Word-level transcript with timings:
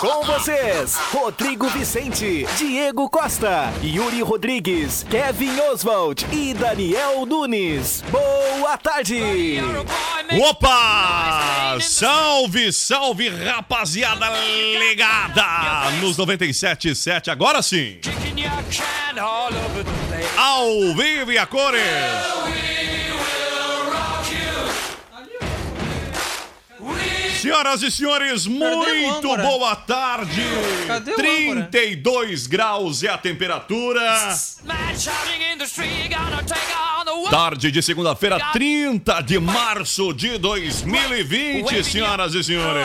Com 0.00 0.24
vocês, 0.24 0.96
Rodrigo 1.12 1.68
Vicente, 1.68 2.46
Diego 2.56 3.10
Costa, 3.10 3.70
Yuri 3.82 4.22
Rodrigues, 4.22 5.04
Kevin 5.10 5.60
Oswald 5.60 6.24
e 6.32 6.54
Daniel 6.54 7.26
Nunes. 7.26 8.02
Boa 8.10 8.78
tarde! 8.78 9.58
Opa! 10.48 11.76
Salve, 11.82 12.72
salve, 12.72 13.28
rapaziada 13.28 14.24
ligada 14.78 15.90
nos 16.00 16.16
97.7, 16.16 17.28
agora 17.28 17.60
sim. 17.60 18.00
Ao 20.38 20.94
vivo 20.94 21.30
e 21.30 21.36
a 21.36 21.44
cores. 21.44 21.82
Senhoras 27.40 27.82
e 27.82 27.90
senhores, 27.90 28.46
muito 28.46 29.36
boa 29.38 29.74
tarde. 29.74 30.42
Cadê 30.86 31.12
o 31.12 31.14
âncora? 31.14 31.68
32 31.70 32.46
graus 32.46 33.02
é 33.02 33.08
a 33.08 33.16
temperatura. 33.16 34.00
Tarde 37.30 37.70
de 37.70 37.82
segunda-feira, 37.82 38.38
30 38.52 39.22
de 39.22 39.38
março 39.38 40.12
de 40.12 40.36
2020, 40.36 41.82
senhoras 41.82 42.34
e 42.34 42.44
senhores. 42.44 42.84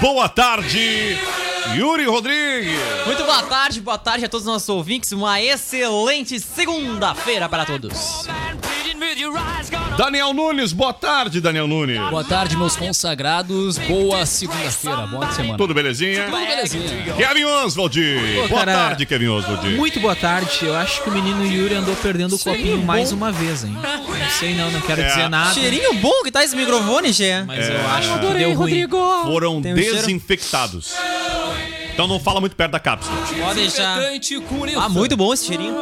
Boa 0.00 0.28
tarde, 0.28 1.16
Yuri 1.74 2.04
Rodrigues. 2.04 2.78
Muito 3.06 3.24
boa 3.24 3.42
tarde, 3.44 3.80
boa 3.80 3.96
tarde 3.96 4.26
a 4.26 4.28
todos 4.28 4.46
os 4.46 4.52
nossos 4.52 4.68
ouvintes. 4.68 5.12
Uma 5.12 5.40
excelente 5.40 6.38
segunda-feira 6.38 7.48
para 7.48 7.64
todos. 7.64 8.26
Daniel 9.96 10.34
Nunes, 10.34 10.72
boa 10.74 10.92
tarde, 10.92 11.40
Daniel 11.40 11.66
Nunes. 11.66 11.98
Boa 12.10 12.22
tarde, 12.22 12.54
meus 12.56 12.76
consagrados. 12.76 13.78
Boa 13.78 14.26
segunda-feira, 14.26 15.06
boa 15.06 15.30
semana. 15.32 15.56
Tudo 15.56 15.72
belezinha? 15.72 16.24
Tudo 16.24 16.36
belezinha. 16.36 17.14
Kevin 17.16 17.44
Oswald. 17.44 17.98
Boa 18.48 18.48
cara, 18.48 18.72
tarde, 18.72 19.06
Kevin 19.06 19.28
Oswald. 19.28 19.68
Muito 19.74 19.98
boa 19.98 20.14
tarde. 20.14 20.58
Eu 20.62 20.76
acho 20.76 21.02
que 21.02 21.08
o 21.08 21.12
menino 21.12 21.46
Yuri 21.46 21.74
andou 21.76 21.96
perdendo 21.96 22.34
o 22.36 22.38
copinho 22.38 22.82
mais 22.84 23.10
uma 23.10 23.32
vez, 23.32 23.64
hein? 23.64 23.72
Não 23.72 24.30
sei 24.38 24.54
não, 24.54 24.70
não 24.70 24.80
quero 24.82 25.00
É. 25.00 25.06
dizer 25.08 25.28
nada. 25.30 25.54
Cheirinho 25.54 25.94
bom 25.94 26.22
que 26.22 26.30
tá 26.30 26.44
esse 26.44 26.54
microfone, 26.54 27.10
Gê. 27.12 27.42
Mas 27.44 27.66
eu 27.68 27.88
acho 27.88 28.18
que 28.20 28.34
deu 28.34 28.52
ruim. 28.54 28.86
Foram 29.24 29.62
Tem 29.62 29.72
um 29.72 29.76
cheiro- 29.78 29.96
desinfectados. 29.96 30.92
Então 31.94 32.06
não 32.06 32.20
fala 32.20 32.40
muito 32.40 32.54
perto 32.54 32.72
da 32.72 32.80
cápsula. 32.80 33.16
Pode 33.40 33.60
deixar. 33.60 33.98
Ah, 34.78 34.88
muito 34.90 35.16
bom 35.16 35.32
esse 35.32 35.46
cheirinho. 35.46 35.74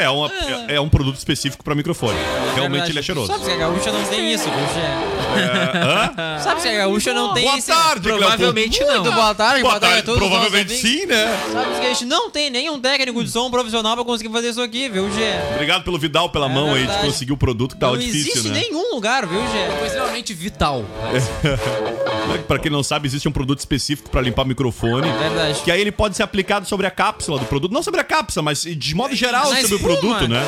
É, 0.00 0.08
uma- 0.10 0.30
é- 0.68 0.74
é 0.76 0.80
um 0.80 0.88
produto 0.88 1.16
específico 1.16 1.62
para 1.64 1.74
microfone. 1.74 2.16
Realmente 2.54 2.90
ele 2.90 2.98
é 2.98 3.02
cheiroso. 3.02 3.26
Sabe 3.32 3.44
que 3.44 3.50
a 3.52 3.56
gaúcha 3.56 3.92
não 3.92 4.04
tem 4.04 4.32
isso, 4.32 4.44
viu, 4.44 4.52
Gê? 4.74 5.40
É, 5.40 5.78
hã? 5.84 6.38
Sabe 6.42 6.60
que 6.62 6.68
a 6.68 6.76
gaúcha 6.78 7.12
não 7.12 7.34
tem 7.34 7.44
Boa 7.44 7.58
isso? 7.58 7.66
tarde, 7.68 8.00
Cleopo. 8.02 8.18
Provavelmente 8.20 8.80
Muito 8.84 9.04
não. 9.04 9.12
boa 9.14 9.34
tarde, 9.34 9.60
Boa 9.62 9.72
boa 9.74 9.80
tarde 9.80 9.98
a 9.98 10.02
todos 10.02 10.22
os 10.22 10.28
Provavelmente 10.28 10.74
sim, 10.74 11.06
né? 11.06 11.38
Sabe 11.52 11.80
que 11.80 11.86
a 11.86 11.88
gente 11.88 12.04
não 12.04 12.30
tem 12.30 12.50
nenhum 12.50 12.80
técnico 12.80 13.22
de 13.22 13.30
som 13.30 13.50
profissional 13.50 13.94
pra 13.96 14.04
conseguir 14.04 14.32
fazer 14.32 14.50
isso 14.50 14.60
aqui, 14.62 14.88
viu, 14.88 15.10
Gê? 15.12 15.32
Obrigado 15.54 15.84
pelo 15.84 15.98
Vidal 15.98 16.30
pela 16.30 16.48
mão 16.48 16.74
aí 16.74 16.86
de 16.86 16.96
conseguir 16.98 17.32
o 17.32 17.36
produto 17.36 17.74
que 17.74 17.80
tava 17.80 17.92
não 17.92 17.98
difícil, 17.98 18.32
existe 18.32 18.48
né? 18.48 18.60
nenhum 18.60 18.94
lugar, 18.94 19.26
viu, 19.26 19.40
Gê? 19.40 19.76
Foi 19.78 19.86
extremamente 19.86 20.32
vital. 20.34 20.84
Pra 22.46 22.58
quem 22.58 22.70
não 22.70 22.82
sabe, 22.82 23.06
existe 23.08 23.28
um 23.28 23.32
produto 23.32 23.58
específico 23.58 24.10
para 24.10 24.20
limpar 24.20 24.44
microfone. 24.44 25.10
Verdade. 25.10 25.60
Que 25.62 25.70
aí 25.70 25.80
ele 25.80 25.92
pode 25.92 26.16
ser 26.16 26.22
aplicado 26.22 26.66
sobre 26.66 26.86
a 26.86 26.90
cápsula 26.90 27.38
do 27.38 27.44
produto. 27.46 27.72
Não 27.72 27.82
sobre 27.82 28.00
a 28.00 28.04
cápsula, 28.04 28.42
mas 28.42 28.62
de 28.62 28.94
modo 28.94 29.14
geral 29.14 29.50
Na 29.50 29.60
sobre 29.60 29.76
o 29.76 29.80
produto, 29.80 30.28
né? 30.28 30.46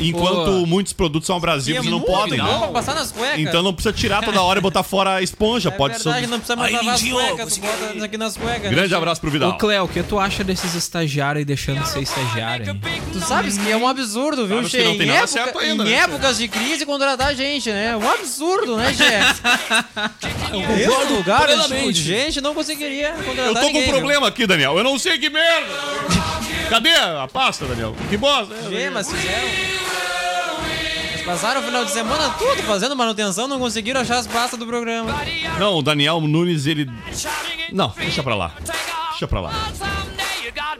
Enquanto 0.00 0.60
Pô. 0.60 0.66
muitos 0.66 0.92
produtos 0.92 1.26
são 1.26 1.34
E 1.34 1.38
é 1.38 1.38
abrasivos 1.38 1.84
e 1.84 1.90
não 1.90 1.98
muito 1.98 2.12
podem. 2.12 2.38
bom 2.40 2.58
pra 2.60 2.68
passar 2.68 2.94
nas 2.94 3.10
cuecas. 3.10 3.40
Então 3.40 3.64
não 3.64 3.72
precisa 3.74 3.92
tirar 3.92 4.22
toda 4.24 4.40
hora 4.40 4.60
e 4.60 4.62
botar 4.62 4.84
fora 4.84 5.14
a 5.16 5.22
esponja. 5.22 5.68
É 5.70 5.72
pode 5.72 5.94
verdade, 5.94 6.24
só. 6.26 6.30
não 6.30 6.38
precisa 6.38 6.56
mais 6.56 6.70
Aí, 6.70 6.76
lavar 6.76 6.94
as 6.94 7.02
cuecas, 7.02 7.54
tu 7.54 7.60
bota 7.60 8.04
aqui 8.04 8.16
nas 8.16 8.36
cuecas. 8.36 8.70
Grande 8.70 8.90
né? 8.92 8.96
abraço 8.96 9.20
pro 9.20 9.30
Vidal. 9.30 9.50
Ô, 9.50 9.54
Cleo, 9.58 9.84
o 9.84 9.88
que 9.88 10.02
tu 10.04 10.18
acha 10.20 10.44
desses 10.44 10.74
estagiários 10.74 11.40
aí 11.40 11.44
deixando 11.44 11.82
de 11.82 11.88
ser 11.88 12.00
estagiário, 12.02 12.70
hein? 12.70 12.80
Tu 13.12 13.20
sabes 13.20 13.58
que 13.58 13.68
é 13.70 13.76
um 13.76 13.86
absurdo, 13.88 14.46
viu, 14.46 14.62
Che? 14.68 14.84
não 14.84 14.92
tem 14.96 15.02
Em 15.02 15.06
nada 15.06 15.18
época- 15.20 15.26
certo 15.28 15.58
ainda, 15.58 15.82
Em 15.82 15.86
né, 15.86 15.92
épocas 15.94 16.38
de 16.38 16.46
crise, 16.48 16.86
contratar 16.86 17.34
gente, 17.34 17.68
né? 17.70 17.96
Um 17.96 18.08
absurdo, 18.08 18.76
né, 18.76 18.94
Che? 18.94 19.04
Outro 21.08 21.16
lugar, 21.16 21.48
esse 21.50 21.68
tipo 21.68 21.92
de 21.92 22.02
gente 22.02 22.40
não 22.40 22.54
conseguiria 22.54 23.12
contratar 23.12 23.46
Eu 23.46 23.54
tô 23.54 23.60
com 23.60 23.66
ninguém, 23.66 23.82
um 23.82 23.84
viu? 23.86 23.94
problema 23.94 24.28
aqui, 24.28 24.46
Daniel. 24.46 24.76
Eu 24.76 24.84
não 24.84 24.98
sei 24.98 25.18
que 25.18 25.30
merda. 25.30 25.66
Cadê 26.68 26.94
a 26.94 27.26
pasta, 27.32 27.64
Daniel? 27.64 27.96
Que 28.10 28.16
bosta. 28.16 28.54
Vê, 28.68 28.90
mas 28.90 29.10
fizeram. 29.10 29.48
Eles 31.12 31.22
passaram 31.24 31.60
o 31.60 31.64
final 31.64 31.84
de 31.84 31.90
semana 31.90 32.30
tudo 32.38 32.62
fazendo 32.62 32.94
manutenção, 32.94 33.48
não 33.48 33.58
conseguiram 33.58 34.00
achar 34.00 34.18
as 34.18 34.26
pastas 34.26 34.58
do 34.58 34.66
programa. 34.66 35.14
Não, 35.58 35.78
o 35.78 35.82
Daniel 35.82 36.20
Nunes, 36.20 36.66
ele. 36.66 36.90
Não, 37.72 37.92
deixa 37.96 38.22
pra 38.22 38.34
lá. 38.34 38.52
Deixa 39.10 39.26
pra 39.26 39.40
lá. 39.40 39.52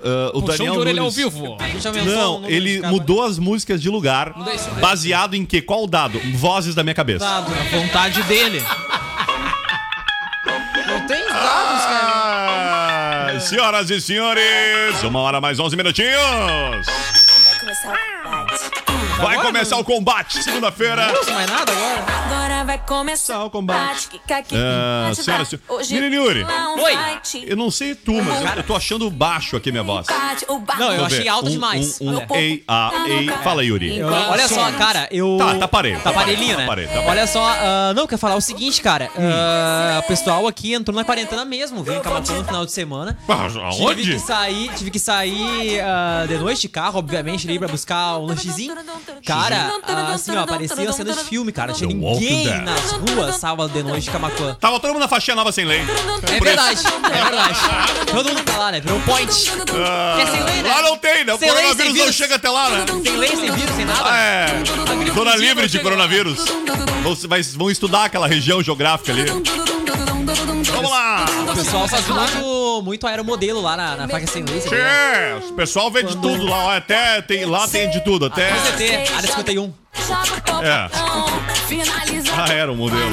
Ah, 0.05 0.31
o 0.33 0.41
Puxão 0.43 0.57
Daniel 0.59 0.73
de 0.75 0.79
orelha 0.79 1.03
ao 1.03 1.11
vivo. 1.11 1.57
Não, 2.05 2.49
ele 2.49 2.81
mudou 2.83 3.25
as 3.25 3.39
músicas 3.39 3.83
de 3.83 3.89
lugar. 3.91 4.33
Baseado 4.81 5.35
em 5.35 5.45
que? 5.45 5.61
Qual 5.61 5.87
dado? 5.87 6.21
Vozes 6.35 6.75
da 6.75 6.83
minha 6.83 6.95
cabeça. 6.95 7.25
Dado. 7.25 7.53
A 7.53 7.77
vontade 7.77 8.23
dele. 8.25 8.63
Senhoras 13.49 13.89
e 13.91 14.01
senhores, 14.01 15.03
uma 15.03 15.21
hora 15.21 15.41
mais 15.41 15.59
11 15.59 15.75
minutinhos. 15.77 16.87
Vai 19.19 19.35
Agora 19.35 19.47
começar 19.47 19.77
o 19.79 19.85
combate, 19.85 20.43
segunda-feira. 20.43 21.13
Não 21.13 21.35
mais 21.35 21.51
nada 21.51 21.73
agora. 21.73 22.28
Vai 22.69 22.77
começar 22.77 23.43
o 23.45 23.49
combate. 23.51 24.11
Bate, 24.29 24.55
Ah, 24.55 25.11
senhoras 25.15 25.49
senhores. 25.49 25.91
Menino 25.91 26.15
Yuri, 26.17 26.45
Oi. 26.45 27.45
eu 27.47 27.57
não 27.57 27.71
sei 27.71 27.95
tu, 27.95 28.13
mas 28.23 28.59
eu 28.59 28.63
tô 28.63 28.77
achando 28.77 29.11
baixo 29.11 29.57
aqui 29.57 29.71
minha 29.71 29.83
voz. 29.83 30.07
Não, 30.79 30.93
eu 30.93 31.03
achei 31.07 31.27
alto 31.27 31.47
Um, 31.47 31.51
demais. 31.51 31.99
Um, 31.99 32.19
um, 32.19 32.37
ei, 32.37 32.63
a, 32.69 32.93
ei. 33.09 33.27
Fala, 33.43 33.65
Yuri. 33.65 34.03
Olha 34.03 34.47
só, 34.47 34.71
cara, 34.73 35.09
eu. 35.11 35.39
Tá, 35.39 35.55
tá 35.61 35.67
parelho. 35.67 35.99
Tá 36.01 36.13
parelhinho, 36.13 36.59
né? 36.59 36.65
Tá 36.65 36.69
parelho, 36.69 36.89
tá 36.89 36.95
parelho. 36.97 37.09
Olha 37.11 37.27
só, 37.27 37.43
ah, 37.43 37.93
não, 37.95 38.03
eu 38.03 38.09
quero 38.09 38.21
falar 38.21 38.37
o 38.37 38.41
seguinte, 38.43 38.83
cara. 38.83 39.09
ah, 39.17 40.01
o 40.01 40.03
pessoal 40.07 40.47
aqui 40.47 40.75
entrou 40.75 40.95
na 40.95 41.05
quarentena 41.05 41.47
mesmo, 41.47 41.83
veio 41.83 42.03
Camacuã 42.03 42.37
no 42.37 42.45
final 42.45 42.67
de 42.67 42.73
semana. 42.73 43.17
Ah, 43.27 43.49
Tive 43.49 43.83
Aonde? 43.87 44.13
que 44.13 44.19
sair, 44.19 44.71
tive 44.77 44.91
que 44.91 44.99
sair 44.99 45.81
ah, 45.81 46.27
de 46.29 46.37
noite 46.37 46.61
de 46.61 46.69
carro, 46.69 46.99
obviamente, 46.99 47.49
ali 47.49 47.59
pra 47.59 47.69
buscar 47.69 48.19
um 48.19 48.27
lanchezinho. 48.27 48.77
Cara, 49.25 49.73
assim, 50.13 50.37
ó, 50.37 50.45
parecia 50.45 50.93
cena 50.93 51.15
de 51.15 51.21
filme, 51.25 51.51
cara. 51.51 51.73
Tinha 51.73 51.89
The 51.89 51.95
ninguém 51.95 52.58
Nas 52.65 52.93
ruas 52.93 53.37
sábado 53.37 53.69
de 53.73 53.83
noite 53.83 54.05
de 54.05 54.11
Camacuã. 54.11 54.55
Tava 54.61 54.79
todo 54.81 54.91
mundo 54.93 55.01
na 55.01 55.09
faixinha 55.09 55.35
nova 55.37 55.53
sem 55.53 55.65
lei. 55.65 55.81
É 55.81 56.41
verdade, 56.41 56.81
é 56.87 57.25
verdade. 57.25 57.59
Todo 58.13 58.29
mundo 58.29 58.43
tá 58.45 58.57
lá, 58.59 58.73
né? 58.73 58.81
Virou 58.81 58.99
um 58.99 59.03
point. 59.03 59.31
É 59.31 60.27
sem 60.31 60.43
lei, 60.45 60.63
né? 60.63 60.69
Lá 60.69 60.83
não 60.83 60.97
tem, 60.97 61.25
né? 61.25 61.35
O 61.35 61.39
Sem 61.39 61.49
lei, 61.51 61.57
coronavírus 61.63 61.97
sem 61.97 62.07
não 62.07 62.13
chega 62.13 62.35
até 62.37 62.51
lá, 62.51 62.71
né? 62.71 62.85
Sem 63.03 63.17
lei, 63.17 63.29
sem 63.37 63.51
vírus, 63.53 63.75
sem 63.77 63.85
nada. 63.85 64.11
É, 64.17 64.49
zona 65.15 65.37
livre 65.37 65.67
de 65.69 65.79
coronavírus. 65.81 66.45
Vai- 67.27 67.43
vão 67.43 67.71
estudar 67.71 68.05
aquela 68.05 68.27
região 68.27 68.63
geográfica 68.63 69.13
ali. 69.13 69.25
Vamos 70.73 70.91
lá! 70.91 71.25
O 71.51 71.57
pessoal 71.57 71.89
faz 71.89 72.07
muito, 72.07 72.83
muito 72.83 73.07
aeromodelo 73.07 73.61
lá 73.61 73.77
na, 73.77 73.97
na 73.97 74.09
faca 74.09 74.27
sem 74.27 74.45
lei. 74.45 74.61
Tchê, 74.61 75.49
o 75.49 75.53
pessoal 75.55 75.91
vê 75.91 76.03
de 76.03 76.17
tudo 76.17 76.45
lá, 76.47 76.77
até 76.77 77.21
tem, 77.23 77.45
lá 77.47 77.67
tem 77.67 77.89
de 77.91 78.01
tudo, 78.05 78.27
até 78.27 78.51
CT, 78.53 79.13
área 79.15 79.29
51. 79.29 79.73
É. 80.63 80.89
Ah, 82.37 82.53
era 82.53 82.73
o 82.73 82.77
modelo. 82.77 83.13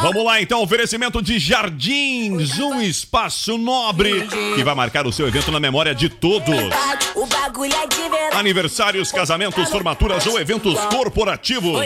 Vamos 0.00 0.24
lá 0.24 0.40
então, 0.40 0.62
oferecimento 0.62 1.20
de 1.22 1.38
Jardins, 1.38 2.58
um 2.58 2.80
espaço 2.80 3.58
nobre 3.58 4.26
que 4.54 4.64
vai 4.64 4.74
marcar 4.74 5.06
o 5.06 5.12
seu 5.12 5.26
evento 5.28 5.50
na 5.50 5.60
memória 5.60 5.94
de 5.94 6.08
todos. 6.08 6.54
É. 6.54 8.36
Aniversários, 8.36 9.12
casamentos, 9.12 9.68
formaturas 9.68 10.26
ou 10.26 10.40
eventos 10.40 10.78
corporativos. 10.86 11.80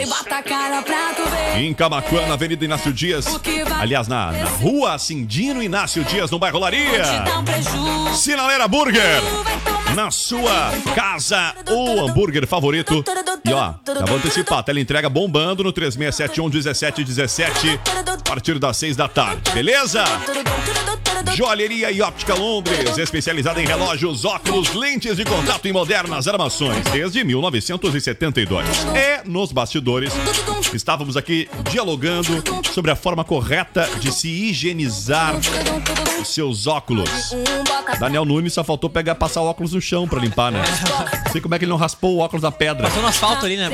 Em 1.55 1.73
Camacuã, 1.73 2.25
na 2.27 2.33
Avenida 2.33 2.63
Inácio 2.63 2.93
Dias. 2.93 3.25
Aliás, 3.79 4.07
na, 4.07 4.31
na 4.31 4.45
rua 4.49 4.97
Cindino 4.97 5.61
Inácio 5.61 6.03
Dias, 6.05 6.31
no 6.31 6.39
bairro 6.39 6.59
Laria. 6.59 7.03
Sinaleira 8.15 8.67
Burger. 8.67 9.21
Na 9.97 10.11
sua 10.11 10.71
casa, 10.93 11.55
o 11.71 12.05
hambúrguer 12.05 12.45
favorito. 12.45 13.03
E 13.43 13.51
ó, 13.51 13.73
já 13.83 14.05
vou 14.05 14.17
antecipar, 14.17 14.61
tela 14.61 14.79
entrega 14.79 15.09
bombando 15.09 15.63
no 15.63 15.71
3671 15.71 16.49
1717 16.49 17.79
a 18.07 18.29
partir 18.29 18.59
das 18.59 18.77
6 18.77 18.95
da 18.95 19.07
tarde, 19.07 19.49
beleza? 19.55 20.03
Joalheria 21.35 21.91
e 21.91 22.01
Óptica 22.01 22.35
Londres, 22.35 22.97
especializada 22.97 23.61
em 23.61 23.65
relógios, 23.65 24.23
óculos, 24.23 24.73
lentes 24.73 25.17
de 25.17 25.25
contato 25.25 25.67
e 25.67 25.73
modernas 25.73 26.27
armações, 26.27 26.83
desde 26.91 27.23
1972. 27.23 28.67
E 28.95 29.27
nos 29.27 29.51
bastidores, 29.51 30.13
estávamos 30.73 31.17
aqui 31.17 31.49
dialogando 31.71 32.43
sobre 32.71 32.91
a 32.91 32.95
forma 32.95 33.23
correta 33.23 33.89
de 33.99 34.11
se 34.11 34.29
higienizar 34.29 35.35
os 36.21 36.27
seus 36.27 36.67
óculos. 36.67 37.35
Daniel 37.99 38.25
Nunes 38.25 38.53
só 38.53 38.63
faltou 38.63 38.89
pegar, 38.89 39.15
passar 39.15 39.41
óculos 39.41 39.73
no 39.73 39.81
chão 39.87 40.07
pra 40.07 40.19
limpar, 40.19 40.51
né? 40.51 40.61
Não 41.25 41.31
sei 41.31 41.39
como 41.39 41.55
é 41.55 41.59
que 41.59 41.63
ele 41.65 41.69
não 41.69 41.77
raspou 41.77 42.15
o 42.15 42.19
óculos 42.19 42.41
da 42.41 42.51
pedra. 42.51 42.83
Passou 42.87 43.01
no 43.01 43.07
asfalto 43.07 43.45
ali, 43.45 43.55
né? 43.55 43.69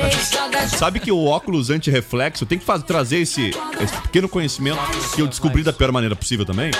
Sabe 0.68 1.00
que 1.00 1.10
o 1.10 1.24
óculos 1.26 1.70
anti-reflexo 1.70 2.46
tem 2.46 2.58
que 2.58 2.64
fazer, 2.64 2.84
trazer 2.84 3.18
esse, 3.18 3.50
esse 3.80 3.96
pequeno 4.02 4.28
conhecimento 4.28 4.78
que 5.14 5.20
eu 5.20 5.26
descobri 5.26 5.62
da 5.62 5.72
pior 5.72 5.90
maneira 5.90 6.14
possível 6.14 6.44
também. 6.44 6.70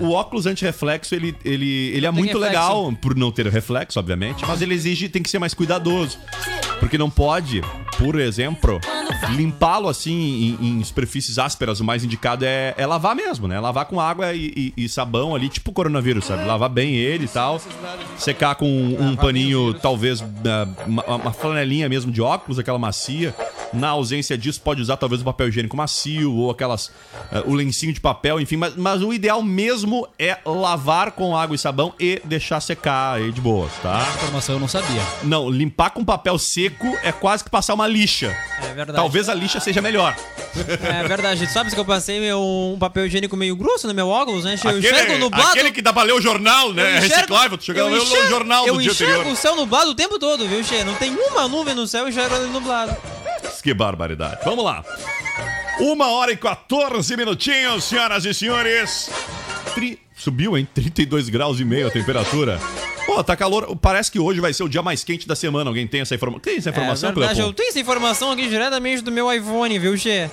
O, 0.00 0.06
o 0.06 0.12
óculos 0.12 0.46
anti-reflexo, 0.46 1.14
ele, 1.14 1.36
ele, 1.44 1.90
ele 1.94 2.06
é 2.06 2.10
muito 2.10 2.38
reflexo. 2.38 2.46
legal 2.46 2.92
por 3.00 3.14
não 3.14 3.30
ter 3.30 3.46
reflexo, 3.48 3.98
obviamente, 3.98 4.44
mas 4.46 4.62
ele 4.62 4.74
exige, 4.74 5.08
tem 5.08 5.22
que 5.22 5.28
ser 5.28 5.38
mais 5.38 5.52
cuidadoso. 5.52 6.18
Porque 6.80 6.96
não 6.96 7.10
pode, 7.10 7.62
por 7.98 8.18
exemplo, 8.18 8.80
limpá-lo 9.30 9.88
assim 9.88 10.56
em, 10.60 10.78
em 10.80 10.84
superfícies 10.84 11.38
ásperas. 11.38 11.80
O 11.80 11.84
mais 11.84 12.04
indicado 12.04 12.44
é, 12.44 12.74
é 12.76 12.86
lavar 12.86 13.14
mesmo, 13.14 13.46
né? 13.48 13.58
Lavar 13.60 13.86
com 13.86 14.00
água 14.00 14.32
e, 14.32 14.72
e- 14.76 14.84
e 14.84 14.88
sabão 14.88 15.34
ali, 15.34 15.48
tipo 15.48 15.72
coronavírus, 15.72 16.24
sabe? 16.26 16.44
Lavar 16.44 16.68
bem 16.68 16.94
ele 16.94 17.24
e 17.24 17.28
tal. 17.28 17.60
Secar 18.16 18.54
com 18.54 18.66
um 18.66 19.16
paninho, 19.16 19.74
talvez, 19.74 20.20
ah, 20.22 20.68
uma, 20.86 21.02
uma 21.16 21.32
flanelinha 21.32 21.88
mesmo 21.88 22.10
de 22.12 22.20
óculos, 22.22 22.58
aquela 22.58 22.78
macia. 22.78 23.34
Na 23.72 23.88
ausência 23.88 24.38
disso, 24.38 24.60
pode 24.60 24.80
usar 24.80 24.96
talvez 24.96 25.20
o 25.20 25.24
papel 25.24 25.48
higiênico 25.48 25.76
macio 25.76 26.32
ou 26.32 26.50
aquelas. 26.50 26.92
ah, 27.32 27.42
o 27.44 27.54
lencinho 27.54 27.92
de 27.92 28.00
papel, 28.00 28.40
enfim. 28.40 28.56
Mas, 28.56 28.76
mas 28.76 29.02
o 29.02 29.12
ideal 29.12 29.42
mesmo 29.42 30.06
é 30.18 30.38
lavar 30.46 31.12
com 31.12 31.36
água 31.36 31.54
e 31.56 31.58
sabão 31.58 31.92
e 31.98 32.20
deixar 32.24 32.60
secar 32.60 33.16
aí 33.16 33.32
de 33.32 33.40
boas, 33.40 33.72
tá? 33.82 34.06
Informação 34.16 34.54
eu 34.54 34.60
não 34.60 34.68
sabia. 34.68 35.02
Não, 35.24 35.50
limpar 35.50 35.90
com 35.90 36.04
papel 36.04 36.38
seco 36.38 36.86
é 37.02 37.10
quase 37.10 37.42
que 37.42 37.50
passar 37.50 37.74
uma 37.74 37.86
lixa. 37.88 38.34
É 38.62 38.72
verdade. 38.74 38.96
Talvez 38.96 39.13
a 39.28 39.34
lixa 39.34 39.60
seja 39.60 39.80
melhor. 39.80 40.16
É 40.82 41.06
verdade. 41.08 41.46
Sabe 41.52 41.70
que 41.70 41.78
eu 41.78 41.84
passei 41.84 42.20
meu, 42.20 42.40
um 42.40 42.76
papel 42.78 43.06
higiênico 43.06 43.36
meio 43.36 43.56
grosso 43.56 43.86
no 43.88 43.94
meu 43.94 44.08
óculos, 44.08 44.44
né? 44.44 44.52
Eu 44.64 44.78
enxergo 44.78 44.98
Aquele, 44.98 45.18
nublado. 45.18 45.50
aquele 45.50 45.72
que 45.72 45.82
dá 45.82 45.92
pra 45.92 46.02
ler 46.02 46.12
o 46.14 46.20
jornal, 46.20 46.68
eu 46.68 46.74
né? 46.74 46.82
É 46.82 46.98
enxergo- 46.98 47.14
reciclável. 47.14 47.58
Tu 47.58 47.64
chega 47.64 47.80
eu 47.80 47.86
lá 47.86 47.92
ler 47.92 47.98
o 48.00 48.02
enxergo- 48.04 48.28
jornal 48.28 48.66
eu 48.66 48.74
do 48.74 48.82
dia 48.82 48.90
enxergo 48.90 49.12
anterior. 49.14 49.32
o 49.32 49.36
céu 49.36 49.56
nublado 49.56 49.90
o 49.90 49.94
tempo 49.94 50.18
todo, 50.18 50.46
viu, 50.48 50.62
Che? 50.64 50.84
Não 50.84 50.94
tem 50.94 51.14
uma 51.14 51.48
nuvem 51.48 51.74
no 51.74 51.86
céu, 51.86 52.02
eu 52.04 52.08
enxergo 52.08 52.34
ele 52.36 52.46
nublado. 52.46 52.96
Que 53.62 53.72
barbaridade. 53.74 54.40
Vamos 54.44 54.64
lá. 54.64 54.84
Uma 55.80 56.08
hora 56.12 56.30
e 56.32 56.36
14 56.36 57.16
minutinhos, 57.16 57.84
senhoras 57.84 58.24
e 58.24 58.32
senhores. 58.34 59.10
Tri- 59.74 59.98
Subiu, 60.16 60.56
hein? 60.56 60.68
32 60.72 61.28
graus 61.28 61.58
e 61.58 61.64
meio 61.64 61.88
a 61.88 61.90
temperatura. 61.90 62.60
Pô, 63.14 63.24
tá 63.24 63.36
calor. 63.36 63.76
Parece 63.76 64.10
que 64.10 64.18
hoje 64.18 64.40
vai 64.40 64.52
ser 64.52 64.62
o 64.64 64.68
dia 64.68 64.82
mais 64.82 65.04
quente 65.04 65.26
da 65.26 65.36
semana. 65.36 65.70
Alguém 65.70 65.86
tem 65.86 66.00
essa 66.00 66.14
informação? 66.14 66.40
Tem 66.40 66.56
essa 66.56 66.70
informação, 66.70 67.10
é 67.10 67.12
verdade, 67.12 67.34
Cleopon? 67.34 67.50
eu 67.50 67.54
tenho 67.54 67.68
essa 67.68 67.80
informação 67.80 68.30
aqui 68.32 68.48
diretamente 68.48 69.02
do 69.02 69.12
meu 69.12 69.32
iPhone, 69.32 69.78
viu, 69.78 69.96
Che? 69.96 70.30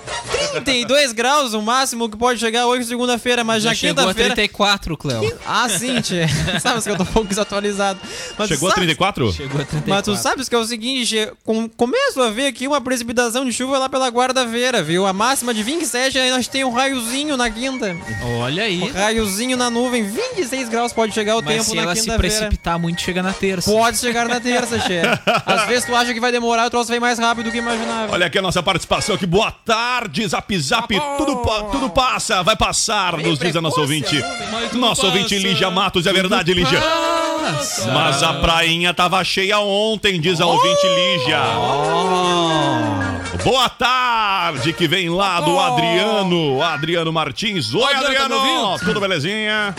32 0.51 1.11
graus, 1.13 1.53
o 1.53 1.61
máximo 1.61 2.09
que 2.09 2.17
pode 2.17 2.39
chegar 2.39 2.65
hoje, 2.67 2.85
segunda-feira, 2.85 3.43
mas 3.43 3.63
já, 3.63 3.69
Já 3.69 3.75
chegou 3.75 4.03
a 4.03 4.07
quinta-feira. 4.07 4.35
34, 4.35 4.97
Cleo. 4.97 5.37
Ah, 5.45 5.69
sim, 5.69 6.01
Che. 6.03 6.25
Sabes 6.59 6.83
que 6.83 6.89
eu 6.89 6.97
tô 6.97 7.03
um 7.03 7.07
pouco 7.07 7.27
desatualizado. 7.29 7.99
Mas 8.37 8.47
Chegou 8.47 8.67
a 8.67 8.71
sabe- 8.71 8.81
34? 8.87 9.31
Chegou 9.33 9.61
a 9.61 9.65
34. 9.65 9.89
Mas 9.89 10.03
tu 10.03 10.15
sabes 10.15 10.49
que 10.49 10.55
é 10.55 10.57
o 10.57 10.65
seguinte, 10.65 11.05
Che, 11.05 11.31
com, 11.43 11.69
começo 11.69 12.21
a 12.21 12.29
ver 12.29 12.47
aqui 12.47 12.67
uma 12.67 12.81
precipitação 12.81 13.45
de 13.45 13.53
chuva 13.53 13.77
lá 13.77 13.87
pela 13.89 14.07
guarda-feira, 14.09 14.81
viu? 14.83 15.05
A 15.05 15.13
máxima 15.13 15.53
de 15.53 15.63
27, 15.63 16.17
aí 16.17 16.31
nós 16.31 16.47
tem 16.47 16.63
um 16.63 16.71
raiozinho 16.71 17.37
na 17.37 17.49
quinta. 17.49 17.95
Olha 18.39 18.63
aí. 18.63 18.81
Um 18.81 18.91
raiozinho 18.91 19.55
na 19.57 19.69
nuvem, 19.69 20.03
26 20.03 20.69
graus 20.69 20.91
pode 20.93 21.13
chegar 21.13 21.37
o 21.37 21.41
Mas 21.41 21.53
tempo 21.53 21.63
se 21.69 21.75
na 21.75 21.93
quinta-feira. 21.93 22.49
Precipitar 22.71 22.79
muito, 22.79 23.01
chega 23.01 23.21
na 23.23 23.33
terça. 23.33 23.71
Pode 23.71 23.97
chegar 23.97 24.27
na 24.27 24.39
terça, 24.39 24.79
Che. 24.79 25.01
Às 25.45 25.65
vezes 25.67 25.85
tu 25.85 25.95
acha 25.95 26.13
que 26.13 26.19
vai 26.19 26.31
demorar, 26.31 26.67
o 26.67 26.69
troço 26.69 26.89
vem 26.89 26.99
mais 26.99 27.19
rápido 27.19 27.45
do 27.45 27.51
que 27.51 27.57
imaginava. 27.57 28.13
Olha 28.13 28.25
aqui 28.27 28.37
a 28.37 28.41
nossa 28.41 28.61
participação 28.63 29.15
aqui. 29.15 29.25
Boa 29.25 29.51
tarde, 29.51 30.27
Zap 30.27 30.57
Zap. 30.59 30.87
Tudo, 31.17 31.37
pa- 31.37 31.63
tudo 31.63 31.89
passa, 31.89 32.43
vai 32.43 32.55
passar, 32.55 33.17
nos 33.17 33.39
diz 33.39 33.55
a 33.55 33.61
nossa 33.61 33.79
ouvinte. 33.81 34.23
Nosso 34.73 35.05
ouvinte 35.05 35.37
Lígia 35.37 35.69
Matos, 35.69 36.05
é 36.07 36.13
verdade, 36.13 36.53
Lígia. 36.53 36.81
Mas 37.93 38.21
a 38.23 38.33
prainha 38.35 38.93
tava 38.93 39.23
cheia 39.23 39.59
ontem, 39.59 40.19
diz 40.19 40.39
a 40.39 40.45
ouvinte 40.45 40.87
Lígia. 40.87 41.39
Boa 43.43 43.69
tarde, 43.69 44.71
que 44.73 44.87
vem 44.87 45.09
lá 45.09 45.41
do 45.41 45.59
Adriano, 45.59 46.61
Adriano 46.61 47.11
Martins. 47.11 47.73
Oi, 47.73 47.81
Adriano, 47.83 48.03
tá 48.03 48.29
me 48.29 48.35
Adriano. 48.35 48.63
ouvindo? 48.67 48.85
Tudo 48.85 48.99
belezinha? 48.99 49.73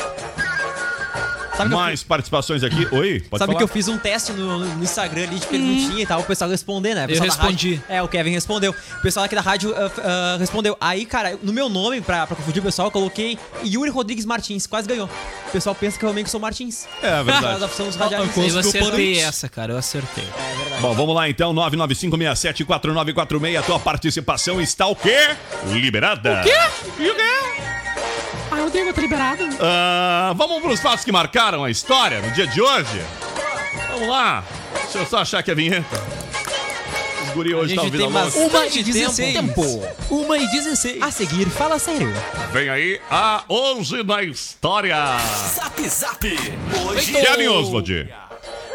Sabe 1.56 1.68
que 1.68 1.74
eu 1.74 1.78
Mais 1.78 2.02
participações 2.02 2.62
aqui. 2.64 2.88
Oi, 2.92 3.20
pode 3.20 3.38
Sabe 3.38 3.52
falar. 3.52 3.56
que 3.58 3.62
eu 3.62 3.68
fiz 3.68 3.86
um 3.88 3.98
teste 3.98 4.32
no, 4.32 4.58
no 4.60 4.82
Instagram 4.82 5.24
ali 5.24 5.38
de 5.38 5.46
perguntinha 5.46 6.02
e 6.02 6.06
tal, 6.06 6.20
o 6.20 6.24
pessoal 6.24 6.48
responder, 6.50 6.94
né? 6.94 7.06
Pessoal 7.06 7.28
da 7.28 7.34
respondi. 7.34 7.74
rádio- 7.74 7.84
é, 7.88 8.02
o 8.02 8.08
Kevin 8.08 8.30
respondeu. 8.30 8.74
O 8.98 9.02
pessoal 9.02 9.26
aqui 9.26 9.34
da 9.34 9.40
rádio 9.42 9.74
ah, 9.76 9.90
ah, 10.02 10.36
respondeu. 10.38 10.76
Aí, 10.80 11.04
cara, 11.04 11.38
no 11.42 11.52
meu 11.52 11.68
nome, 11.68 12.00
pra, 12.00 12.26
pra 12.26 12.34
confundir 12.36 12.60
o 12.60 12.64
pessoal, 12.64 12.88
eu 12.88 12.92
coloquei 12.92 13.38
Yuri 13.64 13.90
Rodrigues 13.90 14.24
Martins. 14.24 14.66
Quase 14.66 14.88
ganhou. 14.88 15.08
O 15.48 15.52
pessoal 15.52 15.74
pensa 15.74 15.98
que 15.98 16.04
eu 16.04 16.08
realmente 16.08 16.30
sou 16.30 16.40
Martins. 16.40 16.86
É 17.02 17.16
Nós 17.22 17.26
verdade. 17.40 17.74
somos 17.74 17.94
Eu 17.96 18.00
radialistas. 18.02 18.56
acertei 18.66 19.18
essa, 19.20 19.48
cara. 19.48 19.72
Eu 19.74 19.78
acertei. 19.78 20.24
Bom, 20.80 20.94
vamos 20.94 21.14
lá 21.14 21.28
então, 21.28 21.52
995674946. 21.54 23.58
A 23.58 23.62
tua 23.62 23.78
participação 23.78 24.60
está 24.60 24.86
o 24.86 24.96
quê? 24.96 25.36
Liberada. 25.66 26.40
O 26.40 26.44
quê? 26.44 26.54
E 27.02 27.10
o 27.10 27.14
quê? 27.14 27.22
Tenho 28.72 28.86
outra 28.86 29.02
liberado. 29.02 29.44
Ah, 29.60 30.32
vamos 30.36 30.62
para 30.62 30.70
os 30.72 30.80
fatos 30.80 31.04
que 31.04 31.12
marcaram 31.12 31.62
a 31.64 31.70
história 31.70 32.20
no 32.20 32.30
dia 32.32 32.46
de 32.46 32.60
hoje? 32.60 33.02
Vamos 33.90 34.08
lá. 34.08 34.44
Deixa 34.74 34.98
eu 34.98 35.06
só 35.06 35.18
achar 35.18 35.38
aqui 35.40 35.50
a 35.50 35.54
vinheta. 35.54 36.02
Os 37.26 37.30
guri 37.34 37.54
hoje 37.54 37.72
estão 37.72 37.84
ouvindo 37.84 38.00
tem 38.00 38.06
a 38.16 38.22
louca. 38.24 38.40
bastante 38.48 38.80
e 38.80 38.82
16. 38.82 39.34
tempo. 39.34 39.62
Uma 40.10 40.38
e 40.38 40.46
16. 40.50 41.02
A 41.02 41.10
seguir, 41.10 41.46
fala 41.50 41.78
sério. 41.78 42.12
Vem 42.52 42.68
aí 42.70 43.00
a 43.10 43.44
hoje 43.48 44.02
na 44.02 44.22
história. 44.22 44.96
Zap 45.54 45.88
Zap. 45.88 46.26
Hoje 46.88 47.12
Kevin 47.12 47.48
Oswald. 47.48 48.08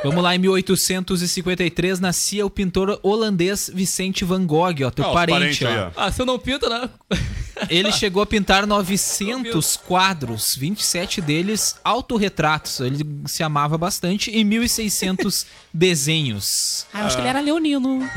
Vamos 0.03 0.23
lá, 0.23 0.35
em 0.35 0.39
1853 0.39 1.99
nascia 1.99 2.45
o 2.45 2.49
pintor 2.51 2.99
holandês 3.01 3.69
Vicente 3.73 4.23
Van 4.23 4.45
Gogh, 4.45 4.83
ó, 4.85 4.91
teu 4.91 5.05
Ah, 5.05 5.11
parente, 5.11 5.39
parentes 5.39 5.67
aí, 5.67 5.77
ó. 5.79 5.87
ó. 5.87 5.91
Ah, 5.97 6.11
se 6.11 6.21
eu 6.21 6.25
não 6.25 6.37
pinto, 6.37 6.69
né? 6.69 6.87
Ele 7.69 7.91
chegou 7.91 8.21
a 8.21 8.25
pintar 8.25 8.67
900 8.67 9.77
quadros, 9.77 10.55
27 10.55 11.21
deles 11.21 11.75
autorretratos. 11.83 12.79
Ele 12.79 13.05
se 13.25 13.43
amava 13.43 13.77
bastante 13.77 14.31
e 14.31 14.43
1600 14.43 15.45
desenhos. 15.73 16.85
Ah, 16.93 17.01
eu 17.01 17.05
acho 17.07 17.15
que 17.15 17.21
ele 17.21 17.29
era 17.29 17.39
leonino. 17.39 18.07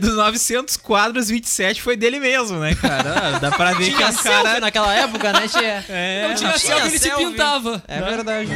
Dos 0.00 0.16
900 0.16 0.76
quadros, 0.76 1.28
27 1.28 1.82
foi 1.82 1.96
dele 1.96 2.20
mesmo, 2.20 2.58
né, 2.58 2.74
cara? 2.74 3.36
Ah, 3.36 3.38
Dá 3.38 3.50
pra 3.50 3.72
ver 3.72 3.86
que 3.86 3.90
é 3.90 3.96
Tinha 3.96 4.08
um 4.08 4.12
selfie 4.12 4.42
cara 4.44 4.60
naquela 4.60 4.94
época, 4.94 5.32
né, 5.32 5.48
Tia? 5.48 5.84
É, 5.88 6.28
Não 6.28 6.34
tinha 6.34 6.58
selfie, 6.58 6.88
ele 6.88 6.98
se 6.98 7.10
pintava. 7.10 7.82
É 7.86 8.00
verdade. 8.00 8.50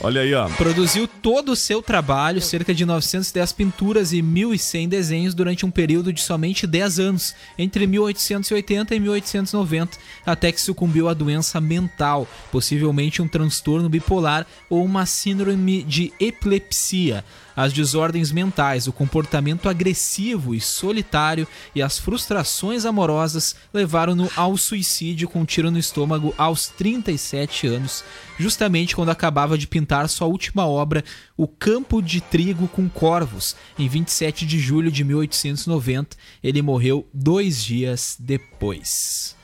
Olha 0.00 0.20
aí, 0.20 0.32
ó. 0.32 0.48
Produziu 0.50 1.08
todo 1.08 1.52
o 1.52 1.56
seu 1.56 1.82
trabalho, 1.82 2.40
cerca 2.40 2.72
de 2.72 2.84
910 2.84 3.52
pinturas 3.52 4.12
e 4.12 4.22
1.100 4.22 4.88
desenhos 4.88 5.34
durante 5.34 5.66
um 5.66 5.70
período 5.70 6.12
de 6.12 6.20
somente 6.20 6.66
10 6.66 7.00
anos, 7.00 7.34
entre 7.58 7.86
1880 7.88 8.94
e 8.94 9.00
1890, 9.00 9.98
até 10.24 10.52
que 10.52 10.60
sucumbiu 10.60 11.08
à 11.08 11.14
doença 11.14 11.60
mental, 11.60 12.26
possivelmente 12.52 13.22
um 13.22 13.28
transtorno 13.28 13.88
bipolar 13.88 14.46
ou 14.68 14.84
uma 14.84 15.06
síndrome 15.06 15.82
de 15.82 16.12
epilepsia. 16.20 17.24
As 17.58 17.72
desordens 17.72 18.30
mentais, 18.30 18.86
o 18.86 18.92
comportamento 18.92 19.68
agressivo 19.68 20.54
e 20.54 20.60
solitário 20.60 21.44
e 21.74 21.82
as 21.82 21.98
frustrações 21.98 22.84
amorosas 22.84 23.56
levaram-no 23.74 24.30
ao 24.36 24.56
suicídio 24.56 25.28
com 25.28 25.40
um 25.40 25.44
tiro 25.44 25.68
no 25.68 25.76
estômago 25.76 26.32
aos 26.38 26.68
37 26.68 27.66
anos, 27.66 28.04
justamente 28.38 28.94
quando 28.94 29.08
acabava 29.08 29.58
de 29.58 29.66
pintar 29.66 30.08
sua 30.08 30.28
última 30.28 30.68
obra, 30.68 31.02
O 31.36 31.48
Campo 31.48 32.00
de 32.00 32.20
Trigo 32.20 32.68
com 32.68 32.88
Corvos, 32.88 33.56
em 33.76 33.88
27 33.88 34.46
de 34.46 34.60
julho 34.60 34.92
de 34.92 35.02
1890. 35.02 36.16
Ele 36.44 36.62
morreu 36.62 37.08
dois 37.12 37.64
dias 37.64 38.16
depois. 38.20 39.34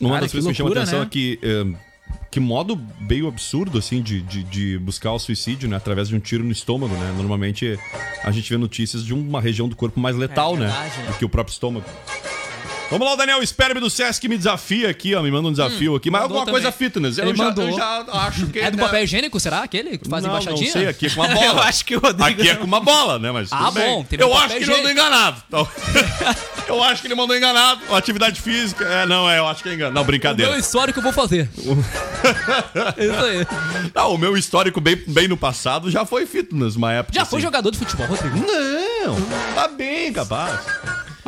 Uma 0.00 0.12
Cara, 0.12 0.20
das 0.22 0.30
que 0.30 0.38
coisas 0.38 0.56
que 0.56 0.62
me 0.62 0.68
chama 0.70 0.70
a 0.70 0.82
atenção 0.82 1.00
né? 1.00 1.04
é 1.04 1.08
que. 1.10 1.38
eh, 1.42 1.87
que 2.30 2.38
modo 2.38 2.78
meio 3.00 3.26
absurdo, 3.26 3.78
assim, 3.78 4.02
de, 4.02 4.20
de, 4.20 4.42
de 4.44 4.78
buscar 4.78 5.12
o 5.12 5.18
suicídio, 5.18 5.68
né? 5.68 5.76
Através 5.76 6.08
de 6.08 6.16
um 6.16 6.20
tiro 6.20 6.44
no 6.44 6.52
estômago, 6.52 6.94
né? 6.94 7.14
Normalmente 7.16 7.78
a 8.22 8.30
gente 8.30 8.50
vê 8.50 8.56
notícias 8.56 9.04
de 9.04 9.14
uma 9.14 9.40
região 9.40 9.68
do 9.68 9.74
corpo 9.74 9.98
mais 9.98 10.16
letal, 10.16 10.54
É 10.56 10.58
verdade, 10.58 10.98
né? 10.98 11.04
né? 11.04 11.10
Do 11.12 11.18
que 11.18 11.24
o 11.24 11.28
próprio 11.28 11.52
estômago. 11.52 11.86
Vamos 12.90 13.06
lá, 13.06 13.12
o 13.12 13.16
Daniel 13.16 13.46
Sperme 13.46 13.80
do 13.80 13.90
Sesc 13.90 14.26
me 14.28 14.38
desafia 14.38 14.88
aqui, 14.88 15.14
ó. 15.14 15.22
Me 15.22 15.30
manda 15.30 15.48
um 15.48 15.50
desafio 15.52 15.94
aqui. 15.94 16.10
Mas 16.10 16.22
alguma 16.22 16.46
coisa 16.46 16.72
também. 16.72 16.88
fitness. 16.88 17.18
Eu 17.18 17.28
Ele 17.28 17.36
já, 17.36 17.44
mandou. 17.44 17.68
eu 17.68 17.76
já 17.76 18.04
acho 18.14 18.46
que. 18.46 18.58
É 18.60 18.70
do 18.70 18.76
né? 18.78 18.82
papel 18.82 19.04
higiênico, 19.04 19.38
será? 19.38 19.62
Aquele 19.62 19.98
que 19.98 20.08
faz 20.08 20.22
não, 20.22 20.30
embaixadinha? 20.30 20.64
Não 20.66 20.72
sei, 20.72 20.88
aqui 20.88 21.06
é 21.06 21.10
com 21.10 21.20
uma 21.20 21.28
bola. 21.34 21.44
Eu 21.46 21.58
acho 21.60 21.84
que 21.84 21.96
o 21.96 22.00
Rodrigo 22.00 22.40
Aqui 22.40 22.48
é 22.48 22.54
com 22.56 22.64
uma 22.64 22.80
bola, 22.80 23.18
né? 23.18 23.30
Mas 23.30 23.52
Ah, 23.52 23.70
bom, 23.70 24.04
teve 24.04 24.22
Eu 24.24 24.34
acho 24.34 24.56
que 24.56 24.62
ele 24.62 24.70
mandou 24.74 24.90
enganado. 24.90 25.42
Então, 25.48 25.68
eu 26.66 26.82
acho 26.82 27.02
que 27.02 27.08
ele 27.08 27.14
mandou 27.14 27.36
enganado. 27.36 27.94
Atividade 27.94 28.40
física. 28.40 28.84
É, 28.84 29.06
não, 29.06 29.28
é, 29.30 29.38
eu 29.38 29.46
acho 29.46 29.62
que 29.62 29.68
é 29.68 29.74
enganado. 29.74 29.94
Não, 29.94 30.02
O 30.02 30.06
brincadeira. 30.06 30.50
meu 30.52 30.60
histórico 30.60 30.98
eu 30.98 31.02
vou 31.02 31.12
fazer. 31.12 31.48
É 32.96 33.04
Isso 33.04 33.24
aí. 33.24 33.46
Não, 33.94 34.14
o 34.14 34.18
meu 34.18 34.36
histórico 34.36 34.80
bem, 34.80 34.96
bem 35.06 35.28
no 35.28 35.36
passado 35.36 35.90
já 35.90 36.04
foi 36.04 36.26
fitness, 36.26 36.74
uma 36.76 36.92
época. 36.92 37.14
Já 37.14 37.24
foi 37.24 37.38
assim. 37.38 37.44
jogador 37.46 37.70
de 37.70 37.78
futebol, 37.78 38.06
Rodrigo? 38.06 38.36
Não, 38.38 39.16
tá 39.54 39.68
bem, 39.68 40.12
capaz. 40.12 40.60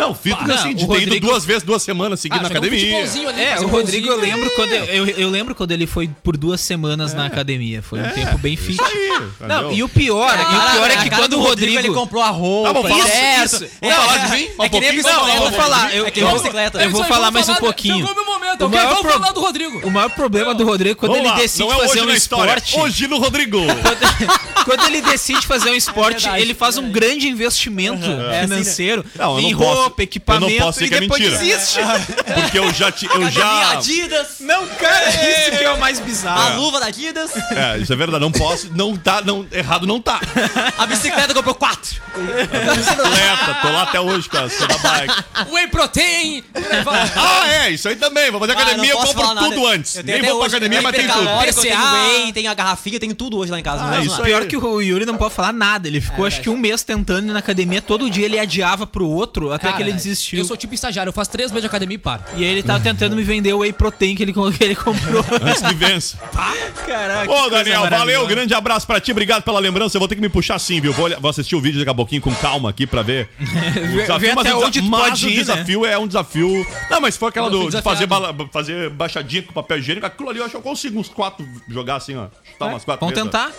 Não, 0.00 0.14
fitness 0.14 0.46
Não, 0.48 0.54
assim, 0.54 0.74
de 0.74 0.84
o 0.84 0.88
ter 0.88 0.94
ido 0.94 1.04
Rodrigo- 1.04 1.26
duas 1.28 1.44
vezes, 1.44 1.62
duas 1.62 1.82
semanas 1.82 2.20
seguidas 2.20 2.46
Ah, 2.46 2.48
na 2.48 2.54
um 2.54 2.58
academia. 2.58 2.80
futebolzinho 2.86 3.28
ali, 3.28 3.40
É, 3.42 3.60
o 3.60 3.64
um 3.64 3.66
Rodrigo 3.68 4.08
eu 4.08 4.16
lembro 4.20 4.50
quando 4.56 4.72
eu, 4.72 4.84
eu, 4.86 5.06
eu 5.08 5.28
lembro 5.30 5.54
quando 5.54 5.72
ele 5.72 5.86
foi 5.86 6.08
por 6.22 6.36
duas 6.36 6.60
semanas 6.60 7.12
na 7.14 7.26
academia. 7.26 7.82
Foi 7.82 8.00
um 8.00 8.08
tempo 8.10 8.38
bem 8.38 8.56
fit. 8.56 8.80
É, 8.80 8.84
Isso 8.84 8.94
aí, 9.40 9.48
Não, 9.48 9.72
e 9.72 9.82
o 9.82 9.88
pior, 9.88 10.32
e 10.38 10.42
o 10.42 10.72
pior 10.72 10.90
é 10.90 10.96
que 10.96 11.10
quando 11.10 11.30
do 11.32 11.38
o 11.40 11.42
Rodrigo, 11.42 11.78
ele 11.78 11.90
comprou 11.90 12.22
a 12.22 12.28
roupa. 12.30 12.72
Tá, 12.82 12.88
falar- 12.88 13.06
certo. 13.06 13.56
Isso, 13.56 13.66
Vamos 13.80 13.96
É, 13.96 14.00
falar 14.00 14.16
de 14.18 14.32
mim? 14.36 14.48
É 14.60 14.68
que 14.68 14.80
nem 14.80 15.00
Um. 15.00 15.02
Não, 15.02 15.28
eu 15.28 15.40
vou 15.40 15.52
falar, 15.52 15.94
eu, 15.94 16.06
É 16.06 16.10
que 16.10 16.20
eu 16.20 16.26
vou, 16.28 16.38
bicicleta. 16.38 16.82
eu 16.82 16.90
vou 16.90 17.00
Isso 17.00 17.08
falar 17.08 17.30
mais 17.30 17.48
um 17.48 17.54
pouquinho. 17.56 18.06
Chegou 18.06 18.14
meu 18.14 18.24
momento, 18.24 18.64
O 18.66 18.68
maior 18.70 18.88
Vamos 18.88 19.02
pro- 19.02 19.12
falar 19.12 19.32
do 19.32 19.40
Rodrigo. 19.40 19.86
O 19.86 19.90
maior 19.90 20.10
problema 20.10 20.54
do 20.54 20.64
Rodrigo 20.64 20.92
é 20.92 20.94
quando 20.94 21.12
Vamos 21.12 21.26
ele 21.26 21.34
lá, 21.34 21.40
decide 21.40 21.64
não 21.68 21.72
é 21.72 21.86
fazer 21.86 22.00
hoje 22.02 22.10
um 22.10 22.14
história. 22.14 22.50
esporte. 22.56 22.78
Hoje 22.80 23.06
no 23.08 23.18
Rodrigo. 23.18 23.58
Quando 24.64 24.84
ele 24.86 25.00
decide 25.02 25.46
fazer 25.46 25.70
um 25.70 25.74
esporte, 25.74 26.22
verdade, 26.22 26.42
ele 26.42 26.54
faz 26.54 26.76
um 26.78 26.90
grande 26.90 27.28
investimento 27.28 28.06
financeiro 28.42 29.04
em 29.38 29.52
não 29.52 29.58
posso- 29.58 29.89
roupa, 29.90 30.02
equipamento 30.02 30.46
eu 30.52 30.58
não 30.58 30.66
posso 30.66 30.84
e 30.84 30.88
que 30.88 30.94
é 30.94 31.00
depois 31.00 31.20
mentira. 31.22 31.38
desiste. 31.38 31.78
Porque 32.34 32.58
eu 32.58 32.72
já. 32.72 32.90
Te, 32.92 33.06
eu 33.06 33.30
já 33.30 33.70
Adidas. 33.72 34.36
Não, 34.40 34.66
cara, 34.66 35.08
isso 35.10 35.58
que 35.58 35.64
é 35.64 35.70
o 35.72 35.78
mais 35.80 35.98
A 35.98 36.02
bizarro. 36.02 36.60
luva 36.60 36.80
da 36.80 36.86
Adidas. 36.86 37.30
é, 37.52 37.78
isso 37.78 37.92
é 37.92 37.96
verdade. 37.96 38.20
Não 38.22 38.32
posso. 38.32 38.68
Não 38.74 38.96
tá. 38.96 39.20
Não, 39.22 39.46
errado 39.52 39.86
não 39.86 40.00
tá. 40.00 40.20
A 40.78 40.86
bicicleta 40.86 41.34
comprou 41.34 41.54
quatro. 41.54 42.00
Atleta, 42.14 43.58
tô 43.62 43.68
lá 43.70 43.82
até 43.82 44.00
hoje 44.00 44.28
com 44.28 44.36
a 44.36 44.40
com 44.48 44.64
a 44.64 44.78
bike. 44.78 45.14
Whey 45.52 45.68
Protein. 45.68 46.44
Ah, 47.16 47.48
é, 47.48 47.70
isso 47.70 47.88
aí 47.88 47.96
também. 47.96 48.30
Vou 48.30 48.40
fazer 48.40 48.52
Ah, 48.52 48.60
academia, 48.60 48.90
eu 48.90 48.94
não 48.96 49.00
posso 49.02 49.14
compro 49.14 49.28
falar 49.28 49.40
tudo 49.48 49.60
nada. 49.62 49.74
antes. 49.74 49.96
Eu 49.96 50.04
tenho 50.04 50.16
Nem 50.18 50.20
até 50.24 50.30
vou 50.30 50.38
pra 50.38 50.46
hoje. 50.46 50.56
academia, 50.56 50.82
mas 50.82 50.96
tem 50.96 51.06
tudo. 51.06 51.12
hipercalórico, 51.20 51.58
Eu 51.58 51.62
tenho 51.62 51.92
whey, 52.24 52.32
tenho 52.32 52.50
a 52.50 52.54
garrafinha, 52.54 52.96
eu 52.96 53.00
tenho 53.00 53.14
tudo 53.14 53.38
hoje 53.38 53.50
lá 53.52 53.58
em 53.58 53.62
casa. 53.62 53.84
Ah, 53.84 53.90
Vamos 53.90 54.06
isso 54.06 54.16
aí. 54.22 54.24
Pior 54.30 54.46
que 54.46 54.56
o 54.56 54.80
Yuri 54.80 55.04
não 55.06 55.16
pode 55.16 55.34
falar 55.34 55.52
nada. 55.52 55.88
Ele 55.88 56.00
ficou 56.00 56.26
acho 56.26 56.40
que 56.40 56.48
um 56.50 56.56
mês 56.56 56.82
tentando 56.82 57.28
ir 57.28 57.32
na 57.32 57.38
academia. 57.38 57.80
Todo 57.82 58.08
dia 58.10 58.24
ele 58.26 58.38
adiava 58.38 58.86
pro 58.86 59.06
outro 59.06 59.52
até 59.52 59.69
Cara, 59.72 59.76
que 59.76 59.82
ele 59.90 59.92
desistiu. 59.92 60.38
Eu 60.38 60.44
sou 60.44 60.56
tipo 60.56 60.74
estagiário, 60.74 61.10
eu 61.10 61.12
faço 61.14 61.30
três 61.30 61.50
meses 61.50 61.62
de 61.62 61.66
academia 61.66 61.94
e 61.94 61.98
paro. 61.98 62.22
E 62.36 62.44
ele 62.44 62.62
tava 62.62 62.80
tentando 62.80 63.14
me 63.16 63.22
vender 63.22 63.52
o 63.52 63.58
whey 63.58 63.72
protein 63.72 64.14
que 64.14 64.22
ele, 64.22 64.32
que 64.32 64.64
ele 64.64 64.74
comprou. 64.76 65.24
Antes 65.42 65.62
que 65.62 65.74
vença. 65.74 66.18
Caraca. 66.86 67.30
Ô, 67.30 67.50
Daniel, 67.50 67.88
valeu. 67.88 68.26
Grande 68.26 68.54
abraço 68.54 68.86
pra 68.86 69.00
ti. 69.00 69.12
Obrigado 69.12 69.42
pela 69.42 69.58
lembrança. 69.58 69.96
Eu 69.96 70.00
vou 70.00 70.08
ter 70.08 70.14
que 70.14 70.20
me 70.20 70.28
puxar 70.28 70.58
sim, 70.58 70.80
viu? 70.80 70.92
Vou, 70.92 71.06
olhar- 71.06 71.20
vou 71.20 71.30
assistir 71.30 71.54
o 71.56 71.60
vídeo 71.60 71.78
daqui 71.78 71.90
a 71.90 71.94
pouquinho 71.94 72.20
com 72.22 72.34
calma 72.34 72.70
aqui 72.70 72.86
pra 72.86 73.02
ver. 73.02 73.28
O 74.10 74.18
Vê 74.18 74.34
mas 74.34 74.46
o 74.52 74.70
desa- 74.70 74.82
mas 74.88 75.22
o 75.22 75.26
né? 75.26 75.32
desafio 75.32 75.86
é 75.86 75.98
um 75.98 76.06
desafio. 76.06 76.66
Não, 76.90 77.00
mas 77.00 77.16
for 77.16 77.26
aquela 77.28 77.48
do, 77.48 77.70
de 77.70 77.80
fazer, 77.82 78.06
bala- 78.06 78.34
fazer 78.52 78.90
baixadinha 78.90 79.42
com 79.42 79.52
papel 79.52 79.78
higiênico, 79.78 80.04
aquilo 80.06 80.28
ali 80.28 80.38
eu 80.38 80.44
acho 80.44 80.50
que 80.52 80.56
eu 80.56 80.62
consigo 80.62 80.98
uns 80.98 81.08
quatro 81.08 81.46
jogar 81.68 81.96
assim, 81.96 82.16
ó. 82.16 82.26
Chutar 82.50 82.66
umas 82.68 82.84
quatro 82.84 83.06
Vamos 83.06 83.22
tentar? 83.22 83.50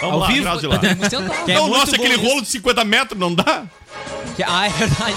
Vamos 0.00 0.14
ao 0.14 0.18
lá, 0.20 0.26
vivo? 0.28 0.44
Lá. 0.46 0.54
Vamos 0.56 1.08
tentar. 1.08 1.50
É 1.50 1.54
Não, 1.54 1.68
muito 1.68 1.78
nossa, 1.78 1.96
aquele 1.96 2.16
nisso. 2.16 2.28
rolo 2.28 2.42
de 2.42 2.48
50 2.48 2.84
metros 2.84 3.18
não 3.20 3.34
dá? 3.34 3.64
Ah, 4.46 4.66
é 4.66 4.70
verdade. 4.70 5.16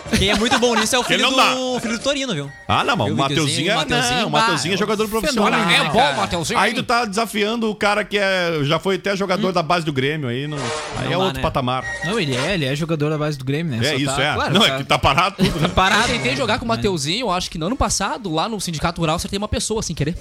Quem 0.17 0.29
é 0.29 0.35
muito 0.35 0.57
bom 0.59 0.75
nisso 0.75 0.95
é 0.95 0.99
o 0.99 1.03
filho 1.03 1.29
do, 1.29 1.79
filho 1.79 1.97
do 1.97 2.03
Torino, 2.03 2.33
viu? 2.33 2.51
Ah, 2.67 2.83
não, 2.83 2.95
mas 2.97 3.07
Eu 3.07 3.13
o 3.13 3.17
Mateuzinho 3.17 3.71
é. 3.71 3.73
o 3.73 3.77
Mateuzinho, 3.77 4.19
não, 4.21 4.27
o 4.27 4.31
Mateuzinho 4.31 4.73
é 4.73 4.77
jogador 4.77 5.07
profissional. 5.07 5.45
fenômeno, 5.51 5.69
né, 5.71 5.77
É 5.77 5.83
né, 5.83 5.89
bom? 5.89 6.13
Mateuzinho. 6.17 6.59
Aí 6.59 6.73
tu 6.73 6.83
tá 6.83 7.05
desafiando 7.05 7.69
o 7.69 7.75
cara 7.75 8.03
que 8.03 8.17
é, 8.17 8.59
já 8.63 8.77
foi 8.77 8.95
até 8.95 9.15
jogador 9.15 9.51
da 9.53 9.63
base 9.63 9.85
do 9.85 9.93
Grêmio 9.93 10.27
aí, 10.29 10.47
não, 10.47 10.57
aí 10.97 11.05
Não 11.05 11.07
é 11.07 11.09
dá, 11.11 11.17
outro 11.17 11.33
né? 11.37 11.41
patamar. 11.41 11.85
Não, 12.03 12.19
ele 12.19 12.35
é, 12.35 12.53
ele 12.55 12.65
é 12.65 12.75
jogador 12.75 13.09
da 13.09 13.17
base 13.17 13.37
do 13.37 13.45
Grêmio, 13.45 13.71
né? 13.77 13.85
É 13.85 13.89
Só 13.91 13.95
isso, 13.95 14.15
tá- 14.15 14.21
é. 14.23 14.33
claro, 14.33 14.53
não, 14.53 14.61
tá- 14.61 14.67
é 14.67 14.77
que 14.77 14.83
tá 14.83 14.99
parado 14.99 15.35
tudo. 15.37 15.59
né? 15.59 15.65
Eu 15.67 15.69
parado. 15.69 16.07
tentei 16.07 16.35
jogar 16.35 16.59
com 16.59 16.65
o 16.65 16.67
Mateuzinho, 16.67 17.21
eu 17.27 17.31
acho 17.31 17.49
que 17.49 17.57
no 17.57 17.67
ano 17.67 17.75
passado, 17.75 18.31
lá 18.33 18.49
no 18.49 18.59
Sindicato 18.59 18.99
Rural, 19.01 19.15
acertei 19.15 19.37
uma 19.37 19.47
pessoa 19.47 19.81
sem 19.81 19.95
querer. 19.95 20.15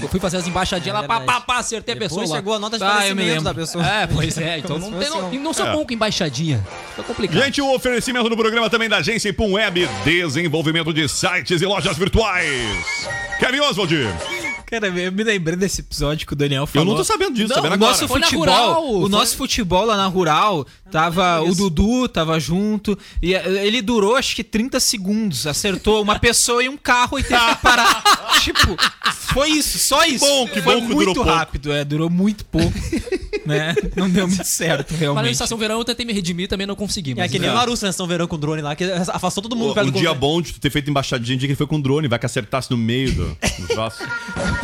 Eu 0.00 0.08
fui 0.08 0.20
fazer 0.20 0.36
as 0.36 0.46
embaixadinhas 0.46 0.96
É 0.96 1.00
lá, 1.00 1.06
pá, 1.06 1.20
pá, 1.20 1.40
pá, 1.40 1.58
acertei 1.58 1.94
a 1.94 1.96
pessoa 1.98 2.20
Depois 2.22 2.30
lá. 2.30 2.36
chegou 2.36 2.54
a 2.54 2.58
nota 2.58 2.78
de 2.78 2.84
Ah, 2.84 2.86
eu 2.86 2.92
me 2.92 3.22
falecimento 3.22 3.28
lembro. 3.28 3.44
da 3.44 3.54
pessoa. 3.54 3.86
É, 3.86 4.06
pois 4.06 4.38
é, 4.38 4.58
então 4.58 4.78
não, 4.78 4.92
tem, 4.92 5.08
fosse 5.08 5.38
não, 5.38 5.52
sou 5.52 5.66
É. 5.66 5.72
bom 5.72 5.84
com 5.84 5.92
embaixadinha. 5.92 6.64
Fica 6.90 7.02
complicado. 7.02 7.42
Gente, 7.42 7.60
o 7.60 7.74
oferecimento 7.74 8.28
do 8.28 8.36
programa 8.36 8.70
também 8.70 8.88
da 8.88 9.02
agência 9.14 9.28
Ipum 9.28 9.52
Web, 9.52 9.88
desenvolvimento 10.04 10.92
de 10.92 11.08
sites 11.08 11.62
e 11.62 11.66
lojas 11.66 11.96
virtuais. 11.96 13.08
Kevin 13.38 13.60
Oswald, 13.60 13.94
Cara, 14.80 14.88
eu 14.88 15.12
me 15.12 15.22
lembrei 15.24 15.56
desse 15.56 15.80
episódio 15.80 16.26
que 16.26 16.32
o 16.32 16.36
Daniel 16.36 16.62
eu 16.62 16.66
falou. 16.66 16.88
não 16.88 16.96
tô 16.96 17.04
sabendo 17.04 17.34
disso, 17.34 17.48
Não, 17.48 17.56
sabendo 17.56 17.72
o 17.72 17.74
agora. 17.74 17.90
nosso 17.92 18.02
na 18.02 18.08
futebol, 18.08 18.38
Rural, 18.40 18.94
o 18.96 19.00
foi- 19.02 19.10
nosso 19.10 19.36
futebol 19.36 19.84
lá 19.86 19.96
na 19.96 20.06
Rural, 20.06 20.66
tava 20.90 21.40
o 21.42 21.48
Isso. 21.50 21.56
Dudu 21.70 22.08
tava 22.08 22.38
junto 22.40 22.98
e 23.22 23.34
eh, 23.34 23.66
ele 23.66 23.80
durou 23.82 24.16
acho 24.16 24.34
que 24.34 24.42
30 24.42 24.80
segundos, 24.80 25.46
acertou 25.46 26.02
uma 26.02 26.18
pessoa 26.18 26.62
e 26.62 26.68
um 26.68 26.76
carro 26.76 27.18
e 27.18 27.22
teve 27.22 27.40
que 27.44 27.56
parar. 27.62 28.02
tipo, 28.42 28.76
foi 29.32 29.50
isso, 29.50 29.78
só 29.78 30.04
isso. 30.04 30.24
bom, 30.26 30.48
que 30.48 30.60
foi 30.60 30.74
bom 30.74 30.80
que 30.86 30.94
muito 30.94 30.98
durou 31.08 31.14
pouco. 31.14 31.30
rápido, 31.30 31.72
é, 31.72 31.84
durou 31.84 32.10
muito 32.10 32.44
pouco, 32.44 32.72
né? 33.46 33.74
Não 33.96 34.08
deu 34.10 34.26
muito 34.26 34.44
certo 34.44 34.90
Mas 34.90 35.00
na 35.00 35.04
realmente. 35.06 35.32
estação 35.32 35.56
verão 35.58 35.78
eu 35.78 35.84
tentei 35.84 36.04
me 36.04 36.12
redimir 36.12 36.48
também 36.48 36.66
não 36.66 36.74
consegui. 36.76 37.14
É 37.18 37.28
que 37.28 37.38
nem 37.38 37.50
o 37.50 37.54
Naruto 37.54 37.84
na 37.84 37.92
São 37.92 38.06
Verão 38.06 38.26
com 38.26 38.36
o 38.36 38.38
drone 38.38 38.62
lá, 38.62 38.74
que 38.74 38.84
afastou 38.84 39.42
todo 39.42 39.54
mundo 39.56 39.72
perto 39.74 39.88
Um 39.88 39.92
dia 39.92 40.08
controle. 40.10 40.18
bom 40.18 40.42
de 40.42 40.52
tu 40.54 40.60
ter 40.60 40.70
feito 40.70 40.90
embaixadinha, 40.90 41.36
dia 41.38 41.46
que 41.46 41.52
ele 41.52 41.56
foi 41.56 41.66
com 41.66 41.80
drone, 41.80 42.08
vai 42.08 42.18
que 42.18 42.26
acertasse 42.26 42.70
no 42.70 42.76
meio 42.76 43.12
do, 43.14 43.26
do 43.58 43.74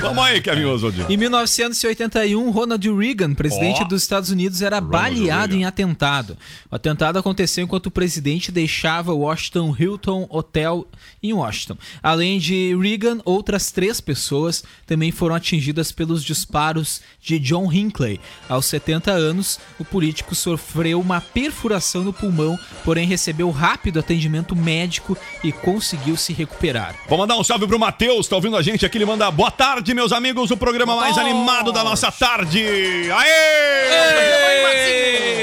Vamos 0.00 0.24
aí, 0.24 0.40
Kevin 0.40 0.64
Oswald. 0.64 1.06
Em 1.08 1.16
1981, 1.16 2.50
Ronald 2.50 2.96
Reagan, 2.96 3.34
presidente 3.34 3.82
Ó. 3.82 3.84
dos 3.84 4.02
Estados 4.02 4.30
Unidos, 4.30 4.62
era 4.62 4.78
Ronald 4.78 4.92
baleado 4.92 5.52
Reagan. 5.52 5.56
em 5.56 5.64
atentado. 5.64 6.36
O 6.70 6.74
atentado 6.74 7.18
aconteceu 7.18 7.64
enquanto 7.64 7.86
o 7.86 7.90
presidente 7.90 8.50
deixava 8.52 9.12
o 9.12 9.18
Washington 9.20 9.74
Hilton 9.78 10.26
Hotel 10.30 10.86
em 11.22 11.32
Washington. 11.32 11.76
Além 12.02 12.38
de 12.38 12.76
Reagan, 12.76 13.18
outras 13.24 13.70
três 13.70 14.00
pessoas 14.00 14.64
também 14.86 15.10
foram 15.10 15.34
atingidas 15.34 15.92
pelos 15.92 16.24
disparos 16.24 17.00
de 17.20 17.38
John 17.38 17.72
Hinckley. 17.72 18.20
Aos 18.48 18.66
70 18.66 19.10
anos, 19.10 19.58
o 19.78 19.84
político 19.84 20.34
sofreu 20.34 21.00
uma 21.00 21.20
perfuração 21.20 22.04
no 22.04 22.12
pulmão, 22.12 22.58
porém 22.84 23.06
recebeu 23.06 23.50
rápido 23.50 23.98
atendimento 23.98 24.54
médico 24.54 25.16
e 25.42 25.52
conseguiu 25.52 26.16
se 26.16 26.32
recuperar. 26.32 26.94
Vou 27.08 27.18
mandar 27.18 27.36
um 27.36 27.44
salve 27.44 27.66
pro 27.66 27.78
Matheus, 27.78 28.26
tá 28.28 28.36
ouvindo 28.36 28.56
a 28.56 28.62
gente 28.62 28.86
aqui. 28.86 28.98
Ele 28.98 29.04
manda 29.04 29.30
boa 29.30 29.50
tarde, 29.58 29.92
meus 29.92 30.12
amigos, 30.12 30.52
o 30.52 30.56
programa 30.56 30.94
mais 30.94 31.18
animado 31.18 31.72
da 31.72 31.82
nossa 31.82 32.12
tarde. 32.12 32.64
Aê! 33.12 34.32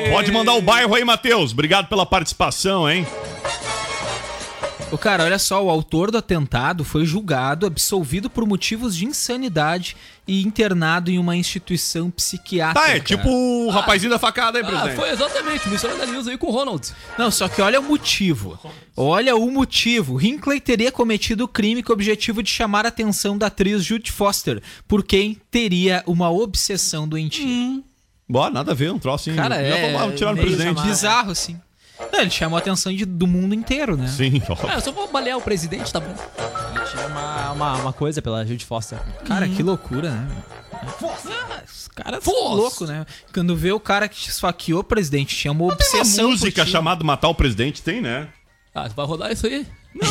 Pode 0.09 0.31
mandar 0.31 0.53
o 0.53 0.61
bairro 0.61 0.95
aí, 0.95 1.03
Matheus. 1.03 1.51
Obrigado 1.51 1.87
pela 1.87 2.05
participação, 2.05 2.89
hein? 2.89 3.05
O 4.91 4.97
cara, 4.97 5.23
olha 5.25 5.37
só, 5.39 5.61
o 5.63 5.69
autor 5.69 6.09
do 6.09 6.17
atentado 6.17 6.85
foi 6.85 7.05
julgado, 7.05 7.65
absolvido 7.65 8.29
por 8.29 8.45
motivos 8.47 8.95
de 8.95 9.05
insanidade 9.05 9.97
e 10.27 10.41
internado 10.43 11.11
em 11.11 11.17
uma 11.19 11.35
instituição 11.35 12.09
psiquiátrica. 12.09 12.87
Tá, 12.87 12.95
é 12.95 12.99
tipo 12.99 13.27
o 13.29 13.69
rapazinho 13.71 14.11
da 14.11 14.19
facada 14.19 14.57
aí, 14.59 14.63
Ah, 14.63 14.67
presidente. 14.67 14.95
foi 14.95 15.09
exatamente, 15.09 15.67
mistura 15.69 15.95
da 15.97 16.05
News 16.05 16.27
aí 16.27 16.37
com 16.37 16.47
o 16.47 16.51
Ronald. 16.51 16.93
Não, 17.17 17.29
só 17.29 17.49
que 17.49 17.61
olha 17.61 17.79
o 17.79 17.83
motivo. 17.83 18.57
Olha 18.95 19.35
o 19.35 19.51
motivo. 19.51 20.21
Hinckley 20.21 20.61
teria 20.61 20.91
cometido 20.91 21.43
o 21.43 21.47
crime 21.47 21.83
com 21.83 21.91
o 21.91 21.93
objetivo 21.93 22.41
de 22.41 22.49
chamar 22.49 22.85
a 22.85 22.89
atenção 22.89 23.37
da 23.37 23.47
atriz 23.47 23.83
Jude 23.83 24.11
Foster, 24.11 24.61
por 24.87 25.03
quem 25.03 25.35
teria 25.51 26.03
uma 26.07 26.29
obsessão 26.29 27.07
doentia. 27.07 27.81
Bora, 28.29 28.51
nada 28.53 28.71
a 28.71 28.75
ver, 28.75 28.91
um 28.91 28.99
troço 28.99 29.29
assim. 29.29 29.37
Cara, 29.37 29.55
Já 29.55 29.61
é 29.77 29.97
vamos 29.97 30.15
tirar 30.15 30.33
no 30.33 30.41
presidente. 30.41 30.81
bizarro, 30.81 31.31
assim. 31.31 31.59
Não, 32.11 32.19
ele 32.21 32.29
chamou 32.29 32.57
a 32.57 32.59
atenção 32.59 32.93
de- 32.93 33.05
do 33.05 33.25
mundo 33.27 33.53
inteiro, 33.55 33.95
né? 33.97 34.07
Sim, 34.07 34.41
ó. 34.49 34.55
Ah, 34.67 34.75
eu 34.75 34.81
só 34.81 34.91
vou 34.91 35.07
balear 35.07 35.37
o 35.37 35.41
presidente, 35.41 35.91
tá 35.91 35.99
bom. 35.99 36.13
Tinha 36.91 37.07
uma, 37.07 37.51
uma, 37.51 37.73
uma 37.77 37.93
coisa 37.93 38.21
pela 38.21 38.45
Jude 38.45 38.65
Foster. 38.65 38.99
Cara, 39.27 39.47
que 39.47 39.63
loucura, 39.63 40.11
né? 40.11 40.27
Os 41.67 41.87
caras 41.87 42.23
são 42.23 42.33
loucos, 42.55 42.89
né? 42.89 43.05
Quando 43.33 43.55
vê 43.55 43.71
o 43.71 43.79
cara 43.79 44.07
que 44.09 44.29
esfaqueou 44.29 44.81
o 44.81 44.83
presidente, 44.83 45.35
tinha 45.35 45.51
uma 45.51 45.63
Uma 45.63 45.73
obsessão 45.73 46.29
música 46.31 46.61
por 46.61 46.65
ti. 46.65 46.71
chamada 46.71 47.03
Matar 47.03 47.29
o 47.29 47.35
Presidente 47.35 47.81
tem, 47.81 48.01
né? 48.01 48.27
Ah, 48.73 48.87
vai 48.93 49.05
rodar 49.05 49.31
isso 49.31 49.47
aí? 49.47 49.65
Não, 49.95 50.09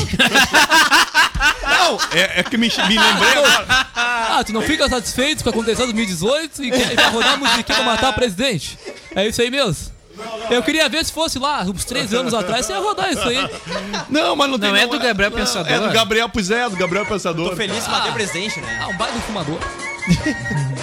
é, 2.12 2.40
é 2.40 2.42
que 2.42 2.56
me, 2.56 2.68
me 2.68 2.98
lembrei 2.98 3.32
agora. 3.32 3.66
Ah, 3.94 4.42
tu 4.44 4.52
não 4.52 4.62
fica 4.62 4.88
satisfeito 4.88 5.44
com 5.44 5.50
o 5.50 5.52
que 5.52 5.58
aconteceu 5.58 5.84
em 5.84 5.92
2018 5.92 6.64
e 6.64 6.70
quer 6.70 6.92
e 6.92 6.96
vai 6.96 7.10
rodar 7.10 7.34
a 7.34 7.36
musiquinha 7.36 7.76
pra 7.76 7.84
matar 7.84 8.10
o 8.10 8.14
presidente? 8.14 8.78
É 9.14 9.26
isso 9.28 9.42
aí 9.42 9.50
mesmo? 9.50 9.92
Eu 10.50 10.62
queria 10.62 10.88
ver 10.88 11.04
se 11.04 11.12
fosse 11.12 11.38
lá, 11.38 11.62
uns 11.62 11.85
três 11.85 12.12
anos 12.14 12.33
atrás, 12.35 12.66
você 12.66 12.73
ia 12.73 12.78
rodar 12.78 13.11
isso 13.11 13.23
aí. 13.28 13.38
Não, 14.09 14.35
mas 14.37 14.50
não 14.50 14.59
tem 14.59 14.71
Não 14.71 14.76
é 14.76 14.87
como- 14.87 14.99
do 14.99 15.04
Gabriel 15.04 15.30
Pensador? 15.30 15.73
É 15.73 15.78
do 15.80 15.90
Gabriel, 15.92 16.28
pois 16.28 16.50
é, 16.50 16.68
do 16.68 16.76
Gabriel 16.76 17.06
Pensador. 17.06 17.50
Tô 17.50 17.56
feliz 17.56 17.85
de 17.85 17.90
bater 17.90 18.11
o 18.11 18.14
presidente, 18.14 18.61
né? 18.61 18.78
Ah, 18.83 18.88
um 18.88 18.97
baile 18.97 19.16
do 19.18 19.23
fumador. 19.23 19.59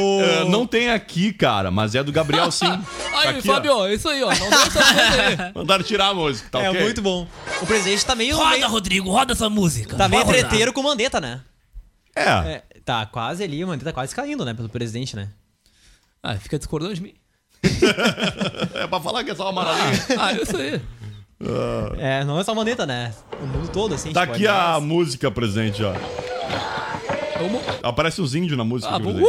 É, 0.00 0.44
não 0.44 0.64
tem 0.64 0.90
aqui, 0.90 1.32
cara, 1.32 1.72
mas 1.72 1.94
é 1.94 2.04
do 2.04 2.12
Gabriel 2.12 2.52
sim. 2.52 2.66
Tá 2.66 2.80
Aí, 3.18 3.28
aqui, 3.38 3.50
ó. 3.50 3.54
Fábio, 3.54 3.86
é 3.86 3.94
isso 3.94 4.08
aí, 4.08 4.22
ó. 4.22 4.28
Não 4.28 4.48
deu 4.50 4.58
aí. 4.58 5.52
Mandaram 5.54 5.82
tirar 5.82 6.08
a 6.08 6.14
música, 6.14 6.48
tá 6.52 6.60
É 6.62 6.70
ok? 6.70 6.82
muito 6.82 7.02
bom. 7.02 7.26
O 7.60 7.66
presidente 7.66 8.06
tá 8.06 8.14
meio. 8.14 8.36
Roda, 8.36 8.50
meio 8.50 8.68
Rodrigo, 8.68 9.10
roda 9.10 9.32
essa 9.32 9.48
música. 9.50 9.96
tá 9.96 10.08
meio 10.08 10.24
treteiro 10.24 10.72
com 10.72 10.82
o 10.82 10.84
Mandetta, 10.84 11.20
né? 11.20 11.40
É. 12.14 12.22
É, 12.22 12.62
tá 12.84 13.06
quase 13.06 13.42
ali, 13.42 13.64
o 13.64 13.66
Mandetta 13.66 13.86
tá 13.86 13.92
quase 13.92 14.14
caindo, 14.14 14.44
né? 14.44 14.54
Pelo 14.54 14.68
presidente, 14.68 15.16
né? 15.16 15.30
Ah, 16.22 16.36
fica 16.36 16.58
discordando 16.58 16.94
de 16.94 17.00
mim. 17.02 17.14
É 18.74 18.86
pra 18.86 19.00
falar 19.00 19.24
que 19.24 19.30
é 19.30 19.34
só 19.34 19.44
uma 19.50 19.64
maravilha. 19.64 20.02
Ah, 20.18 20.32
é 20.32 20.42
isso 20.42 20.56
aí. 20.56 20.80
É, 21.98 22.24
não 22.24 22.38
é 22.40 22.44
só 22.44 22.52
o 22.52 22.56
Mandetta, 22.56 22.84
né? 22.86 23.12
O 23.40 23.46
mundo 23.46 23.68
todo, 23.70 23.94
assim. 23.94 24.12
Tá 24.12 24.22
tipo, 24.22 24.34
aqui 24.34 24.46
é 24.46 24.50
a 24.50 24.72
mais- 24.72 24.82
música 24.84 25.30
presente, 25.30 25.82
ó. 25.84 25.92
Vamos, 27.40 27.62
Aparece 27.82 28.20
os 28.20 28.34
índios 28.34 28.58
na 28.58 28.64
música. 28.64 28.92
ah, 28.92 28.98
vamos, 28.98 29.22
uh, 29.22 29.26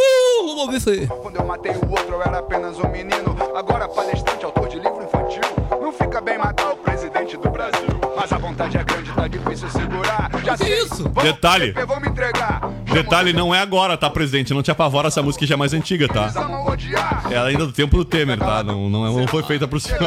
vamos 0.47 0.61
ouvir 0.63 0.77
isso 0.77 0.89
aí. 0.89 1.05
Quando 1.07 1.35
eu 1.35 1.45
matei 1.45 1.71
o 1.73 1.89
outro, 1.91 2.15
eu 2.15 2.21
era 2.23 2.39
apenas 2.39 2.77
um 2.79 2.87
menino. 2.89 3.35
Agora 3.55 3.87
palestrante, 3.87 4.43
autor 4.45 4.67
de 4.67 4.77
livro 4.77 5.03
infantil. 5.03 5.41
Não 5.79 5.91
fica 5.91 6.19
bem 6.19 6.37
matar 6.37 6.71
o 6.73 6.77
presidente 6.77 7.37
do 7.37 7.49
Brasil. 7.51 7.87
Mas 8.15 8.31
a 8.33 8.37
vontade 8.39 8.77
é 8.77 8.83
grande, 8.83 9.11
difícil 9.59 9.69
segurar. 9.69 10.29
Já 10.43 10.57
Que 10.57 10.63
sei. 10.65 10.79
isso? 10.83 11.03
Vamos 11.03 11.23
Detalhe. 11.23 11.73
me 12.01 12.07
entregar. 12.09 12.61
Detalhe, 12.91 13.33
não 13.33 13.53
é 13.53 13.59
agora, 13.59 13.97
tá, 13.97 14.09
presidente? 14.09 14.53
Não 14.53 14.63
te 14.63 14.71
apavora, 14.71 15.07
essa 15.09 15.21
música 15.21 15.45
já 15.45 15.53
é 15.55 15.57
mais 15.57 15.73
antiga, 15.73 16.07
tá? 16.07 16.31
Odiar. 16.67 17.23
É 17.29 17.37
ainda 17.37 17.65
do 17.65 17.71
tempo 17.71 17.97
do 17.97 18.05
Temer, 18.05 18.37
tá? 18.37 18.63
Não, 18.63 18.89
não, 18.89 19.13
não 19.19 19.27
foi 19.27 19.43
feita 19.43 19.67
pro 19.67 19.79
senhor. 19.79 19.99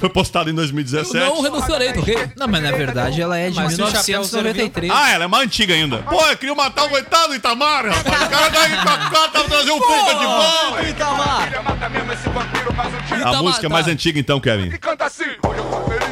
Foi 0.00 0.08
postada 0.08 0.48
em 0.48 0.52
Eu 0.52 0.56
2017. 0.56 1.14
não 1.14 1.42
renunciarei, 1.42 1.90
ok? 1.90 2.30
Não, 2.36 2.48
mas 2.48 2.62
na 2.62 2.70
verdade 2.72 3.20
ela 3.20 3.36
é 3.38 3.50
de 3.50 3.56
Mas 3.56 3.74
se 3.74 3.82
o 3.82 3.86
chapéu 3.86 4.20
1993. 4.20 4.92
Ah, 4.94 5.10
ela 5.12 5.24
é 5.24 5.26
mais 5.26 5.44
antiga 5.44 5.74
ainda. 5.74 5.98
Pô, 5.98 6.20
eu 6.26 6.36
queria 6.36 6.54
matar 6.54 6.84
o 6.84 6.88
coitado 6.88 7.28
do 7.28 7.34
Itamar, 7.34 7.86
rapaz. 7.86 8.22
O 8.22 8.28
cara 8.30 8.50
tá 8.50 8.62
aí 8.62 8.76
com 8.76 8.88
a 8.88 9.10
cota, 9.10 9.44
trazer 9.44 9.70
o 9.70 9.78
Cuca 9.80 10.14
de 10.14 10.24
volta. 10.26 10.82
Itamar! 10.88 11.42
Queria 11.44 11.62
matar 11.62 11.90
mesmo 11.90 12.12
esse 12.12 12.28
vampiro, 12.28 12.74
mas 12.74 12.92
dia 13.08 13.26
A 13.28 13.42
música 13.42 13.66
é 13.66 13.68
tá. 13.68 13.74
mais 13.74 13.88
antiga 13.88 14.18
então, 14.18 14.40
Kevin. 14.40 14.68
E 14.68 14.78
canta 14.78 15.04
assim. 15.06 15.24
Hoje 15.46 15.58
eu 15.58 15.64
tô 15.64 15.90
feliz, 15.90 16.11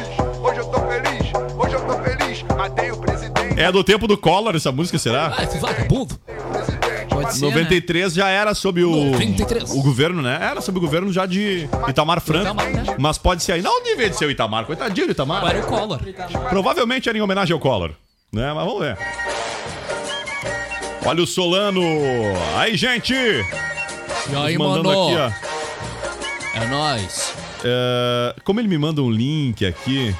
É 3.61 3.71
do 3.71 3.83
tempo 3.83 4.07
do 4.07 4.17
Collor 4.17 4.55
essa 4.55 4.71
música, 4.71 4.97
será? 4.97 5.35
Ah, 5.37 5.43
esse 5.43 5.59
vagabundo. 5.59 6.19
Pode 7.09 7.35
ser, 7.35 7.41
né? 7.41 7.51
93 7.51 8.13
já 8.13 8.27
era 8.27 8.55
sob 8.55 8.83
o 8.83 9.11
93. 9.11 9.69
o 9.71 9.83
governo, 9.83 10.19
né? 10.19 10.39
Era 10.41 10.61
sob 10.61 10.79
o 10.79 10.81
governo 10.81 11.13
já 11.13 11.27
de 11.27 11.69
Itamar 11.87 12.19
Franco. 12.21 12.45
Itamar, 12.45 12.69
né? 12.71 12.95
Mas 12.97 13.19
pode 13.19 13.43
ser 13.43 13.51
aí. 13.51 13.61
Não 13.61 13.83
devia 13.83 14.09
de 14.09 14.17
ser 14.17 14.25
o 14.25 14.31
Itamar. 14.31 14.65
Coitadinho 14.65 15.05
do 15.05 15.11
Itamar. 15.11 15.47
Era 15.47 15.59
o 15.63 15.67
Collor. 15.67 15.99
Provavelmente 16.49 17.07
era 17.07 17.15
em 17.15 17.21
homenagem 17.21 17.53
ao 17.53 17.59
Collor. 17.59 17.91
Né? 18.33 18.51
Mas 18.51 18.65
vamos 18.65 18.79
ver. 18.79 18.97
Olha 21.05 21.21
o 21.21 21.27
Solano. 21.27 21.81
Aí, 22.57 22.75
gente. 22.75 23.13
E 23.13 24.35
aí, 24.35 24.57
mandando 24.57 24.89
mano? 24.89 25.03
aqui, 25.03 25.15
ó. 25.17 26.61
É 26.63 26.67
nóis. 26.67 27.33
É, 27.63 28.35
como 28.43 28.59
ele 28.59 28.67
me 28.67 28.77
manda 28.79 29.03
um 29.03 29.11
link 29.11 29.63
aqui. 29.65 30.15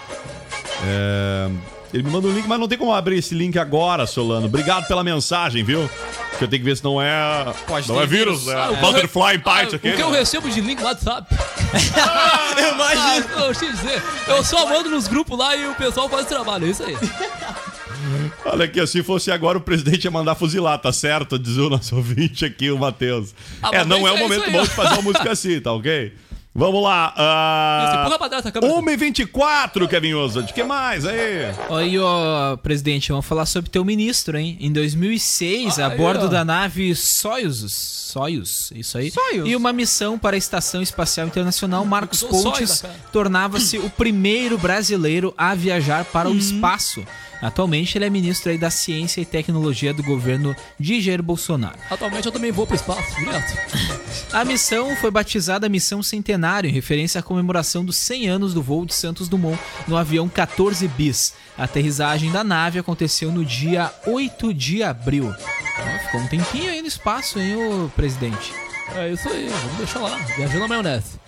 é, 0.85 1.49
ele 1.93 2.03
me 2.03 2.09
manda 2.09 2.27
um 2.27 2.33
link, 2.33 2.47
mas 2.47 2.59
não 2.59 2.67
tem 2.67 2.77
como 2.77 2.93
abrir 2.93 3.17
esse 3.17 3.33
link 3.35 3.57
agora, 3.59 4.05
Solano. 4.07 4.45
Obrigado 4.45 4.87
pela 4.87 5.03
mensagem, 5.03 5.63
viu? 5.63 5.89
Que 6.37 6.43
eu 6.45 6.47
tenho 6.47 6.61
que 6.63 6.69
ver 6.69 6.77
se 6.77 6.83
não 6.83 7.01
é. 7.01 7.53
Pode 7.67 7.87
não 7.87 8.01
é 8.01 8.05
vírus, 8.07 8.45
vírus. 8.45 8.47
é 8.47 8.61
Ah, 8.61 8.71
o 8.71 8.75
Butterfly 8.77 9.35
eu- 9.35 9.41
Python 9.41 9.73
ah, 9.73 9.75
aqui. 9.75 9.89
O 9.89 9.95
que 9.95 10.01
eu 10.01 10.11
recebo 10.11 10.49
de 10.49 10.61
link 10.61 10.81
lá 10.81 10.93
do 10.93 11.05
WhatsApp. 11.05 11.35
Eu 12.57 12.73
imagino. 12.73 13.27
Ah, 13.35 13.39
eu 13.47 13.55
te 13.55 13.71
dizer, 13.71 14.03
eu 14.27 14.43
só 14.43 14.67
mando 14.67 14.89
nos 14.89 15.07
grupos 15.07 15.37
lá 15.39 15.55
e 15.55 15.67
o 15.67 15.73
pessoal 15.75 16.09
faz 16.09 16.25
o 16.25 16.29
trabalho, 16.29 16.67
é 16.67 16.69
isso 16.69 16.83
aí. 16.83 16.95
Olha 18.45 18.65
aqui, 18.65 18.85
se 18.87 19.01
fosse 19.03 19.31
agora 19.31 19.57
o 19.57 19.61
presidente 19.61 20.05
ia 20.05 20.11
mandar 20.11 20.35
fuzilar, 20.35 20.77
tá 20.79 20.91
certo? 20.91 21.37
Diz 21.39 21.57
o 21.57 21.69
nosso 21.69 21.95
ouvinte 21.97 22.43
aqui, 22.43 22.69
o 22.71 22.77
Matheus. 22.77 23.33
Ah, 23.61 23.69
é, 23.73 23.85
não 23.85 24.07
é 24.07 24.09
é 24.09 24.13
o 24.13 24.15
isso 24.15 24.23
momento 24.23 24.43
aí, 24.45 24.51
bom 24.51 24.63
de 24.63 24.69
fazer 24.69 24.93
uma 24.95 25.01
música 25.01 25.31
assim, 25.31 25.59
tá 25.61 25.71
ok? 25.71 26.13
Vamos 26.53 26.83
lá. 26.83 27.13
Uh... 27.17 28.51
câmera. 28.51 28.73
1h24, 28.81 29.87
Kevin 29.87 30.13
Oswald. 30.15 30.51
que 30.53 30.63
mais 30.63 31.05
aí? 31.05 31.45
Aí, 31.69 31.97
ó, 31.97 32.57
presidente, 32.57 33.09
vamos 33.09 33.25
falar 33.25 33.45
sobre 33.45 33.69
teu 33.71 33.85
ministro, 33.85 34.37
hein? 34.37 34.57
Em 34.59 34.71
2006, 34.71 35.79
a 35.79 35.87
Aí, 35.87 35.97
bordo 35.97 36.25
ó. 36.25 36.27
da 36.27 36.43
nave 36.43 36.93
Soyuz, 36.93 37.71
Soyuz, 37.73 38.69
isso 38.75 38.97
aí. 38.97 39.09
Soyuz. 39.11 39.49
E 39.49 39.55
uma 39.55 39.71
missão 39.71 40.19
para 40.19 40.35
a 40.35 40.37
Estação 40.37 40.81
Espacial 40.81 41.25
Internacional, 41.27 41.85
Marcos 41.85 42.21
Pontes 42.21 42.83
tornava-se 43.13 43.77
o 43.77 43.89
primeiro 43.89 44.57
brasileiro 44.57 45.33
a 45.37 45.55
viajar 45.55 46.03
para 46.05 46.27
Uhum. 46.27 46.35
o 46.35 46.37
espaço. 46.37 47.01
Atualmente, 47.41 47.97
ele 47.97 48.05
é 48.05 48.09
ministro 48.09 48.55
da 48.57 48.69
Ciência 48.69 49.21
e 49.21 49.25
Tecnologia 49.25 49.93
do 49.93 50.03
governo 50.03 50.55
de 50.79 51.01
Jair 51.01 51.23
Bolsonaro. 51.23 51.77
Atualmente 51.89 52.25
eu 52.25 52.31
também 52.31 52.51
vou 52.51 52.67
pro 52.67 52.75
espaço, 52.75 53.15
direto. 53.17 53.57
A 54.31 54.45
missão 54.45 54.95
foi 54.95 55.11
batizada 55.11 55.67
Missão 55.67 56.03
Centenário, 56.03 56.69
em 56.69 56.73
referência 56.73 57.19
à 57.19 57.23
comemoração 57.23 57.83
dos 57.83 57.97
100 57.97 58.29
anos 58.29 58.53
do 58.53 58.61
voo 58.61 58.85
de 58.85 58.93
Santos 58.93 59.27
Dumont 59.27 59.59
no 59.87 59.97
avião 59.97 60.29
14 60.29 60.87
bis. 60.89 61.33
A 61.57 61.63
aterrissagem 61.63 62.31
da 62.31 62.43
nave 62.43 62.79
aconteceu 62.79 63.31
no 63.31 63.43
dia 63.43 63.91
8 64.05 64.53
de 64.53 64.83
abril. 64.83 65.27
Ó, 65.29 65.99
ficou 66.05 66.21
um 66.21 66.27
tempinho 66.27 66.69
aí 66.69 66.81
no 66.81 66.87
espaço, 66.87 67.39
hein, 67.39 67.55
ô 67.55 67.89
presidente? 67.89 68.53
É 68.95 69.11
isso 69.11 69.27
aí, 69.29 69.47
vamos 69.47 69.77
deixar 69.77 69.99
lá. 69.99 70.17
Viajando 70.35 70.59
na 70.59 70.67
maionese. 70.67 71.19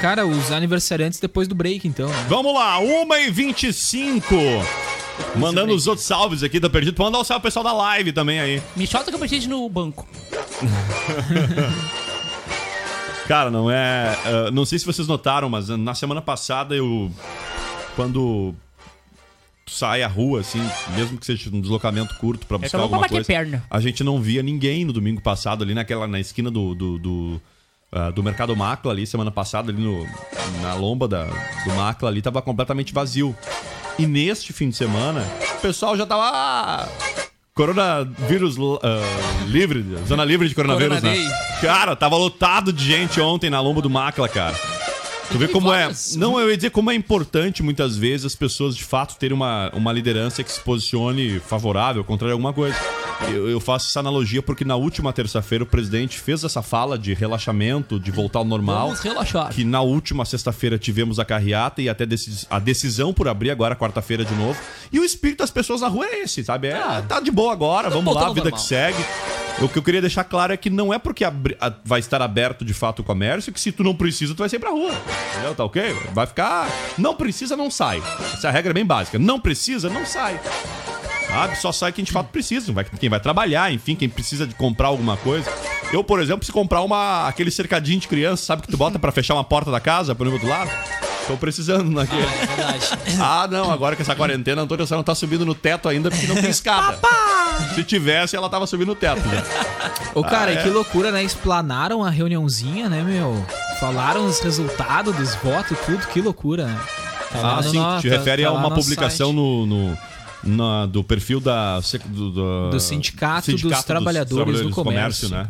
Cara, 0.00 0.26
os 0.26 0.52
aniversariantes 0.52 1.18
depois 1.18 1.48
do 1.48 1.54
break, 1.54 1.86
então, 1.88 2.08
né? 2.08 2.26
Vamos 2.28 2.54
lá, 2.54 2.78
1h25. 2.80 4.22
Mandando 5.36 5.74
os 5.74 5.86
outros 5.88 6.06
salves 6.06 6.42
aqui, 6.44 6.60
tá 6.60 6.70
perdido. 6.70 6.94
Pode 6.94 7.08
mandar 7.08 7.20
um 7.20 7.24
salve 7.24 7.40
pro 7.42 7.48
pessoal 7.48 7.64
da 7.64 7.72
live 7.72 8.12
também 8.12 8.38
aí. 8.38 8.62
Me 8.76 8.86
chota 8.86 9.10
que 9.10 9.14
eu 9.14 9.18
preciso 9.18 9.48
no 9.48 9.68
banco. 9.68 10.06
Cara, 13.26 13.50
não 13.50 13.70
é. 13.70 14.16
ah, 14.24 14.50
não 14.50 14.64
sei 14.64 14.78
se 14.78 14.86
vocês 14.86 15.06
notaram, 15.08 15.50
mas 15.50 15.68
na 15.68 15.94
semana 15.94 16.22
passada 16.22 16.74
eu. 16.74 17.10
Quando 17.96 18.54
sai 19.66 20.02
à 20.02 20.08
rua, 20.08 20.40
assim, 20.40 20.62
mesmo 20.96 21.18
que 21.18 21.26
seja 21.26 21.50
um 21.52 21.60
deslocamento 21.60 22.14
curto 22.16 22.46
pra 22.46 22.56
buscar 22.56 22.78
eu 22.78 22.80
vou 22.80 22.84
alguma 22.84 23.02
bater 23.02 23.16
coisa, 23.16 23.26
perna. 23.26 23.62
a 23.68 23.80
gente 23.80 24.02
não 24.02 24.18
via 24.22 24.42
ninguém 24.42 24.82
no 24.84 24.94
domingo 24.94 25.20
passado 25.20 25.62
ali 25.62 25.74
naquela 25.74 26.06
na 26.06 26.18
esquina 26.18 26.50
do 26.50 26.74
do, 26.74 26.98
do, 26.98 27.42
ah, 27.92 28.10
do 28.10 28.22
mercado 28.22 28.54
Macla 28.56 28.92
ali 28.92 29.06
semana 29.06 29.30
passada 29.30 29.70
ali 29.70 29.82
no, 29.82 30.06
na 30.62 30.74
lomba 30.74 31.08
da, 31.08 31.24
do 31.24 31.74
Macla 31.74 32.08
ali 32.08 32.22
tava 32.22 32.42
completamente 32.42 32.92
vazio. 32.92 33.34
E 33.98 34.06
neste 34.06 34.52
fim 34.52 34.70
de 34.70 34.76
semana 34.76 35.24
o 35.56 35.60
pessoal 35.60 35.96
já 35.96 36.06
tava 36.06 36.30
ah, 36.32 36.88
coronavírus 37.54 38.56
ah, 38.82 39.46
livre, 39.46 39.84
zona 40.06 40.24
livre 40.24 40.48
de 40.48 40.54
coronavírus, 40.54 41.02
né? 41.02 41.14
Corona 41.16 41.60
Cara, 41.60 41.96
tava 41.96 42.16
lotado 42.16 42.72
de 42.72 42.84
gente 42.84 43.20
ontem 43.20 43.50
na 43.50 43.60
lomba 43.60 43.82
do 43.82 43.90
Macla, 43.90 44.28
cara. 44.28 44.77
Tu 45.30 45.36
vê 45.38 45.46
como 45.48 45.72
é. 45.72 45.90
Não, 46.16 46.40
eu 46.40 46.48
ia 46.50 46.56
dizer 46.56 46.70
como 46.70 46.90
é 46.90 46.94
importante 46.94 47.62
muitas 47.62 47.96
vezes 47.96 48.24
as 48.26 48.34
pessoas 48.34 48.74
de 48.74 48.82
fato 48.82 49.16
terem 49.18 49.34
uma, 49.36 49.70
uma 49.74 49.92
liderança 49.92 50.42
que 50.42 50.50
se 50.50 50.60
posicione 50.60 51.38
favorável, 51.40 52.02
contrário 52.02 52.32
a 52.32 52.34
alguma 52.34 52.52
coisa. 52.52 52.76
Eu, 53.30 53.48
eu 53.50 53.60
faço 53.60 53.88
essa 53.88 54.00
analogia 54.00 54.40
porque 54.40 54.64
na 54.64 54.76
última 54.76 55.12
terça-feira 55.12 55.64
o 55.64 55.66
presidente 55.66 56.18
fez 56.18 56.44
essa 56.44 56.62
fala 56.62 56.96
de 56.98 57.12
relaxamento, 57.14 57.98
de 58.00 58.10
voltar 58.10 58.38
ao 58.38 58.44
normal. 58.44 58.86
Vamos 58.86 59.00
relaxar. 59.00 59.52
Que 59.52 59.64
na 59.64 59.80
última 59.82 60.24
sexta-feira 60.24 60.78
tivemos 60.78 61.18
a 61.18 61.24
carreata 61.24 61.82
e 61.82 61.88
até 61.88 62.04
a 62.48 62.58
decisão 62.58 63.12
por 63.12 63.28
abrir 63.28 63.50
agora, 63.50 63.76
quarta-feira 63.76 64.24
de 64.24 64.34
novo. 64.34 64.58
E 64.90 64.98
o 64.98 65.04
espírito 65.04 65.38
das 65.40 65.50
pessoas 65.50 65.80
na 65.82 65.88
rua 65.88 66.06
é 66.06 66.22
esse, 66.22 66.42
sabe? 66.44 66.68
É, 66.68 67.02
tá 67.02 67.20
de 67.20 67.30
boa 67.30 67.52
agora, 67.52 67.90
vamos 67.90 68.14
lá, 68.14 68.26
ao 68.26 68.34
vida 68.34 68.44
normal. 68.50 68.60
que 68.62 68.66
segue. 68.66 69.04
O 69.60 69.68
que 69.68 69.76
eu 69.76 69.82
queria 69.82 70.00
deixar 70.00 70.22
claro 70.22 70.52
é 70.52 70.56
que 70.56 70.70
não 70.70 70.94
é 70.94 70.98
porque 71.00 71.24
a- 71.24 71.32
vai 71.84 71.98
estar 71.98 72.22
aberto 72.22 72.64
de 72.64 72.72
fato 72.72 73.00
o 73.00 73.04
comércio 73.04 73.52
que 73.52 73.60
se 73.60 73.72
tu 73.72 73.82
não 73.82 73.92
precisa, 73.94 74.32
tu 74.32 74.38
vai 74.38 74.48
sair 74.48 74.60
pra 74.60 74.70
rua. 74.70 74.92
Entendeu? 75.32 75.54
Tá 75.54 75.64
ok? 75.64 75.96
Vai 76.12 76.26
ficar. 76.26 76.68
Não 76.96 77.14
precisa, 77.14 77.56
não 77.56 77.70
sai. 77.70 78.02
Essa 78.34 78.50
regra 78.50 78.70
é 78.70 78.74
bem 78.74 78.84
básica. 78.86 79.18
Não 79.18 79.38
precisa, 79.38 79.88
não 79.88 80.04
sai. 80.06 80.40
Sabe? 81.28 81.56
Só 81.60 81.70
sai 81.72 81.92
quem 81.92 82.04
de 82.04 82.10
fato 82.12 82.28
precisa. 82.28 82.72
Vai, 82.72 82.84
quem 82.84 83.08
vai 83.08 83.20
trabalhar, 83.20 83.72
enfim, 83.72 83.94
quem 83.94 84.08
precisa 84.08 84.46
de 84.46 84.54
comprar 84.54 84.88
alguma 84.88 85.16
coisa. 85.18 85.50
Eu, 85.92 86.02
por 86.02 86.20
exemplo, 86.20 86.44
se 86.44 86.52
comprar 86.52 86.80
uma, 86.82 87.26
aquele 87.28 87.50
cercadinho 87.50 88.00
de 88.00 88.08
criança, 88.08 88.44
sabe 88.44 88.62
que 88.62 88.68
tu 88.68 88.76
bota 88.76 88.98
pra 88.98 89.12
fechar 89.12 89.34
uma 89.34 89.44
porta 89.44 89.70
da 89.70 89.80
casa, 89.80 90.14
por 90.14 90.26
outro 90.26 90.48
lado? 90.48 90.70
Tô 91.26 91.36
precisando 91.36 91.90
naquele. 91.90 92.22
É 92.22 92.46
verdade. 92.46 92.86
Ah, 93.20 93.46
não, 93.50 93.70
agora 93.70 93.94
que 93.94 94.00
essa 94.00 94.14
quarentena, 94.16 94.62
Antônio, 94.62 94.86
você 94.86 94.94
não 94.94 95.02
tá 95.02 95.14
subindo 95.14 95.44
no 95.44 95.54
teto 95.54 95.86
ainda 95.88 96.10
porque 96.10 96.26
não 96.26 96.36
tem 96.36 96.48
escada. 96.48 96.98
Se 97.74 97.84
tivesse, 97.84 98.34
ela 98.34 98.48
tava 98.48 98.66
subindo 98.66 98.92
o 98.92 98.94
teto 98.94 99.20
já. 99.28 99.44
Ô, 100.14 100.22
cara, 100.22 100.50
Ah, 100.50 100.54
e 100.54 100.56
é? 100.58 100.62
que 100.62 100.70
loucura, 100.70 101.10
né? 101.10 101.22
Explanaram 101.22 102.02
a 102.02 102.08
reuniãozinha, 102.08 102.88
né, 102.88 103.02
meu? 103.02 103.44
Falaram 103.80 104.26
os 104.26 104.40
resultados 104.40 105.14
dos 105.14 105.34
votos 105.36 105.72
e 105.72 105.84
tudo, 105.86 106.06
que 106.08 106.20
loucura, 106.20 106.66
né? 106.66 106.80
Tá 107.30 107.58
Ah, 107.58 107.62
sim, 107.62 107.78
no- 107.78 108.00
te 108.00 108.08
tá- 108.08 108.16
refere 108.16 108.42
tá 108.42 108.48
a 108.48 108.52
uma 108.52 108.70
publicação 108.74 109.32
no, 109.32 109.66
no- 109.66 109.98
na- 110.42 110.86
do 110.86 111.04
perfil 111.04 111.40
da, 111.40 111.78
do, 112.06 112.30
do- 112.30 112.70
do 112.70 112.80
sindicato, 112.80 113.42
dos 113.52 113.84
Trabalhadores 113.86 114.60
do 114.62 114.70
Comércio, 114.70 115.28
né? 115.28 115.46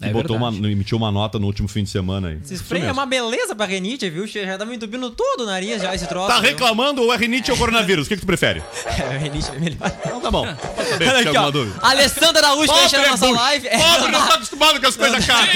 É 0.00 0.08
É 0.08 0.12
botou 0.12 0.36
uma, 0.36 0.48
emitiu 0.48 0.96
uma 0.96 1.12
nota 1.12 1.38
no 1.38 1.46
último 1.46 1.68
fim 1.68 1.84
de 1.84 1.90
semana 1.90 2.28
aí. 2.28 2.38
Esse 2.42 2.54
spray 2.54 2.82
é 2.82 2.92
uma 2.92 3.04
beleza 3.04 3.54
pra 3.54 3.66
renite, 3.66 4.08
viu? 4.08 4.26
Já 4.26 4.56
tá 4.56 4.64
me 4.64 4.76
entupindo 4.76 5.10
todo 5.10 5.42
o 5.42 5.46
nariz 5.46 5.82
já, 5.82 5.94
esse 5.94 6.06
troço. 6.06 6.28
Tá 6.28 6.40
viu? 6.40 6.50
reclamando 6.50 7.02
ou 7.02 7.12
é 7.12 7.16
rinite 7.16 7.50
ou 7.50 7.56
coronavírus? 7.56 8.06
O 8.06 8.08
que, 8.08 8.16
que 8.16 8.22
tu 8.22 8.26
prefere? 8.26 8.62
É, 9.00 9.16
rinite 9.16 9.50
é 9.50 9.58
melhor. 9.58 9.92
Então 10.04 10.20
tá 10.20 10.30
bom. 10.30 10.46
Olha 10.46 11.18
aqui, 11.20 11.36
ó. 11.36 11.50
dúvida. 11.50 11.78
Alessandra 11.80 12.46
Araújo 12.46 12.72
que 12.72 12.84
enche 12.84 12.96
a 12.96 13.10
nossa 13.10 13.30
live. 13.30 13.66
É, 13.68 13.78
Pobre 13.78 14.12
não 14.12 14.26
tá 14.26 14.34
acostumado 14.34 14.80
com 14.80 14.86
as 14.86 14.96
coisas 14.96 15.26
caras. 15.26 15.48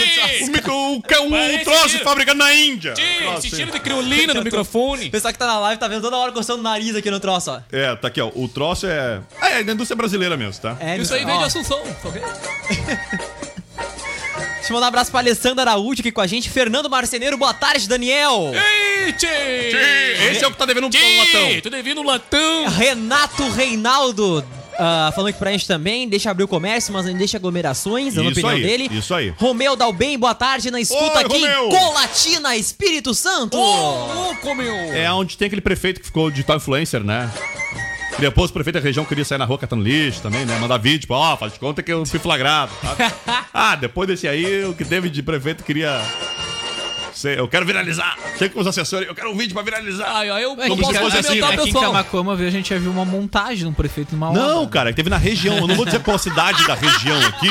O, 0.69 0.95
um 0.97 1.01
Parece 1.01 1.65
troço 1.65 1.99
fabricado 2.01 2.39
na 2.39 2.55
Índia. 2.55 2.95
Esse 3.39 3.51
cheiro 3.51 3.71
de 3.71 3.81
criolina 3.81 4.35
no 4.35 4.43
microfone. 4.45 5.09
O 5.09 5.11
pessoal 5.11 5.33
que 5.33 5.39
tá 5.39 5.47
na 5.47 5.59
live 5.59 5.79
tá 5.79 5.89
vendo 5.89 6.03
toda 6.03 6.17
hora 6.17 6.33
coçando 6.33 6.61
o 6.61 6.63
nariz 6.63 6.97
aqui 6.97 7.11
no 7.11 7.21
troço, 7.21 7.51
ó. 7.51 7.61
É, 7.71 7.95
tá 7.97 8.09
aqui, 8.09 8.21
ó. 8.21 8.31
O 8.35 8.49
troço 8.49 8.87
é. 8.87 9.21
É, 9.41 9.61
é 9.61 9.63
da 9.63 9.73
indústria 9.73 9.97
brasileira 9.97 10.37
mesmo, 10.37 10.61
tá? 10.61 10.77
É, 10.81 10.97
Isso 10.97 11.15
aí 11.15 11.25
vem 11.25 11.39
de 11.39 11.45
Assunção, 11.45 11.81
tá 12.03 12.09
ok? 12.09 12.23
Deixa 14.65 14.73
eu 14.73 14.77
mandar 14.77 14.87
um 14.87 14.89
abraço 14.89 15.11
pra 15.11 15.21
Alessandra 15.21 15.63
Araújo 15.63 16.01
aqui 16.01 16.11
com 16.11 16.23
a 16.23 16.27
gente. 16.27 16.49
Fernando 16.49 16.89
Marceneiro, 16.89 17.37
boa 17.37 17.53
tarde, 17.53 17.87
Daniel. 17.87 18.51
Ei, 18.55 19.13
tchê! 19.13 19.27
Esse 20.31 20.43
é 20.43 20.49
o 20.49 20.51
que 20.51 20.57
tá 20.57 20.65
devendo 20.65 20.87
um 20.87 20.91
Tchê, 20.91 21.19
latão. 21.19 21.61
tô 21.61 21.69
devendo 21.69 22.01
um 22.01 22.05
latão. 22.05 22.67
Renato 22.71 23.47
Reinaldo. 23.51 24.43
ah, 24.79 25.13
falando 25.15 25.29
aqui 25.29 25.39
pra 25.39 25.51
gente 25.53 25.67
também, 25.69 26.09
deixa 26.09 26.31
abrir 26.31 26.45
o 26.45 26.49
comércio, 26.49 26.95
mas 26.95 27.05
não 27.05 27.13
deixa 27.13 27.37
aglomerações, 27.37 28.15
dando 28.15 28.29
a 28.29 28.31
Isso 28.31 28.41
opinião 28.41 28.57
aí, 28.57 28.63
dele. 28.63 28.89
isso 28.91 29.15
aí. 29.15 29.35
Romeu 29.37 29.77
Dalbem, 29.77 30.19
boa 30.19 30.35
tarde, 30.35 30.71
na 30.71 30.81
escuta 30.81 31.19
Oi, 31.19 31.25
aqui 31.25 31.41
Romeu. 31.41 31.67
em 31.67 31.69
Colatina, 31.69 32.57
Espírito 32.57 33.13
Santo. 33.13 33.59
Ô, 33.59 34.15
louco, 34.15 34.55
meu. 34.55 34.75
É 34.75 35.13
onde 35.13 35.37
tem 35.37 35.45
aquele 35.47 35.61
prefeito 35.61 36.01
que 36.01 36.07
ficou 36.07 36.31
digital 36.31 36.57
influencer, 36.57 37.05
né? 37.05 37.31
Depois 38.19 38.51
o 38.51 38.55
prefeito 38.55 38.75
da 38.75 38.81
região 38.81 39.05
queria 39.05 39.25
sair 39.25 39.39
na 39.39 39.45
rua 39.45 39.59
catando 39.59 39.83
lixo 39.83 40.23
também, 40.23 40.45
né? 40.45 40.59
Mandar 40.59 40.79
vídeo, 40.79 41.01
tipo, 41.01 41.15
ó, 41.15 41.37
faz 41.37 41.53
de 41.53 41.59
conta 41.59 41.83
que 41.83 41.93
eu 41.93 42.07
fui 42.07 42.19
flagrado. 42.19 42.73
tá? 42.81 43.47
ah, 43.53 43.77
depois 43.77 44.09
desse 44.09 44.29
aí, 44.29 44.65
o 44.65 44.75
que 44.75 44.85
teve 44.85 45.11
de 45.11 45.23
prefeito 45.23 45.65
queria. 45.65 46.01
Sei, 47.25 47.39
eu 47.39 47.49
quero 47.49 47.65
viralizar. 47.65 48.19
Chega 48.39 48.53
com 48.53 48.61
os 48.61 48.67
assessores, 48.67 49.09
eu 49.09 49.15
quero 49.15 49.31
um 49.31 49.35
vídeo 49.35 49.55
pra 49.55 49.63
viralizar. 49.63 50.15
Ai, 50.15 50.29
ai, 50.29 50.45
eu, 50.45 50.55
Como 50.55 50.77
posso 50.77 50.93
se 50.93 50.99
fosse 50.99 51.17
assim, 51.17 51.41
né? 51.41 51.47
o 51.47 51.53
Aqui 51.53 51.71
em. 51.71 51.73
Camacuama, 51.73 52.35
a 52.35 52.51
gente 52.51 52.69
já 52.69 52.79
viu 52.79 52.91
uma 52.91 53.07
montagem 53.07 53.61
de 53.61 53.67
um 53.67 53.73
prefeito 53.73 54.13
numa 54.13 54.31
Não, 54.31 54.59
obra. 54.59 54.71
cara, 54.71 54.91
que 54.91 54.97
teve 54.97 55.09
na 55.09 55.17
região. 55.17 55.57
Eu 55.57 55.67
não 55.67 55.75
vou 55.75 55.87
dizer 55.87 56.03
qual 56.03 56.19
cidade 56.19 56.67
da 56.67 56.75
região 56.75 57.19
aqui. 57.27 57.49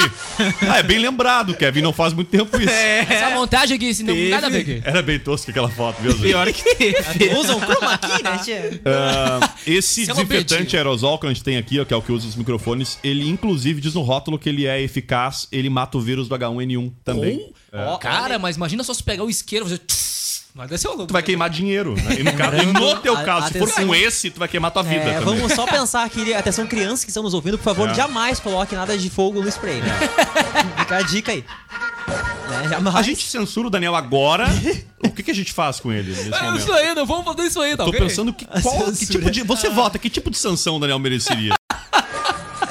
Ah, 0.69 0.77
é 0.77 0.83
bem 0.83 0.99
lembrado, 0.99 1.55
Kevin. 1.55 1.81
Não 1.81 1.91
faz 1.91 2.13
muito 2.13 2.27
tempo 2.29 2.55
isso. 2.61 2.69
Essa 2.69 3.31
montagem 3.31 3.75
aqui, 3.75 3.89
assim, 3.89 4.03
não 4.03 4.13
Teve. 4.13 4.29
nada 4.29 4.45
a 4.45 4.49
ver 4.51 4.59
aqui. 4.59 4.81
Era 4.85 5.01
bem 5.01 5.17
tosca 5.17 5.49
aquela 5.49 5.69
foto, 5.69 5.99
viu, 6.03 6.11
Zé? 6.11 6.27
Pior 6.27 6.53
que 6.53 6.75
teve. 6.75 7.33
Usam 7.35 7.59
chroma 7.59 7.97
key, 7.97 8.23
né, 8.23 8.37
tia? 8.43 8.81
Ah, 8.85 9.49
esse 9.65 10.03
é 10.03 10.05
desinfetante 10.05 10.77
aerosol 10.77 11.17
que 11.17 11.25
a 11.25 11.29
gente 11.29 11.43
tem 11.43 11.57
aqui, 11.57 11.79
ó, 11.79 11.85
que 11.85 11.95
é 11.95 11.97
o 11.97 12.01
que 12.03 12.11
usa 12.11 12.27
os 12.27 12.35
microfones, 12.35 12.99
ele 13.03 13.27
inclusive 13.27 13.81
diz 13.81 13.95
no 13.95 14.01
rótulo 14.01 14.37
que 14.37 14.49
ele 14.49 14.67
é 14.67 14.79
eficaz, 14.79 15.47
ele 15.51 15.67
mata 15.67 15.97
o 15.97 16.01
vírus 16.01 16.27
do 16.27 16.35
H1N1 16.37 16.91
também. 17.03 17.51
Ó, 17.73 17.97
Cara, 17.97 18.37
mas 18.37 18.55
imagina 18.55 18.83
só 18.83 18.93
se 18.93 19.03
pegar 19.03 19.23
o 19.23 19.29
isqueiro 19.29 19.65
e 19.65 19.69
fazer... 19.69 19.81
Mas 20.55 20.69
deve 20.69 20.77
ser 20.79 20.87
louco. 20.89 21.07
Tu 21.07 21.13
vai 21.13 21.23
queimar 21.23 21.49
dinheiro, 21.49 21.95
né? 21.95 22.19
E 22.19 22.23
no, 22.23 22.31
caso, 22.33 22.55
e 22.57 22.65
no 22.67 22.95
teu 22.97 23.17
a- 23.17 23.23
caso, 23.23 23.47
se 23.47 23.53
for 23.57 23.63
atenção. 23.63 23.87
com 23.87 23.95
esse, 23.95 24.29
tu 24.29 24.37
vai 24.37 24.47
queimar 24.47 24.69
tua 24.69 24.83
vida 24.83 25.01
É, 25.01 25.19
também. 25.19 25.39
vamos 25.39 25.51
só 25.53 25.65
pensar 25.65 26.03
aqui, 26.03 26.31
atenção 26.31 26.67
crianças 26.67 27.03
que 27.03 27.09
estão 27.09 27.23
nos 27.23 27.33
ouvindo, 27.33 27.57
por 27.57 27.63
favor, 27.63 27.89
É. 27.89 27.93
jamais 27.95 28.39
coloque 28.39 28.75
nada 28.75 28.95
de 28.95 29.09
fogo 29.09 29.41
no 29.41 29.47
spray, 29.49 29.81
né? 29.81 29.89
Fica 30.77 30.97
a 30.97 31.01
dica 31.01 31.31
aí. 31.31 31.43
Jamais. 32.69 32.95
A 32.95 33.01
gente 33.01 33.25
censura 33.27 33.67
o 33.67 33.69
Daniel 33.71 33.95
agora. 33.95 34.45
o 35.03 35.09
que, 35.09 35.23
que 35.23 35.31
a 35.31 35.35
gente 35.35 35.51
faz 35.51 35.79
com 35.79 35.91
ele 35.91 36.09
nesse 36.13 36.31
É 36.31 36.55
isso 36.55 36.71
aí, 36.71 36.93
não 36.93 37.05
vamos 37.07 37.25
fazer 37.25 37.47
isso 37.47 37.59
aí, 37.59 37.71
tá 37.75 37.83
Tô 37.85 37.89
ok? 37.89 37.99
pensando 38.01 38.31
que, 38.31 38.45
qual, 38.45 38.91
que 38.93 39.05
tipo 39.07 39.31
de. 39.31 39.41
Você 39.41 39.69
vota, 39.71 39.97
que 39.97 40.07
tipo 40.09 40.29
de 40.29 40.37
sanção 40.37 40.75
o 40.75 40.79
Daniel 40.79 40.99
mereceria? 40.99 41.53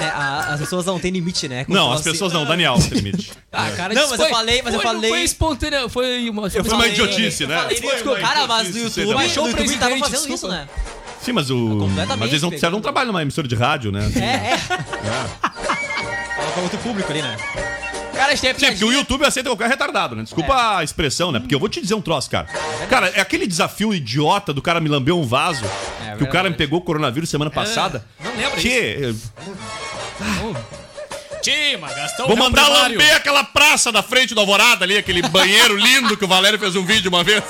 É, 0.03 0.09
a- 0.11 0.47
as 0.55 0.61
pessoas 0.61 0.85
não 0.87 0.99
têm 0.99 1.11
limite, 1.11 1.49
né? 1.49 1.65
Quando 1.65 1.77
Não, 1.77 1.93
as 1.93 2.03
pessoas 2.03 2.33
não, 2.33 2.45
Daniel, 2.45 2.75
não 2.79 2.89
tem 2.89 2.99
limite. 2.99 3.33
Ah, 3.55 3.71
cara, 3.77 3.93
Não, 3.95 4.09
mas 4.09 4.19
eu 4.19 4.29
falei- 4.31 4.63
mas 4.63 4.73
eu 4.75 4.81
foi- 4.81 4.93
falei- 4.93 5.11
Foi 5.11 5.23
espontâneo, 5.23 5.89
foi 5.91 6.29
uma... 6.31 6.49
Foi 6.49 6.63
uma 6.63 6.87
idiotice, 6.89 7.47
né? 7.47 7.57
Falei, 7.61 7.77
Foi 7.81 7.93
desculpa, 7.93 8.19
uma 8.19 8.27
cara, 8.29 8.47
mas 8.47 8.71
no 8.71 8.79
YouTube, 8.81 9.05
no 9.15 9.23
YouTube 9.23 9.53
presidente, 9.55 9.79
tava 9.79 9.99
fazendo 9.99 10.11
desculpa. 10.29 10.35
isso, 10.35 10.49
né? 10.49 10.69
Sim, 11.21 11.33
mas 11.33 11.51
o. 11.51 11.77
completamente 11.79 12.19
Mas 12.19 12.29
eles 12.31 12.43
não 12.43 12.51
fizeram 12.51 12.79
um 12.79 12.81
trabalho 12.81 13.09
numa 13.09 13.23
emissora 13.23 13.47
de 13.47 13.55
rádio, 13.55 13.93
né? 13.93 14.11
É, 14.17 14.55
é. 14.55 14.59
Fala 14.59 16.51
pra 16.55 16.63
outro 16.63 16.79
público 16.79 17.11
ali, 17.13 17.23
né? 17.23 17.37
Cara, 18.15 18.33
a 18.33 18.37
Sim, 18.37 18.53
porque 18.55 18.85
o 18.85 18.93
YouTube 18.93 19.25
aceita 19.25 19.49
qualquer 19.51 19.69
retardado, 19.69 20.15
né? 20.15 20.23
Desculpa 20.23 20.77
a 20.79 20.85
expressão, 20.85 21.33
né? 21.33 21.41
Porque 21.41 21.55
eu 21.55 21.59
vou 21.59 21.69
te 21.69 21.81
dizer 21.81 21.95
um 21.95 22.01
troço, 22.03 22.31
cara. 22.31 22.47
Cara, 22.89 23.09
é 23.15 23.21
aquele 23.21 23.47
desafio 23.47 23.93
idiota 23.95 24.53
do 24.53 24.61
cara 24.63 24.81
me 24.81 24.89
lamber 24.89 25.15
um 25.15 25.27
vaso, 25.27 25.65
É 26.07 26.17
que 26.17 26.25
o 26.25 26.29
cara 26.29 26.49
me 26.51 26.57
pegou 26.57 26.79
o 26.79 26.83
coronavírus 26.83 27.29
semana 27.31 27.51
passada. 27.51 28.05
não 28.23 28.31
lembra 28.37 28.61
Que? 28.61 29.15
Tima, 31.43 31.93
Gastão 31.93 32.29
Vou 32.29 32.37
mandar 32.37 32.65
Primário. 32.67 32.99
lamber 32.99 33.17
aquela 33.17 33.43
praça 33.43 33.91
da 33.91 34.01
frente 34.01 34.33
do 34.33 34.39
Alvorada 34.41 34.85
ali, 34.85 34.97
aquele 34.97 35.23
banheiro 35.23 35.77
lindo 35.77 36.17
que 36.17 36.25
o 36.25 36.29
Valério 36.29 36.57
fez 36.57 36.77
um 36.77 36.85
vídeo 36.85 37.09
uma 37.09 37.25
vez. 37.25 37.43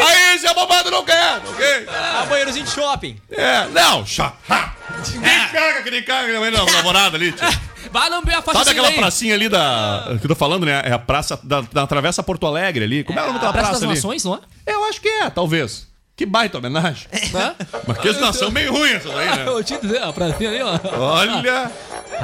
Aí, 0.00 0.38
se 0.40 0.46
é 0.46 0.52
bobado, 0.52 0.90
não 0.90 1.04
quero, 1.04 1.48
ok? 1.50 1.86
Ah, 1.88 2.26
banheirozinho 2.28 2.64
de 2.64 2.72
shopping. 2.72 3.16
É, 3.30 3.66
não, 3.68 4.04
chá. 4.04 4.32
ha. 4.50 4.74
Ninguém 5.12 5.48
caga 5.52 5.82
que 5.82 5.90
nem 5.92 6.02
caga 6.02 6.50
na 6.50 6.58
Alvorada 6.58 7.16
ali, 7.16 7.30
tio. 7.30 7.46
Vai 7.92 8.08
lamber 8.08 8.38
a 8.38 8.42
faixa 8.42 8.64
Sabe 8.64 8.70
aquela 8.70 8.92
pracinha 8.92 9.34
ali 9.34 9.48
da. 9.48 10.16
que 10.18 10.24
eu 10.24 10.28
tô 10.28 10.34
falando, 10.34 10.64
né? 10.64 10.82
É 10.84 10.92
a 10.92 10.98
praça 10.98 11.38
da, 11.42 11.60
da 11.60 11.86
Travessa 11.86 12.22
Porto 12.22 12.46
Alegre 12.46 12.84
ali. 12.84 13.04
Como 13.04 13.18
é, 13.18 13.22
o 13.22 13.26
nome 13.26 13.34
daquela 13.38 13.52
Praça 13.52 13.68
praça 13.68 13.80
das 13.86 13.90
ali? 13.90 13.98
Nações, 13.98 14.24
não 14.24 14.34
é? 14.34 14.40
Eu 14.66 14.84
acho 14.84 15.00
que 15.00 15.08
é, 15.08 15.28
talvez. 15.30 15.86
Que 16.16 16.26
baita 16.26 16.58
homenagem. 16.58 17.08
Hã? 17.34 17.54
Mas 17.86 17.98
que 17.98 18.12
nação 18.12 18.50
bem 18.50 18.68
ruim 18.68 18.92
essa 18.92 19.08
daí, 19.08 19.28
né? 19.30 19.44
Eu 19.48 19.64
te 19.64 19.78
dizer, 19.78 20.02
a 20.02 20.12
pracinha 20.12 20.50
ali, 20.50 20.62
ó. 20.62 20.78
Olha. 20.98 21.70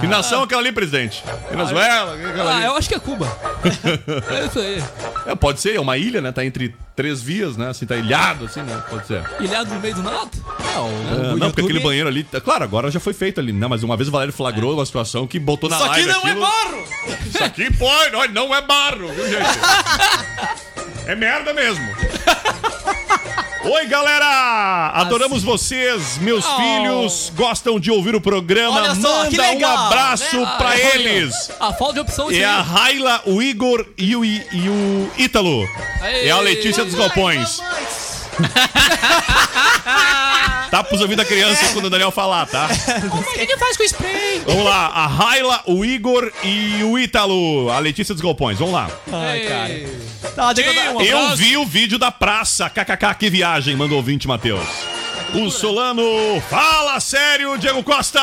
Que 0.01 0.07
nação 0.07 0.42
é 0.42 0.44
aquela 0.44 0.61
ali, 0.62 0.72
presidente? 0.72 1.24
Venezuela? 1.51 2.16
que 2.16 2.22
é 2.24 2.29
aquela 2.31 2.53
Ah, 2.53 2.57
ali? 2.57 2.64
eu 2.66 2.77
acho 2.77 2.88
que 2.88 2.94
é 2.94 2.98
Cuba. 2.98 3.27
é 4.31 4.46
isso 4.46 4.59
aí. 4.61 4.83
É, 5.27 5.35
pode 5.35 5.61
ser, 5.61 5.74
é 5.77 5.81
uma 5.81 5.96
ilha, 5.98 6.20
né? 6.20 6.31
Tá 6.33 6.44
entre 6.44 6.74
três 6.94 7.20
vias, 7.20 7.57
né? 7.57 7.68
Assim, 7.70 7.85
tá 7.87 7.96
ilhado, 7.96 8.44
assim, 8.46 8.62
né? 8.62 8.83
Pode 8.88 9.07
ser. 9.07 9.22
Ilhado 9.40 9.74
no 9.74 9.81
meio 9.81 9.94
do 9.94 10.03
nada. 10.03 10.31
É, 10.61 11.37
não, 11.37 11.51
porque 11.51 11.62
aquele 11.62 11.81
banheiro 11.81 12.09
ali. 12.09 12.22
tá- 12.24 12.40
Claro, 12.40 12.64
agora 12.64 12.90
já 12.90 13.01
foi 13.01 13.12
feito 13.12 13.40
ali, 13.40 13.53
né? 13.53 13.66
Mas 13.66 13.83
uma 13.83 13.96
vez 13.96 14.09
o 14.09 14.12
Valério 14.12 14.33
flagrou 14.33 14.74
uma 14.74 14.87
situação 14.87 15.27
que 15.27 15.38
botou 15.38 15.68
na 15.68 15.77
Isso 15.77 15.85
aqui 15.85 16.01
live 16.05 16.09
não 16.12 16.20
é 16.20 16.31
aquilo. 16.31 16.40
barro! 16.40 16.85
Isso 17.27 17.44
aqui 17.44 17.72
pode, 17.77 18.14
olha, 18.16 18.33
não 18.33 18.55
é 18.55 18.62
barro, 18.62 19.09
viu, 19.12 19.27
gente? 19.29 19.38
É 21.07 21.14
merda 21.14 21.55
mesmo. 21.55 21.83
Oi, 23.70 23.87
galera! 23.87 24.92
Adoramos 24.94 25.42
vocês, 25.42 26.16
meus 26.18 26.44
filhos. 26.46 27.31
Gostam 27.35 27.78
de 27.78 27.90
ouvir 27.90 28.14
o 28.14 28.20
programa. 28.20 28.81
Olha 28.81 28.94
só, 28.94 29.24
Manda 29.24 29.42
legal, 29.42 29.76
um 29.76 29.87
abraço 29.87 30.40
né? 30.40 30.54
pra 30.57 30.70
Ah, 30.70 30.78
eles. 30.78 31.50
A 31.61 31.72
falta 31.72 31.94
de 31.94 32.00
opção 32.00 32.31
É 32.31 32.44
a. 32.44 32.62
Raila, 32.62 33.22
o 33.26 33.42
Igor 33.42 33.85
e 33.96 34.16
o, 34.16 34.24
e 34.24 34.40
o 34.68 35.11
Ítalo. 35.18 35.68
É 36.02 36.31
a 36.31 36.40
Letícia 36.40 36.85
dos 36.85 36.94
Galpões. 36.94 37.61
Tá 40.70 40.85
pros 40.85 41.01
ouvidos 41.01 41.24
da 41.24 41.29
criança 41.29 41.72
quando 41.72 41.87
o 41.87 41.90
Daniel 41.90 42.11
falar, 42.11 42.46
tá? 42.46 42.68
Como 43.09 43.24
é 43.37 43.46
que 43.46 43.53
ele 43.53 43.57
faz 43.57 43.74
com 43.77 43.83
o 43.83 43.87
spray? 43.87 44.42
Vamos 44.46 44.64
lá, 44.66 44.87
a 44.88 45.07
Raila, 45.07 45.62
o 45.66 45.83
Igor 45.83 46.31
e 46.44 46.83
o 46.85 46.98
Ítalo. 46.98 47.70
A 47.70 47.79
Letícia 47.79 48.14
dos 48.14 48.22
Galpões, 48.22 48.59
vamos 48.59 48.74
lá. 48.74 48.90
Ai, 49.11 49.40
cara. 49.40 49.88
Tá, 50.37 50.53
Um 50.94 51.01
Eu 51.01 51.18
abraço. 51.18 51.37
vi 51.37 51.57
o 51.57 51.64
vídeo 51.64 51.98
da 51.98 52.11
praça. 52.11 52.68
KKK, 52.68 53.14
que 53.18 53.31
viagem, 53.31 53.74
mandou 53.77 53.94
o 53.94 54.01
ouvinte, 54.01 54.29
Matheus. 54.29 54.61
O 55.35 55.51
Solano, 55.51 56.03
fala 56.51 56.98
sério, 57.01 57.57
Diego 57.59 57.83
Costa! 57.83 58.18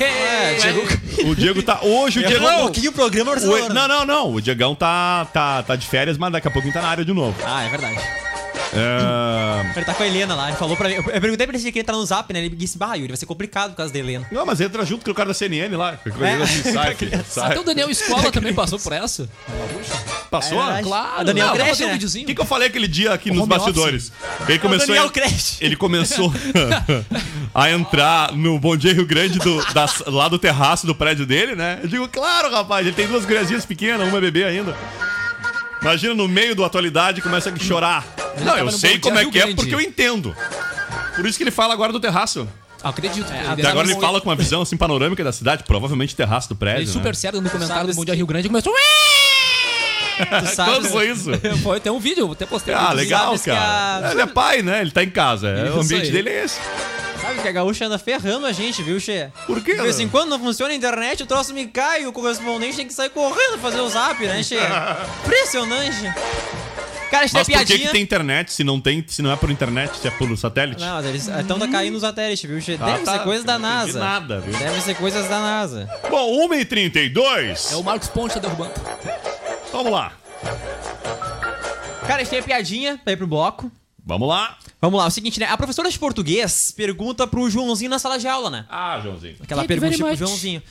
É, 0.00 0.54
Diego, 0.60 1.30
O 1.30 1.34
Diego 1.34 1.62
tá. 1.62 1.78
Hoje 1.82 2.20
o 2.20 2.26
Diego. 2.26 2.46
um 2.46 2.58
pouquinho 2.60 2.90
o 2.90 2.94
programa 2.94 3.32
o- 3.32 3.34
Barcelona. 3.34 3.74
Não, 3.74 3.88
não, 3.88 4.04
não. 4.06 4.34
O 4.34 4.40
Diegão 4.40 4.74
tá, 4.74 5.26
tá, 5.32 5.62
tá 5.62 5.76
de 5.76 5.86
férias, 5.86 6.16
mas 6.18 6.32
daqui 6.32 6.48
a 6.48 6.50
pouquinho 6.50 6.72
tá 6.74 6.80
na 6.82 6.88
área 6.88 7.04
de 7.04 7.12
novo. 7.12 7.34
Ah, 7.44 7.64
é 7.64 7.68
verdade. 7.68 7.98
É... 8.72 9.72
Ele 9.76 9.84
tá 9.84 9.94
com 9.94 10.02
a 10.02 10.06
Helena 10.06 10.34
lá, 10.34 10.48
ele 10.48 10.56
falou 10.56 10.76
pra 10.76 10.88
mim. 10.88 10.94
Eu 10.96 11.04
perguntei 11.04 11.46
pra 11.46 11.54
ele 11.54 11.58
se 11.58 11.68
ele 11.68 11.78
entrar 11.80 11.96
no 11.96 12.04
zap, 12.04 12.32
né? 12.32 12.40
Ele 12.40 12.54
disse, 12.54 12.76
bah, 12.76 12.94
Yuri, 12.94 13.08
vai 13.08 13.16
ser 13.16 13.26
complicado 13.26 13.70
por 13.70 13.76
causa 13.76 13.92
da 13.92 13.98
Helena. 13.98 14.26
Não, 14.30 14.44
mas 14.44 14.60
entra 14.60 14.84
junto 14.84 15.04
com 15.04 15.10
o 15.10 15.14
cara 15.14 15.28
da 15.28 15.34
CNN 15.34 15.74
lá. 15.76 15.98
É. 16.04 16.46
Sai, 16.72 16.94
filho, 16.94 17.24
sai. 17.28 17.52
Até 17.52 17.60
o 17.60 17.64
Daniel 17.64 17.90
Escola 17.90 18.30
também 18.30 18.52
passou 18.54 18.78
por 18.78 18.92
essa. 18.92 19.28
Passou? 20.30 20.62
É. 20.70 20.82
Claro. 20.82 21.20
A 21.20 21.22
Daniel 21.22 21.52
Crash, 21.52 21.80
um 21.80 21.86
né? 21.86 21.94
O 21.96 22.26
que, 22.26 22.34
que 22.34 22.40
eu 22.40 22.44
falei 22.44 22.68
aquele 22.68 22.88
dia 22.88 23.12
aqui 23.12 23.30
nos 23.30 23.40
home 23.40 23.48
bastidores? 23.48 24.12
Ele 24.48 24.58
começou, 24.58 24.86
Daniel 24.88 25.06
a, 25.06 25.10
Crash. 25.10 25.56
ele 25.60 25.76
começou 25.76 26.32
a 27.54 27.70
entrar 27.70 28.32
no 28.32 28.58
Bom 28.58 28.76
Dia 28.76 28.92
Rio 28.92 29.06
Grande 29.06 29.38
do, 29.38 29.64
das- 29.72 30.02
lá 30.06 30.28
do 30.28 30.38
terraço 30.38 30.86
do 30.86 30.94
prédio 30.94 31.24
dele, 31.26 31.54
né? 31.54 31.80
Eu 31.82 31.88
digo, 31.88 32.08
claro, 32.08 32.50
rapaz, 32.50 32.86
ele 32.86 32.94
tem 32.94 33.06
duas 33.06 33.24
guriazinhas 33.24 33.64
pequenas, 33.64 34.08
uma 34.08 34.18
é 34.18 34.20
bebê 34.20 34.44
ainda. 34.44 34.76
Imagina 35.80 36.14
no 36.14 36.26
meio 36.28 36.54
do 36.54 36.64
atualidade 36.64 37.20
começa 37.22 37.50
a 37.50 37.56
chorar. 37.58 38.04
Não, 38.38 38.46
tava 38.46 38.58
eu 38.60 38.70
sei 38.70 38.94
Bom 38.98 39.08
como 39.08 39.18
é 39.18 39.24
que 39.26 39.38
é 39.38 39.54
porque 39.54 39.74
eu 39.74 39.80
entendo. 39.80 40.34
Por 41.16 41.26
isso 41.26 41.36
que 41.36 41.44
ele 41.44 41.50
fala 41.50 41.72
agora 41.74 41.92
do 41.92 42.00
terraço. 42.00 42.48
Acredito. 42.82 43.30
É, 43.32 43.52
Ele 43.58 43.66
agora 43.66 43.86
ele 43.86 43.94
ser- 43.94 44.00
fala 44.00 44.20
com 44.20 44.28
uma 44.28 44.36
visão 44.36 44.62
assim 44.62 44.76
panorâmica 44.76 45.22
da 45.24 45.32
cidade, 45.32 45.64
provavelmente 45.64 46.14
terraço 46.14 46.48
do 46.48 46.54
prédio. 46.54 46.82
Ele 46.82 46.86
super 46.90 47.08
né? 47.08 47.14
sério 47.14 47.40
no 47.40 47.50
comentário 47.50 47.88
do 47.88 47.94
Bom 47.94 48.04
Dia 48.04 48.14
Rio 48.14 48.26
Grande 48.26 48.48
começou. 48.48 48.72
Tu 50.18 50.46
sabes, 50.54 50.74
Quando 50.74 50.88
foi 50.88 51.10
isso? 51.10 51.30
Foi, 51.62 51.78
tem 51.78 51.92
um 51.92 52.00
vídeo, 52.00 52.30
até 52.32 52.44
postei. 52.44 52.74
Ah, 52.74 52.92
legal, 52.92 53.38
cara. 53.38 54.08
a- 54.08 54.10
Ele 54.12 54.22
é 54.22 54.26
pai, 54.26 54.62
né? 54.62 54.80
Ele 54.80 54.90
tá 54.90 55.02
em 55.04 55.10
casa. 55.10 55.48
é, 55.48 55.64
o 55.64 55.68
Isso 55.68 55.80
ambiente 55.80 56.06
aí. 56.06 56.10
dele 56.12 56.28
é 56.30 56.44
esse. 56.44 56.58
Que 57.42 57.48
a 57.48 57.52
gaúcha 57.52 57.86
anda 57.86 57.98
ferrando 57.98 58.46
a 58.46 58.52
gente, 58.52 58.82
viu, 58.82 58.98
Che? 59.00 59.30
Por 59.46 59.62
quê? 59.62 59.74
De 59.74 59.82
vez 59.82 59.98
em 60.00 60.08
quando 60.08 60.30
não 60.30 60.38
funciona 60.38 60.72
a 60.72 60.76
internet, 60.76 61.22
o 61.22 61.26
troço 61.26 61.52
me 61.54 61.66
cai, 61.66 62.06
o 62.06 62.12
correspondente 62.12 62.76
tem 62.76 62.86
que 62.86 62.92
sair 62.94 63.10
correndo 63.10 63.58
fazer 63.58 63.80
o 63.80 63.88
zap, 63.88 64.24
né, 64.26 64.42
Che? 64.42 64.56
Impressionante. 65.24 66.12
Cara, 67.10 67.24
a 67.24 67.26
gente 67.26 67.34
Mas 67.38 67.46
tem 67.46 67.56
por 67.56 67.60
que, 67.60 67.66
piadinha. 67.66 67.86
que 67.86 67.92
tem 67.92 68.02
internet 68.02 68.52
se 68.52 68.62
não 68.62 68.78
tem, 68.78 69.02
se 69.08 69.22
não 69.22 69.32
é 69.32 69.36
por 69.36 69.50
internet, 69.50 69.96
se 69.96 70.06
é 70.06 70.10
por 70.10 70.36
satélite? 70.36 70.78
Não, 70.84 70.96
mas 70.96 71.06
eles 71.06 71.26
então 71.28 71.58
tá 71.58 71.66
caindo 71.66 71.96
o 71.96 72.00
satélite, 72.00 72.46
viu, 72.46 72.60
Che? 72.60 72.78
Ah, 72.78 72.84
Deve 72.84 73.04
tá. 73.04 73.12
ser 73.12 73.18
coisa 73.20 73.44
da 73.44 73.58
NASA. 73.58 73.98
nada, 73.98 74.40
viu? 74.40 74.52
Deve 74.58 74.80
ser 74.82 74.94
coisas 74.94 75.26
da 75.26 75.40
NASA. 75.40 75.88
Bom, 76.10 76.46
1h32. 76.48 77.72
É 77.72 77.76
o 77.76 77.82
Marcos 77.82 78.08
Ponte 78.08 78.38
derrubando. 78.38 78.74
Vamos 79.72 79.90
lá. 79.90 80.12
Cara, 82.06 82.16
a 82.16 82.18
gente 82.18 82.28
tem 82.30 82.38
a 82.40 82.42
piadinha 82.42 83.00
pra 83.02 83.12
ir 83.14 83.16
pro 83.16 83.26
bloco. 83.26 83.72
Vamos 84.08 84.26
lá. 84.26 84.56
Vamos 84.80 84.96
lá, 84.98 85.04
é 85.04 85.08
o 85.08 85.10
seguinte, 85.10 85.38
né? 85.38 85.44
A 85.44 85.56
professora 85.58 85.90
de 85.90 85.98
português 85.98 86.72
pergunta 86.74 87.26
pro 87.26 87.50
Joãozinho 87.50 87.90
na 87.90 87.98
sala 87.98 88.18
de 88.18 88.26
aula, 88.26 88.48
né? 88.48 88.64
Ah, 88.70 88.98
Joãozinho. 89.02 89.36
Aquela 89.38 89.60
Thank 89.66 89.68
pergunta 89.68 89.98
pro 89.98 90.08
much. 90.08 90.18
Joãozinho. 90.18 90.62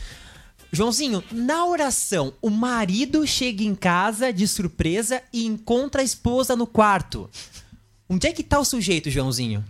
Joãozinho, 0.72 1.24
na 1.32 1.64
oração, 1.68 2.34
o 2.42 2.50
marido 2.50 3.28
chega 3.28 3.64
em 3.64 3.76
casa 3.76 4.34
de 4.34 4.48
surpresa 4.48 5.22
e 5.32 5.46
encontra 5.46 6.02
a 6.02 6.04
esposa 6.04 6.56
no 6.56 6.66
quarto. 6.66 7.30
Onde 8.10 8.28
é 8.28 8.34
que 8.34 8.42
tá 8.42 8.58
o 8.58 8.66
sujeito, 8.66 9.12
Joãozinho? 9.12 9.64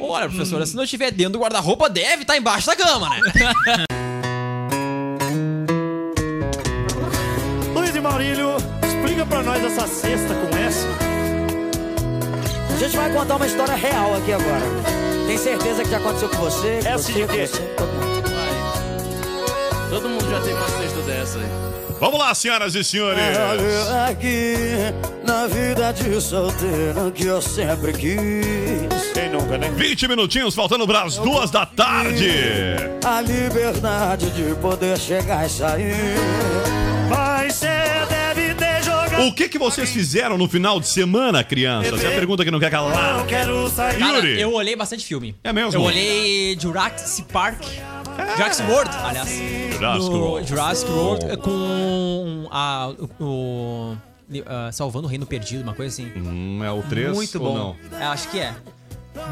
Olha, 0.00 0.28
professora, 0.28 0.64
se 0.64 0.76
não 0.76 0.84
estiver 0.84 1.10
dentro 1.10 1.32
do 1.32 1.40
guarda-roupa, 1.40 1.90
deve 1.90 2.22
estar 2.22 2.36
embaixo 2.36 2.68
da 2.68 2.76
cama, 2.76 3.10
né? 3.10 3.20
Luiz 7.74 7.94
e 7.94 8.00
Maurílio, 8.00 8.50
explica 8.86 9.26
pra 9.26 9.42
nós 9.42 9.64
essa 9.64 9.88
cesta 9.88 10.32
com 10.32 10.56
essa. 10.56 11.07
A 12.78 12.80
gente 12.80 12.96
vai 12.96 13.12
contar 13.12 13.34
uma 13.34 13.46
história 13.46 13.74
real 13.74 14.14
aqui 14.14 14.32
agora. 14.32 14.62
Tem 15.26 15.36
certeza 15.36 15.82
que 15.82 15.90
já 15.90 15.96
aconteceu 15.96 16.28
com 16.28 16.36
você? 16.36 16.78
Com 16.80 16.88
Essa 16.88 16.98
você, 16.98 17.12
de 17.12 17.20
com 17.26 17.32
quê? 17.34 17.46
você, 17.48 17.62
todo 17.76 17.88
mundo. 17.88 18.22
Todo 19.90 20.08
mundo 20.08 20.30
já 20.30 20.40
teve 20.40 20.54
uma 20.54 20.68
cesta 20.68 21.00
dessa 21.00 21.38
aí. 21.40 21.46
Vamos 21.98 22.20
lá, 22.20 22.32
senhoras 22.36 22.76
e 22.76 22.84
senhores. 22.84 23.20
aqui 24.08 24.54
na 25.26 25.48
vida 25.48 25.90
de 25.92 26.20
solteiro 26.20 27.10
que 27.12 27.26
eu 27.26 27.42
sempre 27.42 27.92
quis. 27.92 29.12
Quem 29.12 29.28
nunca, 29.28 29.58
né? 29.58 29.72
20 29.74 30.06
minutinhos, 30.06 30.54
faltando 30.54 30.86
para 30.86 31.02
as 31.02 31.16
duas 31.16 31.50
da 31.50 31.66
tarde. 31.66 32.30
A 33.04 33.20
liberdade 33.20 34.30
de 34.30 34.54
poder 34.54 34.96
chegar 34.96 35.44
e 35.44 35.50
sair. 35.50 36.77
O 39.26 39.32
que, 39.32 39.48
que 39.48 39.58
vocês 39.58 39.90
fizeram 39.90 40.38
no 40.38 40.48
final 40.48 40.78
de 40.78 40.86
semana, 40.88 41.42
crianças? 41.42 42.02
É 42.04 42.08
a 42.08 42.10
pergunta 42.10 42.44
que 42.44 42.50
não 42.50 42.60
quer 42.60 42.70
calar. 42.70 43.18
Não 43.18 43.26
quero 43.26 43.68
sair. 43.68 44.00
Yuri. 44.00 44.40
Eu 44.40 44.52
olhei 44.52 44.76
bastante 44.76 45.04
filme. 45.04 45.34
É 45.42 45.52
mesmo? 45.52 45.74
Eu 45.74 45.82
olhei 45.82 46.56
Jurassic 46.58 47.30
Park. 47.32 47.62
Jurassic 48.36 48.68
World, 48.70 48.90
aliás. 49.02 49.28
Jurassic 49.72 50.10
World. 50.14 50.48
Jurassic 50.48 50.90
World 50.90 51.24
é 51.26 51.36
com 51.36 52.48
a, 52.50 52.92
o, 53.20 53.96
ah, 54.46 54.70
Salvando 54.72 55.06
o 55.06 55.10
Reino 55.10 55.26
Perdido, 55.26 55.62
uma 55.62 55.74
coisa 55.74 55.92
assim. 55.92 56.10
Hum, 56.16 56.62
é 56.62 56.70
o 56.70 56.82
3 56.82 57.14
Muito 57.14 57.42
ou 57.42 57.44
bom. 57.52 57.76
não? 57.90 57.98
É, 58.00 58.04
acho 58.04 58.28
que 58.30 58.38
é. 58.38 58.54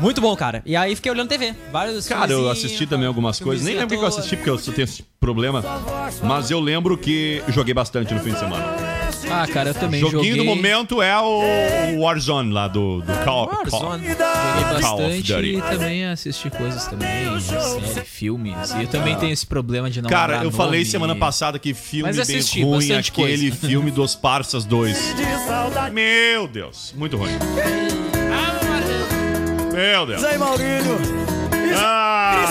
Muito 0.00 0.20
bom, 0.20 0.34
cara. 0.34 0.62
E 0.66 0.74
aí 0.74 0.96
fiquei 0.96 1.12
olhando 1.12 1.28
TV. 1.28 1.54
Vários 1.70 2.08
Cara, 2.08 2.32
eu 2.32 2.50
assisti 2.50 2.86
também 2.86 3.06
algumas 3.06 3.38
coisas. 3.38 3.64
Nem 3.64 3.76
lembro 3.76 3.96
o 3.96 3.98
que 4.00 4.04
eu 4.04 4.10
tô- 4.10 4.18
assisti, 4.18 4.36
porque 4.36 4.50
eu 4.50 4.58
só 4.58 4.72
tenho 4.72 4.84
esse 4.84 5.04
problema. 5.20 5.62
Mas 6.22 6.50
eu 6.50 6.58
lembro 6.58 6.98
que 6.98 7.42
joguei 7.48 7.72
bastante 7.72 8.12
no 8.12 8.20
fim 8.20 8.32
de 8.32 8.38
semana. 8.38 8.95
Ah, 9.30 9.46
cara, 9.46 9.70
eu 9.70 9.74
também 9.74 10.00
Joguinho 10.00 10.22
joguei. 10.22 10.36
do 10.36 10.44
momento 10.44 11.02
é 11.02 11.18
o 11.18 12.00
Warzone 12.00 12.52
lá 12.52 12.68
do, 12.68 13.00
do 13.00 13.12
Call, 13.24 13.48
Call, 13.48 13.56
Warzone. 13.82 14.06
Joguei 14.08 14.16
Call 14.16 14.64
of 14.64 14.82
bastante 14.82 15.32
Duty. 15.34 15.56
e 15.56 15.62
também 15.62 16.06
assisti 16.06 16.50
coisas 16.50 16.86
também, 16.86 17.40
série, 17.40 18.06
filmes. 18.06 18.70
E 18.78 18.82
eu 18.82 18.88
também 18.88 19.16
tenho 19.16 19.32
esse 19.32 19.46
problema 19.46 19.90
de 19.90 20.00
não 20.00 20.08
Cara, 20.08 20.42
eu 20.44 20.50
falei 20.50 20.80
nome. 20.80 20.90
semana 20.90 21.16
passada 21.16 21.58
que 21.58 21.74
filme 21.74 22.12
Mas 22.14 22.26
bem 22.26 22.40
ruim, 22.64 22.88
bastante 22.88 23.10
aquele 23.10 23.50
coisa. 23.50 23.66
filme 23.66 23.90
dos 23.90 24.14
Parsas 24.14 24.64
2. 24.64 24.96
Meu 25.92 26.46
Deus, 26.46 26.94
muito 26.96 27.16
ruim. 27.16 27.32
Meu 29.72 30.06
Deus. 30.06 30.20
Zé 30.20 30.38
Maurílio. 30.38 30.98
Ah. 31.76 32.46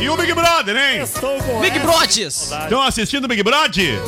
E 0.00 0.08
o 0.08 0.16
Big 0.16 0.32
Brother, 0.32 0.76
hein? 0.76 1.02
Big. 1.60 1.78
Brotes! 1.80 2.52
Estão 2.52 2.80
assistindo 2.80 3.24
o 3.24 3.28
Big 3.28 3.42
Brother? 3.42 3.98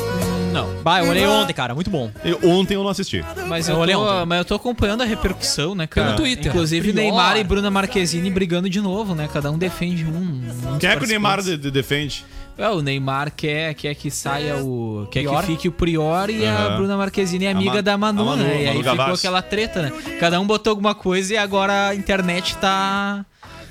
Não. 0.52 0.82
Bah, 0.82 1.00
eu 1.02 1.08
olhei 1.10 1.26
ontem, 1.26 1.52
cara. 1.52 1.74
Muito 1.74 1.90
bom. 1.90 2.10
Eu- 2.24 2.38
ontem 2.44 2.74
eu 2.74 2.82
não 2.82 2.90
assisti. 2.90 3.24
Mas 3.46 3.68
Eu 3.68 3.76
eu, 3.76 3.80
olhei 3.80 3.94
tô, 3.94 4.02
ontem. 4.02 4.26
mas 4.26 4.38
eu 4.38 4.44
tô 4.44 4.54
acompanhando 4.54 5.02
a 5.02 5.04
repercussão, 5.06 5.74
né, 5.74 5.86
cara? 5.86 6.08
Pelo 6.08 6.18
Twitter. 6.18 6.46
Inclusive. 6.52 6.92
Neymar 6.92 7.36
e 7.38 7.44
Bruna 7.44 7.70
Marquezine 7.70 8.30
brigando 8.30 8.68
de 8.68 8.80
novo, 8.80 9.14
né? 9.14 9.28
Cada 9.32 9.50
um 9.50 9.58
defende 9.58 10.04
um. 10.04 10.08
um 10.16 10.40
dos 10.70 10.78
Quem 10.78 10.90
é 10.90 10.96
que 10.96 11.04
o 11.04 11.08
Neymar 11.08 11.42
de- 11.42 11.56
de- 11.56 11.70
defende? 11.70 12.24
É, 12.58 12.68
o 12.68 12.82
Neymar 12.82 13.32
quer, 13.34 13.72
quer 13.74 13.94
que 13.94 14.10
saia 14.10 14.56
o. 14.56 15.08
Quer 15.10 15.20
Prior. 15.20 15.40
que 15.40 15.46
fique 15.46 15.68
o 15.68 15.72
Prior 15.72 16.28
e 16.28 16.44
a 16.44 16.52
Aham. 16.66 16.76
Bruna 16.76 16.96
Marquezine 16.96 17.46
é 17.46 17.48
A 17.48 17.52
amiga 17.52 17.74
Ma- 17.76 17.80
da 17.80 17.96
Manu, 17.96 18.22
a 18.22 18.24
Manu, 18.24 18.42
né? 18.42 18.48
E 18.48 18.66
Manu 18.66 18.70
aí 18.70 18.76
ficou 18.82 18.96
Gavassi. 18.96 19.26
aquela 19.26 19.40
treta, 19.42 19.82
né? 19.82 19.92
Cada 20.18 20.38
um 20.38 20.46
botou 20.46 20.70
alguma 20.72 20.94
coisa 20.94 21.32
e 21.32 21.36
agora 21.38 21.88
a 21.88 21.94
internet 21.94 22.56
tá. 22.58 23.24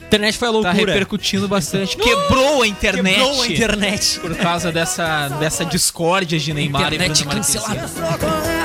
A 0.10 0.16
internet 0.16 0.38
foi 0.40 0.48
a 0.48 0.52
Tá 0.52 0.58
loucura. 0.58 0.74
repercutindo 0.94 1.48
bastante. 1.48 1.96
Quebrou 2.02 2.64
a 2.64 2.68
internet. 2.68 3.14
Quebrou 3.16 3.42
a 3.44 3.48
internet. 3.48 4.20
Por 4.20 4.36
causa 4.38 4.72
dessa, 4.72 5.28
dessa 5.40 5.64
discórdia 5.64 6.40
de 6.40 6.52
Neymar 6.52 6.82
Internet 6.94 7.22
e 7.22 7.26
Bruna 7.26 7.36
Marquezine. 7.36 7.64
cancelada. 7.64 8.59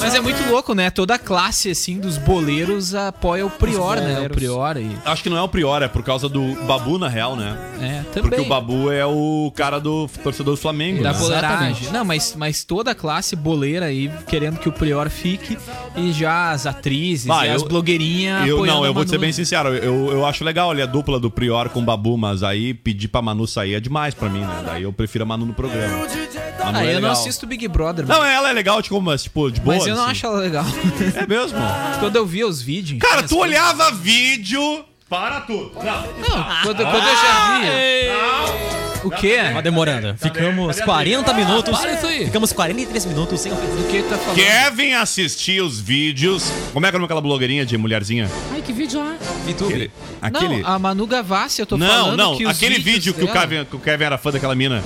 Mas 0.00 0.14
é 0.14 0.20
muito 0.20 0.42
louco, 0.50 0.74
né? 0.74 0.90
Toda 0.90 1.14
a 1.14 1.18
classe, 1.18 1.70
assim, 1.70 1.98
dos 1.98 2.18
boleiros 2.18 2.94
apoia 2.94 3.46
o 3.46 3.50
Prior, 3.50 3.96
né? 3.96 4.26
O. 4.26 4.30
Prior 4.30 4.76
e... 4.76 4.90
Acho 5.04 5.22
que 5.22 5.30
não 5.30 5.36
é 5.36 5.42
o 5.42 5.48
Prior, 5.48 5.82
é 5.82 5.88
por 5.88 6.02
causa 6.02 6.28
do 6.28 6.54
Babu, 6.66 6.98
na 6.98 7.08
real, 7.08 7.36
né? 7.36 7.56
É, 7.80 8.02
também. 8.12 8.30
Porque 8.30 8.40
o 8.40 8.44
Babu 8.48 8.90
é 8.90 9.04
o 9.06 9.52
cara 9.54 9.78
do 9.78 10.08
torcedor 10.22 10.54
do 10.54 10.60
Flamengo, 10.60 11.02
Da 11.02 11.12
né? 11.12 11.18
boleiragem. 11.18 11.88
Não, 11.92 12.04
mas, 12.04 12.34
mas 12.36 12.64
toda 12.64 12.90
a 12.90 12.94
classe 12.94 13.36
boleira 13.36 13.86
aí 13.86 14.10
querendo 14.26 14.58
que 14.58 14.68
o 14.68 14.72
Prior 14.72 15.08
fique 15.08 15.56
e 15.96 16.12
já 16.12 16.50
as 16.50 16.66
atrizes 16.66 17.30
Ah, 17.30 17.46
e 17.46 17.50
eu- 17.50 17.56
as 17.56 17.62
blogueirinhas 17.62 18.46
Eu, 18.48 18.56
apoiando 18.56 18.76
não, 18.78 18.84
a 18.84 18.86
eu 18.88 18.94
vou 18.94 19.00
Manu, 19.02 19.10
ser 19.10 19.18
bem 19.18 19.28
né? 19.28 19.32
sincero, 19.32 19.68
eu, 19.74 20.10
eu 20.10 20.26
acho 20.26 20.42
legal 20.44 20.70
ali 20.70 20.82
a 20.82 20.86
dupla 20.86 21.20
do 21.20 21.30
Prior 21.30 21.68
com 21.68 21.80
o 21.80 21.82
Babu, 21.82 22.16
mas 22.18 22.42
aí 22.42 22.74
pedir 22.74 23.08
pra 23.08 23.22
Manu 23.22 23.46
sair 23.46 23.74
é 23.74 23.80
demais 23.80 24.14
pra 24.14 24.28
mim, 24.28 24.40
né? 24.40 24.62
Daí 24.66 24.82
eu 24.82 24.92
prefiro 24.92 25.22
a 25.24 25.26
Manu 25.26 25.46
no 25.46 25.54
programa. 25.54 26.06
Ah, 26.74 26.84
é 26.84 26.88
eu 26.88 26.94
não 26.94 27.08
legal. 27.08 27.12
assisto 27.12 27.46
Big 27.46 27.66
Brother, 27.68 28.06
Não, 28.06 28.18
mas, 28.18 28.34
ela 28.34 28.50
é 28.50 28.52
legal, 28.52 28.82
tipo, 28.82 29.00
mas, 29.00 29.22
tipo, 29.24 29.50
de 29.50 29.60
boa. 29.60 29.76
mas 29.76 29.86
eu 29.86 29.94
não 29.94 30.02
assim. 30.02 30.12
acho 30.12 30.26
ela 30.26 30.38
legal. 30.38 30.64
É 31.14 31.26
mesmo? 31.26 31.58
Quando 32.00 32.16
eu 32.16 32.26
via 32.26 32.46
os 32.46 32.60
vídeos... 32.62 33.00
Cara, 33.00 33.22
tu 33.22 33.38
olhava 33.38 33.90
vídeo. 33.90 34.84
Para 35.08 35.42
tudo. 35.42 35.72
Não. 35.74 35.84
Não, 35.84 36.62
quando, 36.62 36.76
quando 36.76 37.06
eu 37.06 37.16
já 37.16 37.58
via... 37.58 38.81
O 39.04 39.10
quê? 39.10 39.38
Tá 39.52 39.60
demorando. 39.60 40.16
Ficamos 40.16 40.80
40 40.80 41.34
minutos. 41.34 41.78
Para 41.78 41.92
isso 41.94 42.06
aí. 42.06 42.24
Ficamos 42.26 42.52
43 42.52 43.06
minutos 43.06 43.40
sem 43.40 43.52
ofensa. 43.52 43.72
Do 43.72 43.84
que 43.88 44.02
tá 44.02 44.16
falando? 44.16 44.36
Kevin 44.36 44.92
assistia 44.94 45.64
os 45.64 45.80
vídeos. 45.80 46.52
Como 46.72 46.86
é 46.86 46.90
que 46.90 46.96
era 46.96 47.04
aquela 47.04 47.20
blogueirinha 47.20 47.66
de 47.66 47.76
mulherzinha? 47.76 48.30
Ai, 48.52 48.62
que 48.62 48.72
vídeo 48.72 49.00
lá. 49.00 49.16
YouTube. 49.46 49.72
Aquele. 49.72 49.90
aquele... 50.20 50.62
Não, 50.62 50.68
a 50.68 50.78
Manu 50.78 51.06
Gavassi, 51.06 51.60
eu 51.60 51.66
tô 51.66 51.76
Não, 51.76 51.86
falando 51.86 52.16
não, 52.16 52.36
que 52.36 52.46
os 52.46 52.56
aquele 52.56 52.78
vídeo 52.78 53.12
que 53.14 53.24
o, 53.24 53.28
Kevin, 53.28 53.64
que 53.64 53.76
o 53.76 53.78
Kevin 53.78 54.04
era 54.04 54.18
fã 54.18 54.30
daquela 54.30 54.54
mina. 54.54 54.82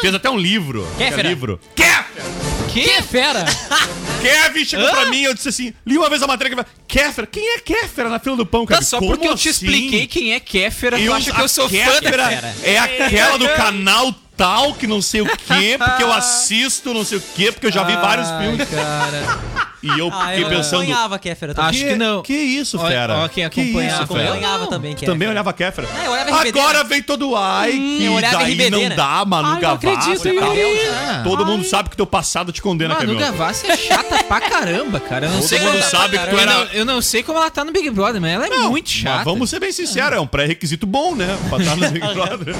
Fez 0.00 0.14
até 0.14 0.28
um 0.28 0.36
livro. 0.36 0.86
Kéfera. 0.98 1.14
Que 1.14 1.26
é 1.26 1.28
livro. 1.28 1.60
Kéfera! 1.74 2.49
Que 2.72 3.02
fera? 3.02 3.44
Kevin 4.20 4.64
chegou 4.64 4.88
pra 4.88 5.06
mim 5.06 5.18
e 5.18 5.24
eu 5.24 5.34
disse 5.34 5.48
assim: 5.48 5.72
li 5.86 5.96
uma 5.96 6.08
vez 6.10 6.22
a 6.22 6.26
matéria 6.26 6.50
que 6.50 6.56
vai. 6.56 6.66
Kéfera? 6.86 7.26
Quem 7.26 7.54
é 7.54 7.58
Kéfera 7.58 8.08
na 8.08 8.18
fila 8.18 8.36
do 8.36 8.44
pão, 8.46 8.66
Tá, 8.66 8.74
Kevin? 8.74 8.86
só 8.86 8.98
Como 8.98 9.10
porque 9.12 9.26
eu 9.26 9.34
te 9.34 9.48
assim? 9.48 9.66
expliquei 9.66 10.06
quem 10.06 10.34
é 10.34 10.40
Kéfera, 10.40 10.96
tu 10.96 11.02
Eu, 11.02 11.14
acha 11.14 11.32
que 11.32 11.40
eu 11.40 11.48
sou 11.48 11.64
a 11.66 11.68
fã 11.68 11.74
Kéfera 11.76 12.26
da 12.28 12.52
é 12.62 12.78
aquela 12.78 13.38
do 13.38 13.48
canal 13.50 14.14
tal 14.40 14.72
que 14.74 14.86
não 14.86 15.02
sei 15.02 15.20
o 15.20 15.26
quê, 15.26 15.76
porque 15.78 16.02
eu 16.02 16.10
assisto 16.12 16.94
não 16.94 17.04
sei 17.04 17.18
o 17.18 17.22
quê, 17.34 17.52
porque 17.52 17.66
eu 17.66 17.72
já 17.72 17.82
vi 17.84 17.94
vários 17.96 18.28
Ai, 18.28 18.42
filmes. 18.42 18.68
cara. 18.68 19.70
E 19.82 19.88
eu 19.98 20.10
Ah, 20.12 20.26
fiquei 20.26 20.44
eu 20.44 20.48
pensando. 20.50 20.82
acompanhava 20.82 21.14
a 21.14 21.18
Kéfera 21.18 21.54
também. 21.54 21.70
Acho 21.70 21.78
que 21.78 21.94
não. 21.96 22.20
Que 22.22 22.34
isso, 22.34 22.76
Ó, 22.78 22.86
fera? 22.86 23.16
ó, 23.16 23.28
quem 23.28 23.48
que 23.48 23.62
isso, 23.62 24.02
acompanhava 24.02 24.66
também, 24.66 24.92
Kéfera. 24.92 25.12
Também 25.12 25.26
olhava 25.26 25.52
Kéfera. 25.54 25.88
É, 26.02 26.06
eu 26.06 26.10
olhava 26.12 26.30
RBD, 26.42 26.58
Agora 26.60 26.78
né? 26.82 26.84
vem 26.90 27.02
todo 27.02 27.34
ai, 27.34 27.72
que 27.72 28.04
eu 28.04 28.12
olhava 28.12 28.36
daí 28.40 28.52
RBD, 28.52 28.70
não 28.72 28.78
né? 28.90 28.94
dá, 28.94 29.24
Manu 29.24 29.48
Ai, 29.48 29.54
não 29.54 29.60
Gavassi 29.62 29.88
acredito, 29.88 30.28
e 30.28 30.38
tal. 30.38 30.54
Yuri. 30.54 30.80
Ah. 30.90 31.20
Todo 31.24 31.46
mundo 31.46 31.64
sabe 31.64 31.88
que 31.88 31.96
teu 31.96 32.04
passado 32.04 32.52
te 32.52 32.60
condena, 32.60 32.92
Manu 32.92 33.06
Kevin. 33.06 33.18
Gavassi 33.20 33.68
é 33.70 33.76
chata 33.78 34.22
pra 34.24 34.40
caramba, 34.42 35.00
cara. 35.00 35.24
Eu 35.24 35.30
não 35.30 35.38
Todo 35.40 35.48
sei 35.48 35.58
mundo 35.60 35.70
como 35.70 35.82
sabe 35.84 36.18
que 36.18 36.26
tu 36.26 36.30
eu 36.30 36.38
era- 36.40 36.52
não, 36.52 36.64
eu 36.74 36.84
não 36.84 37.00
sei 37.00 37.22
como 37.22 37.38
ela 37.38 37.50
tá 37.50 37.64
no 37.64 37.72
Big 37.72 37.88
Brother, 37.88 38.20
mas 38.20 38.32
ela 38.32 38.46
é 38.48 38.50
muito 38.68 38.90
chata. 38.90 39.24
Vamos 39.24 39.48
ser 39.48 39.60
bem 39.60 39.72
sinceros, 39.72 40.12
é 40.12 40.20
um 40.20 40.26
pré-requisito 40.26 40.86
bom, 40.86 41.14
né? 41.14 41.38
Pra 41.48 41.56
estar 41.58 41.74
no 41.76 41.88
Big 41.88 42.06
Brother. 42.12 42.54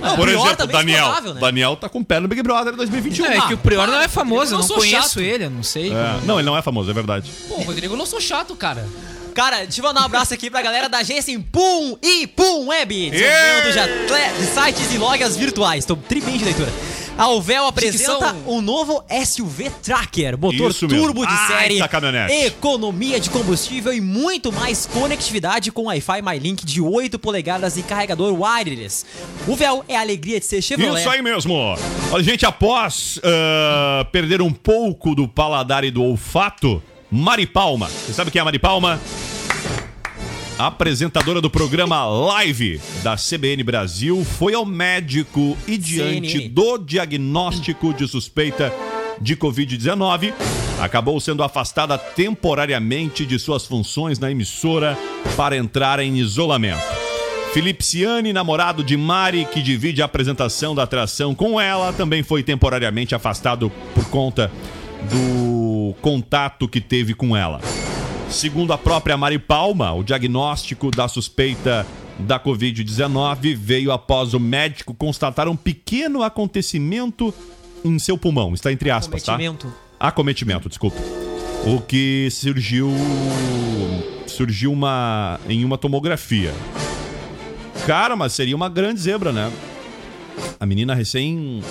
Por 0.00 0.26
Prior 0.26 0.40
exemplo, 0.46 0.56
também 0.56 0.76
Daniel. 0.94 1.34
né? 1.34 1.40
Daniel 1.40 1.76
tá 1.76 1.88
com 1.88 1.98
o 2.00 2.04
pé 2.04 2.20
no 2.20 2.28
Big 2.28 2.42
Brother 2.42 2.74
2021. 2.76 3.24
Não, 3.24 3.32
é 3.32 3.40
que 3.48 3.54
o 3.54 3.58
Prior 3.58 3.86
não 3.86 4.00
é 4.00 4.08
famoso, 4.08 4.54
eu 4.54 4.58
não 4.58 4.66
não 4.68 4.76
conheço 4.76 5.08
chato. 5.08 5.20
ele, 5.20 5.44
eu 5.44 5.50
não 5.50 5.62
sei. 5.62 5.92
É, 5.92 6.18
Não, 6.24 6.38
ele 6.38 6.46
não 6.46 6.56
é 6.56 6.62
famoso, 6.62 6.90
é 6.90 6.94
verdade. 6.94 7.30
Pô, 7.48 7.56
Rodrigo, 7.62 7.94
eu 7.94 7.98
não 7.98 8.06
sou 8.06 8.20
chato, 8.20 8.54
cara. 8.54 8.86
Cara, 9.34 9.58
deixa 9.58 9.80
eu 9.80 9.84
mandar 9.84 10.00
um 10.00 10.04
abraço 10.04 10.34
aqui 10.34 10.50
pra 10.50 10.60
galera 10.62 10.88
da 10.88 10.98
agência 10.98 11.30
Impum 11.30 11.96
e 12.02 12.26
Pum 12.26 12.66
Web. 12.66 13.10
Desenvolvimento 13.10 14.06
de, 14.08 14.46
de 14.46 14.52
sites 14.52 14.92
e 14.94 14.98
lojas 14.98 15.36
virtuais. 15.36 15.84
Tô 15.84 15.94
tribem 15.94 16.36
de 16.36 16.44
leitura. 16.44 16.72
A 17.18 17.24
Alvel 17.24 17.66
apresenta 17.66 18.32
um 18.46 18.60
novo 18.60 19.02
SUV 19.26 19.70
Tracker, 19.82 20.38
motor 20.38 20.70
Isso 20.70 20.86
mesmo. 20.86 21.02
turbo 21.02 21.26
de 21.26 21.32
Ah, 21.32 21.48
série, 21.48 21.80
economia 22.46 23.18
de 23.18 23.28
combustível 23.28 23.92
e 23.92 24.00
muito 24.00 24.52
mais 24.52 24.86
conectividade 24.86 25.72
com 25.72 25.86
Wi-Fi 25.86 26.22
MyLink 26.22 26.64
de 26.64 26.80
8 26.80 27.18
polegadas 27.18 27.76
e 27.76 27.82
carregador 27.82 28.32
wireless. 28.40 29.04
O 29.48 29.56
véu 29.56 29.84
é 29.88 29.96
a 29.96 30.00
alegria 30.00 30.38
de 30.38 30.46
ser 30.46 30.62
Chevrolet. 30.62 31.00
Isso 31.00 31.10
aí 31.10 31.20
mesmo. 31.20 31.54
Olha, 32.12 32.22
gente, 32.22 32.46
após 32.46 33.20
ah, 33.24 34.06
perder 34.12 34.40
um 34.40 34.52
pouco 34.52 35.12
do 35.16 35.26
paladar 35.26 35.82
e 35.82 35.90
do 35.90 36.04
olfato, 36.04 36.80
Mari 37.10 37.46
Palma. 37.46 37.88
Você 37.88 38.12
sabe 38.12 38.30
quem 38.30 38.38
é 38.38 38.42
a 38.42 38.44
Mari 38.44 38.60
Palma? 38.60 39.00
Apresentadora 40.58 41.40
do 41.40 41.48
programa 41.48 42.04
Live 42.04 42.80
da 43.04 43.14
CBN 43.14 43.62
Brasil 43.62 44.24
foi 44.24 44.54
ao 44.54 44.66
médico 44.66 45.56
e 45.68 45.78
diante 45.78 46.32
CNN. 46.32 46.48
do 46.48 46.78
diagnóstico 46.78 47.94
de 47.94 48.08
suspeita 48.08 48.74
de 49.20 49.36
Covid-19, 49.36 50.34
acabou 50.80 51.20
sendo 51.20 51.44
afastada 51.44 51.96
temporariamente 51.96 53.24
de 53.24 53.38
suas 53.38 53.66
funções 53.66 54.18
na 54.18 54.32
emissora 54.32 54.98
para 55.36 55.56
entrar 55.56 56.00
em 56.00 56.16
isolamento. 56.16 56.82
Felipe 57.54 57.84
Ciani, 57.84 58.32
namorado 58.32 58.82
de 58.82 58.96
Mari, 58.96 59.44
que 59.44 59.62
divide 59.62 60.02
a 60.02 60.06
apresentação 60.06 60.74
da 60.74 60.82
atração 60.82 61.36
com 61.36 61.60
ela, 61.60 61.92
também 61.92 62.24
foi 62.24 62.42
temporariamente 62.42 63.14
afastado 63.14 63.70
por 63.94 64.06
conta 64.06 64.50
do 65.08 65.94
contato 66.02 66.66
que 66.66 66.80
teve 66.80 67.14
com 67.14 67.36
ela. 67.36 67.60
Segundo 68.30 68.72
a 68.72 68.78
própria 68.78 69.16
Mari 69.16 69.38
Palma, 69.38 69.92
o 69.92 70.04
diagnóstico 70.04 70.90
da 70.90 71.08
suspeita 71.08 71.86
da 72.18 72.38
Covid-19 72.38 73.56
veio 73.56 73.90
após 73.90 74.34
o 74.34 74.40
médico 74.40 74.92
constatar 74.94 75.48
um 75.48 75.56
pequeno 75.56 76.22
acontecimento 76.22 77.32
em 77.84 77.98
seu 77.98 78.18
pulmão. 78.18 78.52
Está 78.52 78.70
entre 78.70 78.90
aspas, 78.90 79.22
tá? 79.22 79.32
Acometimento. 79.32 79.72
Acometimento, 79.98 80.68
desculpa. 80.68 80.98
O 81.66 81.80
que 81.80 82.28
surgiu. 82.30 82.92
Surgiu 84.26 84.72
uma. 84.72 85.40
em 85.48 85.64
uma 85.64 85.78
tomografia. 85.78 86.52
Cara, 87.86 88.14
mas 88.14 88.34
seria 88.34 88.54
uma 88.54 88.68
grande 88.68 89.00
zebra, 89.00 89.32
né? 89.32 89.50
A 90.60 90.66
menina 90.66 90.94
recém. 90.94 91.62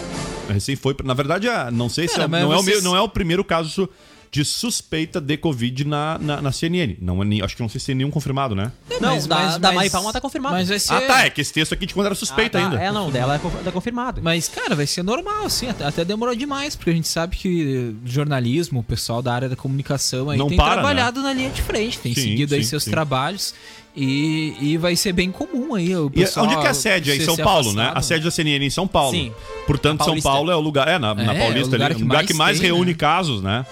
Recém 0.49 0.75
foi. 0.75 0.95
Na 1.03 1.13
verdade, 1.13 1.47
não 1.71 1.87
sei 1.87 2.07
se 2.07 2.15
Cara, 2.15 2.25
é, 2.25 2.27
mas 2.27 2.41
não, 2.41 2.53
é 2.53 2.57
o, 2.57 2.81
não 2.81 2.95
é 2.95 3.01
o 3.01 3.07
primeiro 3.07 3.43
caso 3.43 3.87
de 4.31 4.43
suspeita 4.43 5.19
de 5.21 5.37
Covid 5.37 5.85
na, 5.85 6.17
na, 6.19 6.41
na 6.41 6.51
CNN. 6.51 6.95
Não, 7.01 7.21
é 7.23 7.41
acho 7.43 7.55
que 7.55 7.61
não 7.61 7.69
sei 7.69 7.79
se 7.79 7.87
tem 7.87 7.95
nenhum 7.95 8.11
confirmado, 8.11 8.53
né? 8.55 8.71
Não, 8.99 9.13
Mas- 9.15 9.25
da, 9.27 9.35
mas- 9.35 9.57
da 9.57 9.71
Mari 9.71 9.89
Palma 9.89 10.11
tá 10.13 10.19
confirmado. 10.21 10.55
Mas 10.55 10.69
vai 10.69 10.79
ser. 10.79 10.93
Ah, 10.93 11.01
tá. 11.01 11.25
É 11.25 11.29
que 11.29 11.41
esse 11.41 11.53
texto 11.53 11.73
aqui 11.73 11.85
de 11.85 11.93
quando 11.93 12.07
era 12.07 12.15
suspeita 12.15 12.57
Ah, 12.57 12.61
tá. 12.61 12.67
ainda. 12.67 12.83
É, 12.83 12.91
não, 12.91 13.09
dela 13.09 13.35
é 13.35 13.63
tá 13.63 13.71
confirmado. 13.71 14.21
Mas, 14.23 14.47
cara, 14.47 14.75
vai 14.75 14.85
ser 14.87 15.03
normal, 15.03 15.45
assim. 15.45 15.67
Até, 15.69 15.85
até 15.85 16.05
demorou 16.05 16.35
demais, 16.35 16.75
porque 16.75 16.89
a 16.89 16.93
gente 16.93 17.07
sabe 17.07 17.35
que 17.37 17.95
jornalismo, 18.05 18.79
o 18.79 18.83
pessoal 18.83 19.21
da 19.21 19.33
área 19.33 19.49
da 19.49 19.55
comunicação 19.55 20.29
aí 20.29 20.37
Não 20.37 20.47
tem 20.47 20.57
para, 20.57 20.73
trabalhado 20.73 21.21
na 21.21 21.33
linha 21.33 21.49
de 21.49 21.61
frente, 21.61 21.99
tem 21.99 22.13
Sim, 22.13 22.21
seguido 22.21 22.53
aí 22.55 22.63
sim, 22.63 22.69
seus 22.69 22.83
sim. 22.83 22.91
trabalhos. 22.91 23.53
E, 23.99 24.55
e 24.61 24.77
vai 24.77 24.95
ser 24.95 25.11
bem 25.11 25.31
comum 25.31 25.73
aí. 25.73 25.95
O 25.95 26.05
E 26.05 26.19
pessoal 26.19 26.45
onde 26.45 26.53
é 26.55 26.59
que 26.61 26.67
é 26.67 26.69
a 26.69 26.73
sede? 26.75 27.09
É 27.11 27.15
em 27.15 27.21
São 27.21 27.35
Paulo, 27.35 27.73
né? 27.73 27.81
afastado. 27.83 27.97
A 27.97 28.01
sede 28.03 28.23
da 28.25 28.29
CNN 28.31 28.63
é 28.63 28.67
em 28.67 28.69
São 28.69 28.87
Paulo. 28.87 29.11
Sim. 29.11 29.31
Portanto, 29.65 29.99
Na 29.99 30.05
São. 30.05 30.21
Paulo 30.21 30.51
é 30.51 30.55
o 30.55 30.59
lugar. 30.59 30.87
É, 30.87 30.99
na, 30.99 31.15
na 31.15 31.33
É, 31.33 31.39
Paulista 31.39 31.75
é 31.75 31.79
o 31.79 31.81
lugar 31.81 31.85
ali, 31.87 31.95
que 31.95 32.01
o 32.01 32.05
lugar 32.05 32.17
mais 32.17 32.27
que 32.27 32.33
mais 32.35 32.59
tem, 32.59 32.67
reúne 32.67 32.91
né? 32.91 32.97
casos, 32.97 33.41
né? 33.41 33.65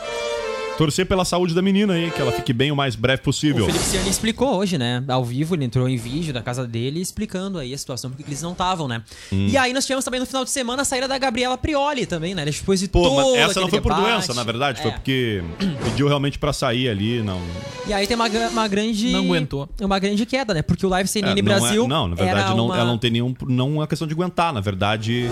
Torcer 0.78 1.06
pela 1.06 1.24
saúde 1.24 1.54
da 1.54 1.62
menina 1.62 1.94
aí, 1.94 2.12
que 2.12 2.20
ela 2.22 2.32
fique 2.34 2.52
bem 2.52 2.70
o 2.72 2.76
mais 2.76 2.96
breve 2.96 3.22
O 3.22 3.24
possível. 3.24 3.66
Felipe 3.66 3.84
Ciani 3.86 4.10
explicou 4.10 4.56
hoje, 4.58 4.78
né? 4.78 5.02
Ao 5.08 5.24
vivo, 5.24 5.56
ele 5.56 5.64
entrou 5.64 5.88
em 5.88 5.96
vídeo 5.96 6.34
da 6.34 6.42
casa 6.42 6.68
dele 6.68 7.00
explicando 7.00 7.58
aí 7.58 7.74
a 7.74 7.78
situação, 7.78 8.10
porque 8.12 8.24
eles 8.28 8.42
não 8.42 8.52
estavam, 8.52 8.86
né? 8.88 9.02
Hum. 9.32 9.48
E 9.50 9.58
aí 9.58 9.72
nós 9.72 9.86
tivemos 9.86 10.04
também 10.04 10.20
no 10.20 10.26
final 10.26 10.44
de 10.44 10.52
semana 10.52 10.82
a 10.82 10.86
saída 10.86 11.08
da 11.08 11.18
Gabriela 11.18 11.58
Prioli 11.58 12.06
também, 12.06 12.36
né? 12.36 12.44
Depois 12.44 12.80
de 12.82 12.90
Pô, 12.90 13.04
todo 13.04 13.16
mas 13.16 13.50
essa 13.52 13.62
não 13.62 13.70
foi 13.70 13.80
por 13.80 13.94
debate. 13.94 14.12
doença, 14.12 14.34
na 14.34 14.44
verdade. 14.44 14.82
Foi 14.82 14.92
É. 14.92 14.94
porque 14.94 15.42
pediu 15.86 16.08
realmente 16.10 16.38
pra 16.38 16.52
sair 16.52 16.90
ali. 16.90 17.22
Não, 17.24 17.40
E 17.88 17.94
aí 17.94 18.06
tem 18.06 18.16
uma, 18.16 18.28
uma 18.28 18.68
grande... 18.68 19.12
Não 19.12 19.20
aguentou. 19.26 19.70
Uma 19.80 19.98
grande 19.98 20.26
queda, 20.26 20.54
né? 20.54 20.62
Porque 20.62 20.86
o 20.86 20.90
Live 20.90 21.08
É, 21.08 21.12
CNN 21.12 21.36
não, 21.42 21.44
Brasil 21.46 21.86
é, 21.86 21.88
não, 21.88 22.08
na 22.10 22.16
verdade, 22.16 22.56
não, 22.56 22.66
uma... 22.66 22.76
ela 22.76 22.86
não 22.86 22.98
tem 22.98 23.12
nenhum. 23.12 23.34
Não 23.48 23.68
é 23.68 23.74
uma 23.80 23.88
questão 23.88 24.06
de 24.08 24.14
aguentar. 24.14 24.52
Na 24.52 24.60
verdade, 24.60 25.30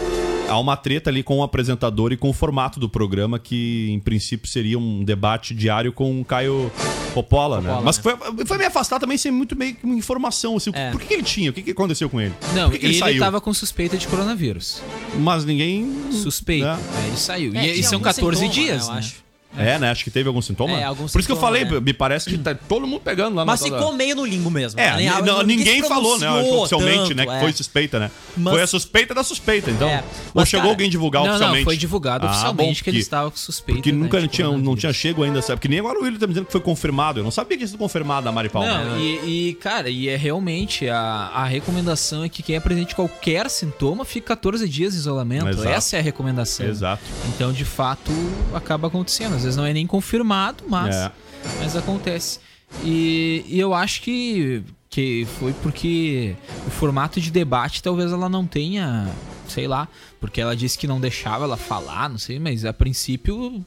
há 0.48 0.60
uma 0.60 0.76
treta 0.78 1.10
ali 1.10 1.24
com 1.24 1.40
o 1.40 1.44
apresentador 1.44 2.12
e 2.12 2.18
com 2.18 2.30
o 2.30 2.34
formato 2.34 2.80
do 2.80 2.90
programa, 2.90 3.40
que 3.40 3.90
em 3.92 4.00
princípio 4.00 4.48
seria 4.48 4.78
um 4.78 5.04
debate 5.04 5.54
diário 5.54 5.92
com 5.92 6.22
o 6.22 6.26
Caio 6.26 6.72
Coppola, 7.14 7.62
né? 7.62 7.80
Mas 7.84 7.98
né? 7.98 8.04
foi, 8.04 8.46
foi 8.46 8.58
me 8.58 8.66
afastar 8.66 9.00
também 9.00 9.18
sem 9.18 9.32
muito 9.32 9.56
meio 9.56 9.76
que 9.76 9.86
uma 9.86 9.96
informação. 9.96 10.56
Assim, 10.56 10.72
É. 10.74 10.92
Por 10.92 11.00
que, 11.00 11.08
que 11.08 11.14
ele 11.14 11.24
tinha? 11.24 11.50
O 11.50 11.54
que, 11.54 11.62
que 11.62 11.72
aconteceu 11.72 12.10
com 12.10 12.20
ele? 12.20 12.34
Não, 12.54 12.66
por 12.66 12.74
que, 12.74 12.80
que 12.80 12.86
ele, 12.86 12.94
ele, 12.94 13.00
saiu? 13.00 13.20
tava 13.20 13.40
com 13.40 13.54
suspeita 13.54 13.98
de 13.98 14.08
coronavírus. 14.08 14.82
Mas 15.20 15.46
ninguém. 15.46 16.12
Suspeita. 16.12 16.76
né? 16.76 16.84
Aí 16.98 17.08
ele 17.08 17.18
saiu. 17.18 17.56
É, 17.56 17.68
e, 17.68 17.80
e 17.80 17.84
são 17.84 17.96
algum 17.98 18.04
14 18.04 18.40
sintoma, 18.40 18.54
dias, 18.54 18.88
né, 18.88 18.94
né? 18.94 19.00
eu 19.00 19.00
acho. 19.00 19.23
É, 19.58 19.78
né? 19.80 19.92
Acho 19.92 20.04
que 20.04 20.12
teve 20.12 20.28
algum 20.28 20.42
sintoma. 20.42 20.74
É, 20.74 20.84
algum 20.84 21.08
Por 21.08 21.20
isso 21.20 21.28
que 21.28 21.32
eu 21.32 21.36
sintoma, 21.36 21.42
falei, 21.42 21.66
né? 21.66 21.80
me 21.80 21.94
parece 21.94 22.30
que 22.30 22.38
tá 22.38 22.56
todo 22.56 22.88
mundo 22.88 23.02
pegando 23.02 23.36
lá 23.36 23.46
Mas 23.46 23.62
na 23.62 23.68
ficou 23.68 23.94
meio 23.94 24.16
no 24.16 24.26
limbo 24.26 24.50
mesmo. 24.50 24.80
É, 24.80 24.96
né? 24.98 25.22
não, 25.22 25.44
ninguém 25.44 25.82
se 25.82 25.88
falou, 25.88 26.18
né? 26.20 26.28
pronunciou 26.28 26.60
Oficialmente, 26.62 26.98
tanto, 27.00 27.16
né? 27.16 27.26
Que 27.26 27.32
é. 27.32 27.40
foi 27.40 27.54
suspeita, 27.54 28.00
né? 28.00 28.12
Mas- 28.36 28.54
Foi 28.54 28.62
a 28.64 28.68
suspeita 28.68 29.14
da 29.14 29.24
suspeita, 29.24 29.70
então. 29.72 29.88
É, 29.88 29.98
Ou 30.00 30.04
mas, 30.36 30.50
chegou 30.50 30.64
cara, 30.64 30.74
alguém 30.74 30.90
divulgar 30.90 31.24
Não, 31.24 31.30
oficialmente? 31.30 31.60
não, 31.60 31.66
foi 31.66 31.78
divulado 31.78 32.26
Ah, 32.26 32.32
oficialmente 32.32 32.82
bom, 32.82 32.84
que 32.84 32.90
ele 32.90 33.00
estava 33.00 33.30
com 33.32 33.38
suspeita. 33.38 33.78
Porque 33.80 33.92
né, 33.92 33.98
nunca 33.98 34.20
de 34.22 34.28
tinha, 34.28 34.46
não 34.48 34.54
coronavírus. 34.54 34.80
tinha 34.82 34.94
chego 34.94 35.24
ainda, 35.24 35.42
sabe? 35.42 35.58
Porque 35.58 35.68
nem 35.68 35.80
agora 35.80 36.00
o 36.00 36.04
William 36.04 36.20
tá 36.20 36.28
me 36.28 36.34
dizendo 36.34 36.46
que 36.48 36.52
foi 36.52 36.62
confirmado. 36.62 37.20
Eu 37.20 37.24
não 37.24 37.32
sabia 37.32 37.52
que 37.52 37.58
tinha 37.58 37.68
sido 37.68 37.78
confirmado 37.78 38.28
a 38.28 38.32
Mari 38.32 38.50
Palma. 38.50 38.84
Não, 38.84 39.00
e, 39.00 39.50
e, 39.50 39.54
cara, 39.56 39.90
e 39.90 40.10
é 40.10 40.16
realmente 40.16 40.88
a, 40.90 40.98
a 41.34 41.46
recomendação 41.46 42.24
é 42.24 42.30
que 42.30 42.42
quem 42.42 42.56
apresente 42.56 42.96
qualquer 42.96 43.50
sintoma 43.50 44.04
fique 44.06 44.26
14 44.28 44.68
dias 44.68 44.94
de 44.94 45.00
isolamento. 45.00 45.48
Exato. 45.50 45.68
Essa 45.68 45.96
é 45.98 46.00
a 46.00 46.04
recomendação. 46.04 46.66
Exato. 46.66 47.04
Então, 47.30 47.52
de 47.52 47.66
fato, 47.66 48.12
acaba 48.54 48.88
acontecendo. 48.88 49.36
Às 49.36 49.43
vezes 49.44 49.58
não 49.58 49.66
é 49.66 49.74
nem 49.74 49.86
confirmado, 49.88 50.64
mas, 50.68 50.96
É. 50.96 51.12
mas 51.60 51.76
acontece. 51.76 52.40
E, 52.84 53.46
e 53.48 53.60
eu 53.60 53.74
acho 53.74 54.02
que, 54.02 54.64
que 54.90 55.28
foi 55.40 55.54
porque 55.62 56.36
o 56.68 56.72
formato 56.72 57.22
de 57.22 57.30
debate 57.32 57.84
talvez 57.84 58.12
ela 58.12 58.28
não 58.28 58.46
tenha, 58.48 59.08
sei 59.48 59.68
lá, 59.68 59.88
porque 60.20 60.42
ela 60.42 60.56
disse 60.56 60.78
que 60.78 60.88
não 60.88 61.00
deixava 61.00 61.44
ela 61.46 61.58
falar, 61.58 62.10
não 62.10 62.18
sei, 62.18 62.40
mas 62.40 62.66
a 62.66 62.74
princípio. 62.74 63.64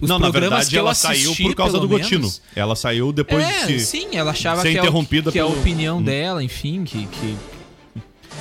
Os 0.00 0.08
não, 0.08 0.18
na 0.18 0.30
programas 0.30 0.70
verdade 0.70 0.78
ela 0.78 0.94
saiu 0.94 1.32
assisti, 1.32 1.42
por 1.42 1.54
causa 1.54 1.78
do 1.78 1.86
pelo 1.86 2.00
Gotino. 2.00 2.20
menos, 2.20 2.40
Ela 2.54 2.74
saiu 2.74 3.12
depois 3.12 3.44
é, 3.44 3.66
de 3.66 3.78
se... 3.80 3.86
sim, 4.00 4.16
ela 4.16 4.30
achava 4.30 4.62
que, 4.62 4.68
é, 4.68 4.72
interrompida 4.72 5.30
que 5.30 5.38
é 5.38 5.42
a 5.42 5.46
pelo- 5.46 5.58
opinião 5.60 5.98
Hum. 5.98 6.02
dela, 6.02 6.42
enfim, 6.42 6.82
que, 6.82 7.06
que- 7.06 7.36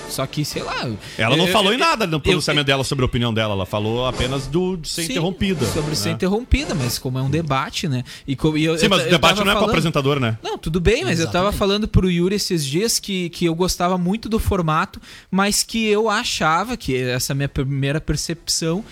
Só 0.10 0.26
que, 0.26 0.46
sei 0.46 0.64
lá. 0.64 0.90
Ela 1.18 1.36
não 1.36 1.48
eu- 1.48 1.52
falou 1.52 1.72
eu- 1.72 1.76
em 1.76 1.80
nada 1.80 2.06
no 2.08 2.18
eu- 2.18 2.22
pronunciamento 2.22 2.66
dela 2.66 2.84
sobre 2.84 3.04
a 3.04 3.06
opinião 3.08 3.34
dela. 3.34 3.54
Ela 3.54 3.66
falou 3.66 4.06
apenas 4.06 4.48
do, 4.48 4.78
de 4.78 4.88
ser 4.88 5.04
Sim, 5.04 5.12
interrompida. 5.14 5.66
Sobre 5.66 5.90
né? 5.90 5.96
ser 5.96 6.10
interrompida, 6.12 6.74
mas 6.76 6.98
como 6.98 7.18
é 7.20 7.22
um 7.22 7.30
debate, 7.30 7.88
né? 7.88 8.04
E, 8.28 8.36
co- 8.36 8.56
e 8.58 8.64
eu, 8.66 8.78
Sim, 8.78 8.86
eu 8.86 8.90
mas 8.90 9.02
o 9.02 9.06
eu 9.06 9.10
debate 9.12 9.38
não 9.38 9.44
é 9.44 9.46
com 9.46 9.52
o 9.52 9.54
falando- 9.56 9.70
apresentador, 9.70 10.20
né? 10.20 10.38
Não, 10.44 10.58
tudo 10.58 10.80
bem, 10.80 11.04
mas 11.04 11.20
eu 11.20 11.30
tava 11.30 11.52
falando 11.52 11.88
pro 11.88 12.10
Yuri 12.10 12.36
esses 12.36 12.66
dias 12.66 13.00
que, 13.00 13.30
que 13.30 13.46
eu 13.46 13.56
gostava 13.56 13.98
muito 13.98 14.30
do 14.30 14.40
formato, 14.40 15.02
mas 15.30 15.64
que 15.64 15.86
eu 15.86 16.10
achava, 16.10 16.78
que 16.78 16.96
essa 16.96 17.32
é 17.32 17.34
a 17.34 17.36
minha 17.36 17.50
primeira 17.50 18.00
percepção, 18.00 18.84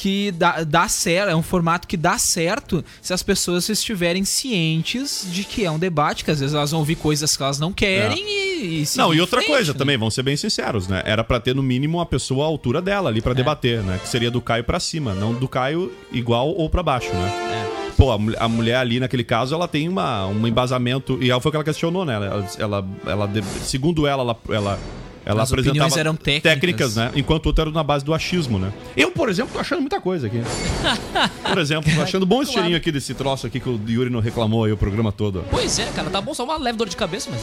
que 0.00 0.30
dá, 0.30 0.62
dá 0.62 0.86
certo, 0.88 1.28
é 1.28 1.34
um 1.34 1.42
formato 1.42 1.88
que 1.88 1.96
dá 1.96 2.16
certo 2.18 2.84
se 3.02 3.12
as 3.12 3.20
pessoas 3.20 3.68
estiverem 3.68 4.24
cientes 4.24 5.26
de 5.32 5.42
que 5.42 5.64
é 5.64 5.70
um 5.72 5.78
debate, 5.78 6.24
que 6.24 6.30
às 6.30 6.38
vezes 6.38 6.54
elas 6.54 6.70
vão 6.70 6.78
ouvir 6.78 6.94
coisas 6.94 7.36
que 7.36 7.42
elas 7.42 7.58
não 7.58 7.72
querem 7.72 8.22
e, 8.24 8.82
e 8.82 8.86
seguir 8.86 8.98
Não, 9.02 9.12
e 9.12 9.20
outra 9.20 9.40
frente, 9.40 9.50
coisa 9.52 9.72
né? 9.72 9.78
também, 9.78 9.98
vamos 9.98 10.14
ser 10.14 10.22
bem 10.22 10.36
sinceros, 10.36 10.86
né? 10.86 11.02
Era 11.04 11.24
pra 11.24 11.40
ter 11.40 11.52
no 11.52 11.64
mínimo 11.64 11.98
uma 11.98 12.06
pessoa 12.06 12.44
à 12.44 12.46
altura 12.46 12.80
dela 12.80 13.10
ali 13.10 13.20
pra 13.20 13.34
debater, 13.34 13.82
né? 13.82 13.98
Que 14.00 14.08
seria 14.08 14.30
do 14.30 14.40
Caio 14.40 14.62
pra 14.62 14.78
cima, 14.78 15.14
não 15.14 15.34
do 15.34 15.48
Caio 15.48 15.92
igual 16.12 16.48
ou 16.50 16.70
pra 16.70 16.80
baixo, 16.80 17.12
né? 17.12 17.66
Pô, 17.96 18.12
a, 18.12 18.18
mul- 18.18 18.36
a 18.38 18.48
mulher 18.48 18.76
ali 18.76 19.00
naquele 19.00 19.24
caso, 19.24 19.52
ela 19.52 19.66
tem 19.66 19.88
uma, 19.88 20.28
um 20.28 20.46
embasamento 20.46 21.18
e 21.20 21.28
ela 21.28 21.40
foi 21.40 21.48
o 21.48 21.50
que 21.50 21.56
ela 21.56 21.64
questionou, 21.64 22.04
né? 22.04 22.14
Ela, 22.14 22.46
ela, 22.56 22.86
ela 23.04 23.30
segundo 23.64 24.06
ela, 24.06 24.22
ela, 24.22 24.38
ela, 24.50 24.78
ela 25.28 25.42
As 25.42 25.52
apresentava 25.52 26.00
eram 26.00 26.16
técnicas. 26.16 26.96
né? 26.96 27.12
Enquanto 27.14 27.44
o 27.44 27.48
outro 27.50 27.60
era 27.60 27.70
na 27.70 27.82
base 27.84 28.02
do 28.02 28.14
achismo, 28.14 28.58
né? 28.58 28.72
Eu, 28.96 29.10
por 29.10 29.28
exemplo, 29.28 29.52
tô 29.52 29.58
achando 29.60 29.80
muita 29.80 30.00
coisa 30.00 30.26
aqui. 30.26 30.40
Por 31.46 31.58
exemplo, 31.58 31.94
tô 31.94 32.00
achando 32.00 32.24
bom 32.24 32.42
esse 32.42 32.52
cheirinho 32.52 32.76
aqui 32.76 32.90
desse 32.90 33.12
troço 33.12 33.46
aqui 33.46 33.60
que 33.60 33.68
o 33.68 33.78
Yuri 33.86 34.08
não 34.08 34.20
reclamou 34.20 34.64
aí 34.64 34.72
o 34.72 34.76
programa 34.76 35.12
todo. 35.12 35.44
Pois 35.50 35.78
é, 35.78 35.84
cara, 35.94 36.08
tá 36.08 36.20
bom, 36.20 36.32
só 36.32 36.44
uma 36.44 36.56
leve 36.56 36.78
dor 36.78 36.88
de 36.88 36.96
cabeça, 36.96 37.30
mas. 37.30 37.42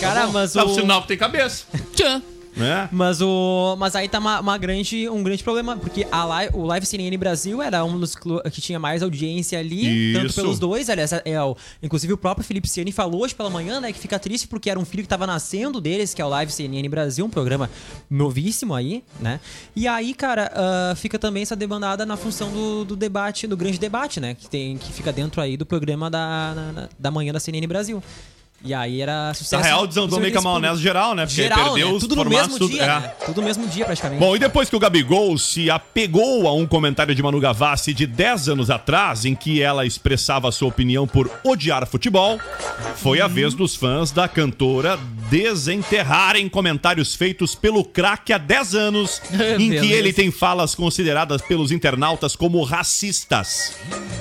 Cara, 0.00 0.26
mas 0.28 0.56
É 0.56 0.62
o... 0.62 0.66
o 0.66 0.74
sinal 0.74 1.02
que 1.02 1.08
tem 1.08 1.16
cabeça. 1.16 1.64
Tchan. 1.94 2.20
Né? 2.56 2.88
Mas, 2.92 3.20
o, 3.20 3.76
mas 3.78 3.94
aí 3.94 4.08
tá 4.08 4.18
uma, 4.18 4.40
uma 4.40 4.58
grande, 4.58 5.08
um 5.08 5.22
grande 5.22 5.42
problema, 5.42 5.76
porque 5.76 6.06
a 6.10 6.24
live, 6.24 6.56
o 6.56 6.64
Live 6.64 6.84
CNN 6.86 7.16
Brasil 7.16 7.62
era 7.62 7.84
um 7.84 7.98
dos 7.98 8.14
que 8.52 8.60
tinha 8.60 8.78
mais 8.78 9.02
audiência 9.02 9.58
ali, 9.58 10.12
tanto 10.14 10.26
Isso. 10.26 10.40
pelos 10.40 10.58
dois, 10.58 10.90
aliás, 10.90 11.12
é 11.24 11.42
o, 11.42 11.56
inclusive 11.82 12.12
o 12.12 12.16
próprio 12.18 12.44
Felipe 12.44 12.68
Ciani 12.68 12.92
falou 12.92 13.22
hoje 13.22 13.34
pela 13.34 13.50
manhã, 13.50 13.80
né, 13.80 13.92
que 13.92 13.98
fica 13.98 14.18
triste 14.18 14.48
porque 14.48 14.68
era 14.70 14.78
um 14.78 14.84
filho 14.84 15.02
que 15.02 15.08
tava 15.08 15.26
nascendo 15.26 15.80
deles, 15.80 16.12
que 16.14 16.20
é 16.20 16.24
o 16.24 16.28
Live 16.28 16.52
CNN 16.52 16.88
Brasil, 16.88 17.24
um 17.24 17.30
programa 17.30 17.70
novíssimo 18.08 18.74
aí, 18.74 19.02
né, 19.20 19.40
e 19.74 19.86
aí, 19.86 20.12
cara, 20.14 20.50
ah, 20.54 20.94
fica 20.96 21.18
também 21.18 21.42
essa 21.42 21.54
demandada 21.56 22.04
na 22.04 22.16
função 22.16 22.50
do, 22.50 22.84
do 22.84 22.96
debate, 22.96 23.46
do 23.46 23.56
grande 23.56 23.78
debate, 23.78 24.20
né, 24.20 24.34
que, 24.34 24.48
tem, 24.48 24.76
que 24.76 24.92
fica 24.92 25.12
dentro 25.12 25.40
aí 25.40 25.56
do 25.56 25.64
programa 25.66 26.10
da, 26.10 26.54
na- 26.54 26.88
da 26.98 27.10
manhã 27.10 27.32
da 27.32 27.40
CNN 27.40 27.66
Brasil. 27.66 28.02
E 28.62 28.74
aí 28.74 29.00
era 29.00 29.32
sucesso. 29.32 29.56
Na 29.62 29.66
real, 29.66 29.86
desandou 29.86 30.20
meio 30.20 30.30
que 30.32 30.36
a 30.38 30.42
maionese 30.42 30.82
geral, 30.82 31.14
né? 31.14 31.24
Porque 31.24 31.42
Geral, 31.42 31.64
perdeu 31.72 31.88
né? 31.88 31.94
os 31.94 32.02
Tudo 32.02 32.16
no 32.16 32.22
formatos, 32.24 32.46
mesmo 32.48 32.58
tudo- 32.58 32.72
dia, 32.74 32.82
é. 32.82 32.86
né? 32.86 33.12
Tudo 33.24 33.40
no 33.40 33.46
mesmo 33.46 33.66
dia, 33.68 33.84
praticamente. 33.86 34.20
Bom, 34.20 34.36
e 34.36 34.38
depois 34.38 34.68
que 34.68 34.76
o 34.76 34.78
Gabigol 34.78 35.38
se 35.38 35.70
apegou 35.70 36.46
a 36.46 36.52
um 36.52 36.66
comentário 36.66 37.14
de 37.14 37.22
Manu 37.22 37.40
Gavassi 37.40 37.94
de 37.94 38.06
10 38.06 38.50
anos 38.50 38.68
atrás, 38.70 39.24
em 39.24 39.34
que 39.34 39.62
ela 39.62 39.86
expressava 39.86 40.52
sua 40.52 40.68
opinião 40.68 41.06
por 41.06 41.30
odiar 41.42 41.86
futebol, 41.86 42.38
foi 42.96 43.20
a 43.22 43.26
vez 43.26 43.54
dos 43.54 43.74
fãs 43.74 44.10
da 44.10 44.28
cantora 44.28 44.98
desenterrarem 45.30 46.48
comentários 46.48 47.14
feitos 47.14 47.54
pelo 47.54 47.82
craque 47.84 48.32
há 48.32 48.38
10 48.38 48.74
anos, 48.74 49.22
em 49.58 49.70
que 49.70 49.90
ele 49.92 50.12
tem 50.12 50.30
falas 50.30 50.74
consideradas 50.74 51.40
pelos 51.40 51.72
internautas 51.72 52.36
como 52.36 52.62
racistas. 52.62 53.72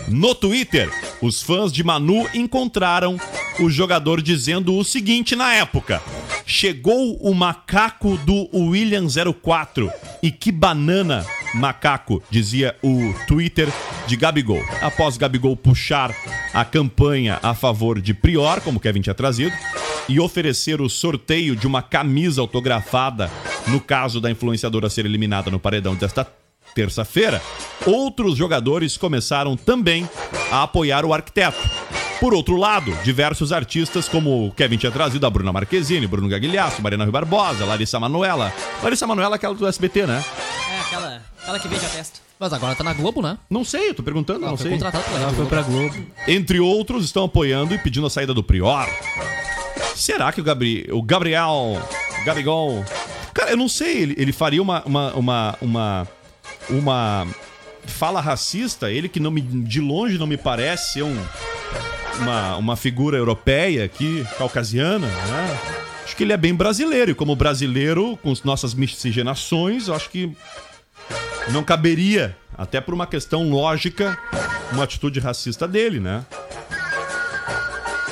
No 0.07 0.33
Twitter, 0.33 0.89
os 1.21 1.41
fãs 1.41 1.71
de 1.73 1.83
Manu 1.83 2.25
encontraram 2.33 3.17
o 3.61 3.69
jogador 3.69 4.21
dizendo 4.21 4.75
o 4.75 4.83
seguinte 4.83 5.35
na 5.35 5.53
época: 5.53 6.01
Chegou 6.45 7.15
o 7.17 7.33
macaco 7.33 8.17
do 8.17 8.49
William 8.53 9.07
04 9.07 9.91
e 10.21 10.31
que 10.31 10.51
banana 10.51 11.25
macaco, 11.53 12.21
dizia 12.29 12.75
o 12.83 13.13
Twitter 13.27 13.67
de 14.07 14.15
Gabigol. 14.15 14.63
Após 14.81 15.17
Gabigol 15.17 15.55
puxar 15.55 16.15
a 16.53 16.63
campanha 16.63 17.39
a 17.41 17.53
favor 17.53 17.99
de 18.01 18.13
Prior, 18.13 18.61
como 18.61 18.79
Kevin 18.79 19.01
tinha 19.01 19.15
trazido, 19.15 19.55
e 20.07 20.19
oferecer 20.19 20.81
o 20.81 20.89
sorteio 20.89 21.55
de 21.55 21.67
uma 21.67 21.81
camisa 21.81 22.41
autografada 22.41 23.29
no 23.67 23.79
caso 23.79 24.19
da 24.19 24.31
influenciadora 24.31 24.89
ser 24.89 25.05
eliminada 25.05 25.51
no 25.51 25.59
paredão 25.59 25.95
desta 25.95 26.27
terça-feira, 26.73 27.41
outros 27.85 28.37
jogadores 28.37 28.97
começaram 28.97 29.55
também 29.55 30.07
a 30.51 30.63
apoiar 30.63 31.05
o 31.05 31.13
arquiteto. 31.13 31.88
Por 32.19 32.33
outro 32.33 32.57
lado, 32.57 32.91
diversos 33.01 33.53
artistas, 33.53 34.09
como 34.09 34.47
o 34.47 34.51
Kevin 34.51 34.75
tinha 34.75 34.91
trazido, 34.91 35.25
a 35.25 35.29
Bruna 35.29 35.53
Marquezine, 35.53 36.05
Bruno 36.05 36.27
Gagliasso, 36.27 36.81
Mariana 36.81 37.05
Rui 37.05 37.13
Barbosa, 37.13 37.63
Larissa 37.63 37.97
Manoela. 37.97 38.53
Larissa 38.83 39.07
Manoela 39.07 39.35
é 39.35 39.37
aquela 39.37 39.55
do 39.55 39.65
SBT, 39.65 40.05
né? 40.05 40.23
É, 40.69 40.79
aquela, 40.81 41.21
aquela 41.41 41.59
que 41.59 41.67
veio 41.69 41.81
a 41.81 41.85
testa. 41.85 42.19
Mas 42.37 42.51
agora 42.51 42.75
tá 42.75 42.83
na 42.83 42.93
Globo, 42.93 43.21
né? 43.21 43.37
Não 43.49 43.63
sei, 43.63 43.89
eu 43.89 43.93
tô 43.93 44.03
perguntando, 44.03 44.41
não 44.41 44.57
foi 44.57 44.69
sei. 44.69 44.71
contratado 44.71 45.05
pela 45.05 45.19
Ela 45.19 45.33
foi 45.33 45.45
pra 45.45 45.61
Globo. 45.61 45.95
Entre 46.27 46.59
outros, 46.59 47.05
estão 47.05 47.23
apoiando 47.23 47.73
e 47.73 47.77
pedindo 47.77 48.05
a 48.05 48.09
saída 48.09 48.33
do 48.33 48.43
Prior. 48.43 48.87
Será 49.95 50.31
que 50.33 50.41
o, 50.41 50.43
Gabri... 50.43 50.87
o 50.91 51.01
Gabriel. 51.01 51.81
Gabigol. 52.25 52.83
Cara, 53.33 53.51
eu 53.51 53.57
não 53.57 53.69
sei, 53.69 54.01
ele, 54.01 54.15
ele 54.17 54.33
faria 54.33 54.61
uma, 54.61 54.83
uma, 54.85 55.13
uma, 55.13 55.57
uma. 55.61 56.07
uma 56.69 57.27
fala 57.85 58.19
racista, 58.19 58.91
ele 58.91 59.07
que 59.07 59.19
não 59.19 59.31
me, 59.31 59.41
de 59.41 59.79
longe 59.79 60.17
não 60.17 60.27
me 60.27 60.37
parece 60.37 60.93
ser 60.93 61.03
um, 61.03 61.17
uma, 62.19 62.57
uma 62.57 62.75
figura 62.75 63.17
europeia 63.17 63.85
aqui, 63.85 64.25
caucasiana, 64.37 65.07
né? 65.07 65.59
Acho 66.03 66.15
que 66.15 66.23
ele 66.23 66.33
é 66.33 66.37
bem 66.37 66.55
brasileiro, 66.55 67.11
e 67.11 67.13
como 67.13 67.35
brasileiro, 67.35 68.17
com 68.21 68.31
as 68.31 68.43
nossas 68.43 68.73
miscigenações, 68.73 69.87
eu 69.87 69.95
acho 69.95 70.09
que 70.09 70.35
não 71.51 71.63
caberia, 71.63 72.35
até 72.57 72.81
por 72.81 72.93
uma 72.93 73.07
questão 73.07 73.49
lógica, 73.49 74.17
uma 74.71 74.83
atitude 74.83 75.19
racista 75.19 75.67
dele, 75.67 75.99
né? 75.99 76.25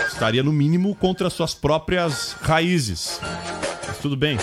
Estaria, 0.07 0.41
no 0.41 0.51
mínimo, 0.51 0.95
contra 0.95 1.29
suas 1.29 1.53
próprias 1.53 2.35
raízes. 2.41 3.19
Mas 3.87 3.97
tudo 3.99 4.15
bem. 4.15 4.37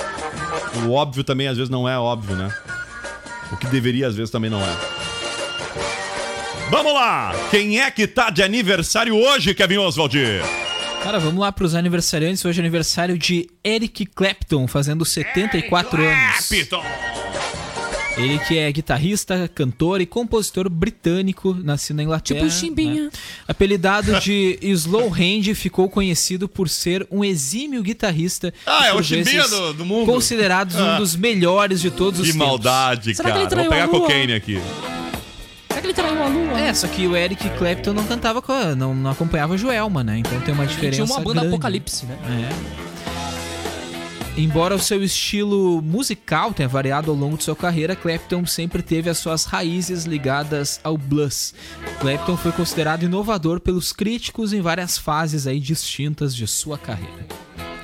O 0.87 0.93
óbvio 0.93 1.25
também, 1.25 1.49
às 1.49 1.57
vezes, 1.57 1.71
não 1.71 1.89
é 1.89 1.99
óbvio, 1.99 2.37
né? 2.37 2.55
O 3.51 3.57
que 3.57 3.67
deveria, 3.67 4.07
às 4.07 4.15
vezes, 4.15 4.31
também 4.31 4.51
não 4.51 4.61
é. 4.61 4.94
Vamos 6.71 6.93
lá! 6.93 7.33
Quem 7.51 7.81
é 7.81 7.91
que 7.91 8.07
tá 8.07 8.31
de 8.31 8.43
aniversário 8.43 9.15
hoje, 9.17 9.55
Kevin 9.55 9.79
Oswald? 9.79 10.17
Cara, 11.03 11.19
vamos 11.19 11.39
lá 11.41 11.53
pros 11.53 11.75
aniversariantes. 11.75 12.45
Hoje 12.45 12.59
é 12.61 12.63
aniversário 12.63 13.17
de 13.19 13.49
Eric 13.63 14.07
Clapton, 14.07 14.67
fazendo 14.67 15.05
74 15.05 16.03
anos. 16.03 16.47
Piton! 16.49 16.83
Ele 18.17 18.39
que 18.39 18.57
é 18.57 18.71
guitarrista, 18.71 19.51
cantor 19.53 20.01
e 20.01 20.07
compositor 20.07 20.71
britânico, 20.71 21.53
nascido 21.53 21.97
na 21.97 22.05
Inglaterra. 22.05 22.41
Tipo 22.41 22.51
Chimbinha. 22.53 23.05
né? 23.05 23.11
Apelidado 23.47 24.21
de 24.21 24.57
Slow 24.63 25.13
Hand, 25.13 25.53
ficou 25.57 25.89
conhecido 25.91 26.49
por 26.49 26.69
ser 26.69 27.07
um 27.11 27.25
exímio 27.25 27.83
guitarrista. 27.83 28.55
Ah, 28.65 28.87
é 28.87 28.93
o 28.95 29.03
Chimbinha 29.03 29.47
do- 29.49 29.75
do 29.75 29.85
mundo. 29.85 30.07
Considerados 30.07 30.77
Ah. 30.77 30.95
um 30.95 30.99
dos 30.99 31.17
melhores 31.17 31.81
de 31.81 31.91
todos 31.91 32.21
os 32.21 32.27
Que 32.27 32.33
tempos. 32.33 32.47
maldade, 32.49 33.15
Será 33.17 33.29
que 33.31 33.33
cara. 33.33 33.41
ele 33.43 33.51
traiu 33.51 33.65
Vou 33.65 33.73
pegar 33.73 33.85
a 33.85 33.87
lua? 33.89 34.01
cocaine 34.01 34.33
aqui. 34.33 34.61
A 36.25 36.29
lua? 36.29 36.61
É, 36.61 36.75
só 36.75 36.87
que 36.89 37.07
o 37.07 37.17
Eric 37.17 37.49
Clapton 37.51 37.93
não 37.93 38.05
cantava 38.05 38.41
com 38.43 38.53
a, 38.53 38.75
não, 38.75 38.95
não 38.95 39.11
acompanhava 39.11 39.55
a 39.55 39.57
Joelma, 39.57 40.03
né? 40.03 40.19
Então 40.19 40.41
tem 40.41 40.55
uma 40.55 40.67
diferença 40.67 41.05
Tinha 41.05 41.17
uma 41.17 41.21
banda 41.21 41.41
grande. 41.41 41.55
Apocalipse, 41.55 42.07
né? 42.07 42.19
É. 42.29 42.95
Embora 44.37 44.75
o 44.75 44.81
seu 44.81 45.03
estilo 45.05 45.81
musical 45.81 46.53
tenha 46.53 46.69
variado 46.69 47.09
ao 47.09 47.17
longo 47.17 47.37
de 47.37 47.45
sua 47.45 47.55
carreira, 47.55 47.95
Clapton 47.95 48.45
sempre 48.45 48.83
teve 48.83 49.09
as 49.09 49.19
suas 49.19 49.45
raízes 49.45 50.07
ligadas 50.07 50.81
ao 50.83 50.99
blues. 50.99 51.55
Clapton 52.01 52.37
foi 52.37 52.51
considerado 52.51 53.05
inovador 53.05 53.61
pelos 53.61 53.93
críticos 53.93 54.53
em 54.53 54.61
várias 54.61 54.99
fases 54.99 55.47
aí 55.47 55.61
distintas 55.61 56.35
de 56.35 56.49
sua 56.49 56.77
carreira. 56.77 57.27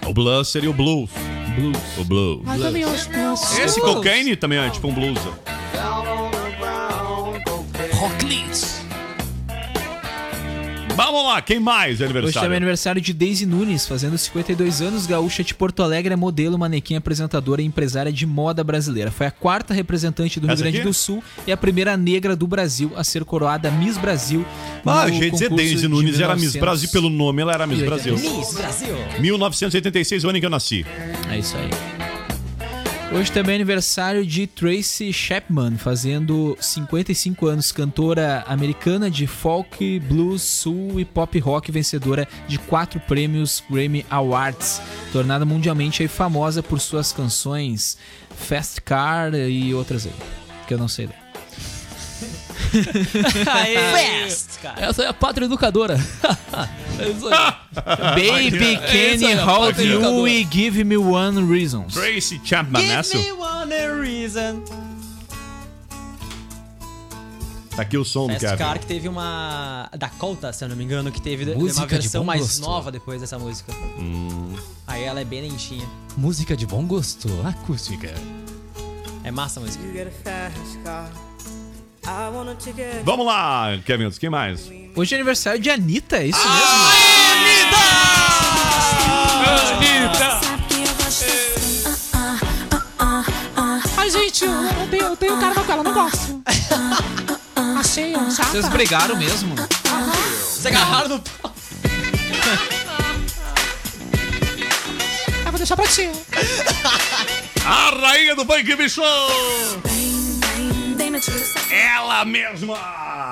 O 0.05 0.13
blues 0.13 0.49
seria 0.49 0.71
o 0.71 0.73
blues. 0.73 1.11
Blues. 1.55 1.79
O 1.99 2.05
blues. 2.05 2.41
Mas 2.45 2.61
também 2.61 2.83
acho 2.83 3.09
que 3.09 3.61
Esse 3.63 3.81
cocaine 3.81 4.35
também 4.35 4.59
é 4.59 4.69
tipo 4.71 4.89
um 4.89 4.95
blues. 4.95 5.21
Vamos 11.05 11.25
lá, 11.25 11.41
quem 11.41 11.59
mais 11.59 12.01
é 12.01 12.05
Hoje 12.05 12.13
também 12.13 12.17
é 12.17 12.19
aniversário? 12.19 12.57
aniversário 12.57 13.01
de 13.01 13.13
Daisy 13.13 13.47
Nunes, 13.47 13.87
fazendo 13.87 14.19
52 14.19 14.83
anos, 14.83 15.07
gaúcha 15.07 15.43
de 15.43 15.55
Porto 15.55 15.83
Alegre, 15.83 16.13
é 16.13 16.17
modelo, 16.17 16.59
manequim, 16.59 16.95
apresentadora 16.95 17.63
e 17.63 17.65
empresária 17.65 18.13
de 18.13 18.27
moda 18.27 18.63
brasileira. 18.63 19.11
Foi 19.11 19.27
a 19.27 19.31
quarta 19.31 19.73
representante 19.73 20.39
do 20.39 20.47
Rio 20.47 20.55
Essa 20.55 20.63
Grande 20.63 20.79
aqui? 20.79 20.87
do 20.87 20.93
Sul 20.93 21.23
e 21.47 21.53
a 21.53 21.57
primeira 21.57 21.97
negra 21.97 22.37
do 22.37 22.47
Brasil 22.47 22.93
a 22.97 23.03
ser 23.03 23.25
coroada 23.25 23.71
Miss 23.71 23.97
Brasil. 23.97 24.45
Ah, 24.85 25.09
ia 25.09 25.31
dizer 25.31 25.49
Daisy 25.51 25.89
Nunes 25.89 26.21
era 26.21 26.35
Miss 26.35 26.55
1900. 26.55 26.61
Brasil. 26.61 26.89
Pelo 26.91 27.09
nome, 27.09 27.43
ela 27.43 27.53
era 27.53 27.67
Miss 27.67 27.81
Brasil. 27.81 28.15
86. 28.15 28.39
Miss 28.39 28.55
Brasil. 28.55 28.97
1986, 29.21 30.25
o 30.25 30.29
ano 30.29 30.39
em 30.39 30.41
que 30.41 30.47
eu 30.47 30.51
nasci. 30.51 30.85
É 31.31 31.39
isso 31.39 31.57
aí. 31.57 31.71
Hoje 33.13 33.33
também 33.33 33.55
é 33.55 33.57
aniversário 33.57 34.25
de 34.25 34.47
Tracy 34.47 35.13
Chapman, 35.13 35.77
fazendo 35.77 36.57
55 36.61 37.47
anos, 37.49 37.73
cantora 37.73 38.45
americana 38.47 39.11
de 39.11 39.27
folk, 39.27 39.99
blues, 40.01 40.43
soul 40.43 41.01
e 41.01 41.05
pop 41.05 41.37
rock, 41.41 41.73
vencedora 41.73 42.29
de 42.47 42.57
quatro 42.57 43.01
prêmios 43.01 43.65
Grammy 43.69 44.07
Awards, 44.09 44.81
tornada 45.13 45.45
mundialmente 45.45 46.03
aí 46.03 46.09
famosa 46.09 46.63
por 46.63 46.79
suas 46.79 47.13
canções 47.13 47.99
Fast 48.31 48.81
Car 48.83 49.35
e 49.35 49.75
outras 49.75 50.07
aí, 50.07 50.15
que 50.69 50.75
eu 50.75 50.79
não 50.79 50.87
sei 50.87 51.07
ler. 51.07 51.19
Fast, 53.45 54.59
cara. 54.63 54.87
Essa 54.87 55.03
é 55.03 55.09
a 55.09 55.13
pátria 55.13 55.47
educadora. 55.47 55.99
é 57.01 57.09
isso 57.11 57.29
aí. 57.29 57.53
Baby, 58.51 58.75
É 58.75 58.77
can 58.77 59.27
aí, 59.27 59.33
you 59.33 59.45
hold 59.45 59.79
you 59.79 60.29
e 60.29 60.45
give 60.51 60.85
me 60.85 60.97
one 60.97 61.41
reasons? 61.51 61.95
Tracy 61.95 62.41
Chapman? 62.45 62.83
Give 63.03 63.19
me 63.19 63.33
one 63.33 63.73
reason. 64.01 64.63
Tá 67.77 67.83
aqui 67.83 67.97
o 67.97 68.05
som 68.05 68.27
do 68.27 68.33
Fast 68.33 68.45
Kevin. 68.47 68.59
Car 68.59 68.79
que 68.79 68.87
teve 68.87 69.09
uma 69.09 69.89
Dakota, 69.97 70.53
se 70.53 70.65
eu 70.65 70.69
não 70.69 70.77
me 70.77 70.85
engano, 70.85 71.11
que 71.13 71.21
teve 71.21 71.55
Música 71.55 71.83
uma 71.83 71.87
versão 71.87 72.25
mais 72.25 72.41
gosto. 72.43 72.61
nova 72.61 72.91
depois 72.91 73.21
dessa 73.21 73.39
música. 73.39 73.73
Hum. 73.99 74.55
Aí 74.87 75.05
ela 75.05 75.21
é 75.21 75.25
bem 75.25 75.43
lentinha. 75.43 75.87
Música 76.17 76.57
de 76.57 76.67
bom 76.67 76.85
gosto, 76.85 77.29
acústica. 77.47 78.13
É 79.23 79.31
massa 79.31 79.61
a 79.61 79.63
música. 79.63 79.83
Vamos 83.05 83.27
lá, 83.27 83.79
Kevin, 83.85 84.11
quem 84.11 84.29
mais? 84.31 84.71
Hoje 84.95 85.15
é 85.15 85.19
aniversário 85.19 85.61
de 85.61 85.71
Anitta, 85.71 86.19
é 86.19 86.27
isso 86.27 86.41
Ah! 86.43 88.01
Ai, 93.97 94.11
gente, 94.11 94.45
eu, 94.45 94.53
eu 94.53 94.89
tenho, 94.91 95.03
eu 95.05 95.17
tenho 95.17 95.39
carga 95.39 95.63
com 95.63 95.73
ela, 95.73 95.83
não 95.83 95.93
gosto. 95.93 96.43
Achei 97.79 98.13
mesmo? 98.13 98.31
chata. 98.31 98.51
Vocês 98.51 98.69
brigaram 98.69 99.17
mesmo? 99.17 99.55
Você 100.43 100.69
agarraram 100.69 101.09
no 101.09 101.23
Eu 105.45 105.51
vou 105.51 105.59
deixar 105.59 105.77
pra 105.77 105.87
ti. 105.87 106.11
A 107.65 107.91
rainha 107.91 108.35
do 108.35 108.45
funk, 108.45 108.77
bicho! 108.77 109.03
Ela 111.71 112.25
mesma! 112.25 112.75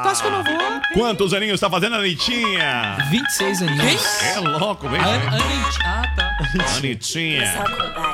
Tu 0.02 0.08
acha 0.08 0.20
que 0.22 0.26
eu 0.28 0.30
não 0.32 0.44
vou? 0.44 0.58
Quantos 0.94 1.32
aninhos 1.32 1.54
está 1.54 1.70
fazendo 1.70 1.94
a 1.96 1.98
Anitinha? 1.98 2.96
26 3.10 3.62
aninhos. 3.62 4.22
É 4.22 4.38
louco, 4.40 4.88
vem. 4.88 5.00
A- 5.00 5.04
Anitt- 5.14 5.78
Ah, 5.84 6.02
tá. 6.16 6.28
Anitinha. 6.76 7.64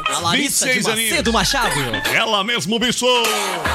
A 0.09 0.19
Larissa 0.21 0.67
de 0.67 0.73
26 0.75 0.87
aninhos. 0.89 1.11
Macedo 1.11 1.33
Machado. 1.33 1.75
Ela 2.13 2.43
mesmo, 2.45 2.79
bicho! 2.79 3.05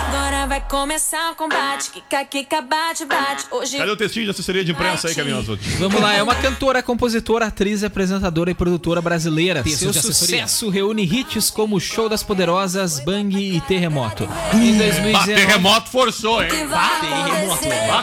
Agora 0.08 0.48
vai 0.48 0.62
começar 0.62 1.32
o 1.32 1.36
combate. 1.36 1.92
Kika, 1.92 2.26
kika, 2.26 2.62
bate, 2.62 3.06
bate. 3.06 3.46
Hoje. 3.52 3.78
Cadê 3.78 3.92
o 3.92 3.96
textinho 3.98 4.26
de 4.26 4.32
assessoria 4.32 4.64
de 4.66 4.72
imprensa 4.72 5.08
aí, 5.08 5.16
Caminhos? 5.16 5.46
Vamos 5.78 6.02
lá, 6.02 6.16
é 6.16 6.24
uma 6.24 6.36
cantora, 6.36 6.82
compositora, 6.82 7.46
atriz, 7.48 7.84
apresentadora 7.84 8.50
e 8.52 8.54
produtora 8.54 9.02
brasileira. 9.02 9.62
Texto 9.64 9.80
Seu 9.80 9.92
de 9.92 10.02
sucesso 10.02 10.70
reúne 10.70 11.04
hits 11.04 11.50
como 11.50 11.80
Show 11.80 12.10
das 12.10 12.24
Poderosas, 12.24 13.00
Bang 13.00 13.36
e 13.38 13.62
Terremoto. 13.62 14.28
Em 14.54 14.78
2019, 14.78 15.20
Ah, 15.34 15.36
terremoto 15.36 15.89
forçou, 15.90 16.42
hein? 16.44 16.50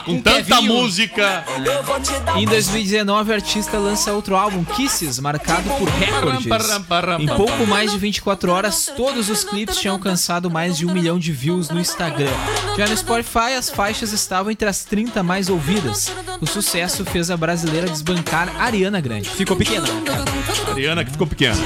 Com 0.04 0.20
tanta 0.20 0.42
Kevinho. 0.42 0.74
música. 0.74 1.44
Em 2.36 2.44
2019, 2.44 3.32
a 3.32 3.34
artista 3.34 3.78
lança 3.78 4.12
outro 4.12 4.36
álbum, 4.36 4.64
Kisses, 4.64 5.18
marcado 5.18 5.68
por 5.70 5.88
recordes. 5.88 6.46
Em 7.20 7.26
pouco 7.26 7.66
mais 7.66 7.92
de 7.92 7.98
24 7.98 8.50
horas, 8.52 8.90
todos 8.96 9.30
os 9.30 9.44
clipes 9.44 9.78
tinham 9.78 9.94
alcançado 9.94 10.50
mais 10.50 10.76
de 10.76 10.86
um 10.86 10.92
milhão 10.92 11.18
de 11.18 11.32
views 11.32 11.70
no 11.70 11.80
Instagram. 11.80 12.30
Já 12.76 12.86
no 12.86 12.96
Spotify, 12.96 13.54
as 13.58 13.70
faixas 13.70 14.12
estavam 14.12 14.50
entre 14.50 14.68
as 14.68 14.84
30 14.84 15.22
mais 15.22 15.48
ouvidas. 15.48 16.12
O 16.40 16.46
sucesso 16.46 17.04
fez 17.04 17.30
a 17.30 17.36
brasileira 17.36 17.88
desbancar 17.88 18.48
a 18.58 18.64
Ariana 18.64 19.00
Grande. 19.00 19.28
Ficou 19.30 19.56
pequena. 19.56 19.86
Ariana 20.70 21.04
que 21.04 21.10
ficou 21.10 21.26
pequena. 21.26 21.56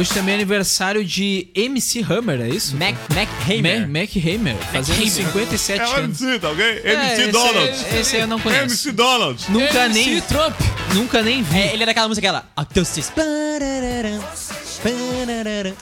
Hoje 0.00 0.14
também 0.14 0.32
é 0.32 0.36
aniversário 0.36 1.04
de 1.04 1.48
MC 1.54 2.00
Hammer, 2.10 2.40
é 2.40 2.48
isso? 2.48 2.74
Mac, 2.74 2.94
Mac 3.14 3.28
Hammer. 3.46 3.80
Mac, 3.86 3.90
Mac 3.90 4.16
Hammer, 4.16 4.56
fazendo 4.72 4.96
Hammer. 4.96 5.10
57 5.10 5.78
É 5.78 5.84
anos. 5.84 6.22
MC, 6.22 6.38
tá 6.38 6.50
ok? 6.50 6.64
É, 6.84 6.92
MC 6.94 7.22
esse- 7.22 7.30
Donald. 7.32 7.86
Esse 8.00 8.16
eu 8.16 8.26
não 8.26 8.40
conheço. 8.40 8.62
MC 8.62 8.92
Donald. 8.92 9.44
Nunca 9.50 9.84
MC 9.84 10.10
nem, 10.10 10.20
Trump. 10.22 10.54
nunca 10.94 11.22
nem 11.22 11.42
vi. 11.42 11.58
É, 11.58 11.74
ele 11.74 11.82
é 11.82 11.86
daquela 11.86 12.08
música 12.08 12.26
aquela. 12.26 12.48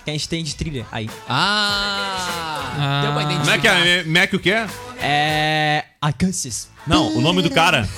Que 0.05 0.11
a 0.11 0.13
gente 0.15 0.29
tem 0.29 0.43
de 0.43 0.57
trilha 0.57 0.85
aí. 0.91 1.09
Ah. 1.29 3.01
Deu 3.05 3.13
pra 3.13 3.23
Como 3.23 3.31
é 3.31 3.35
identificar. 3.35 3.59
que 3.61 3.69
é? 3.89 4.03
Mac 4.03 4.33
o 4.35 4.39
quê? 4.41 4.55
É. 5.01 5.85
Acoustic. 6.03 6.53
Não, 6.89 7.17
o 7.17 7.21
nome 7.21 7.41
do 7.41 7.51
cara. 7.51 7.89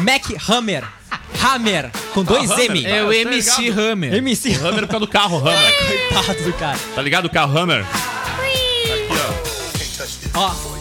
Mac 0.00 0.22
Hammer. 0.48 0.84
Hammer. 1.44 1.90
Com 2.12 2.22
dois 2.24 2.50
Ah, 2.50 2.54
Hammer. 2.54 2.70
M. 2.70 2.86
É 2.86 3.04
o 3.04 3.08
Tá 3.08 3.14
MC 3.14 3.60
ligado? 3.62 3.80
Hammer. 3.80 4.14
MC 4.14 4.48
Hammer. 4.54 4.66
Hammer 4.66 4.80
por 4.82 4.88
causa 4.88 5.06
do 5.06 5.12
carro, 5.12 5.38
Hammer. 5.38 6.08
Coitado 6.08 6.42
do 6.44 6.52
cara. 6.54 6.78
Tá 6.94 7.02
ligado 7.02 7.24
o 7.26 7.30
carro 7.30 7.58
Hammer? 7.58 7.84
Aqui, 7.84 9.08
ó. 10.34 10.40
Ó. 10.40 10.74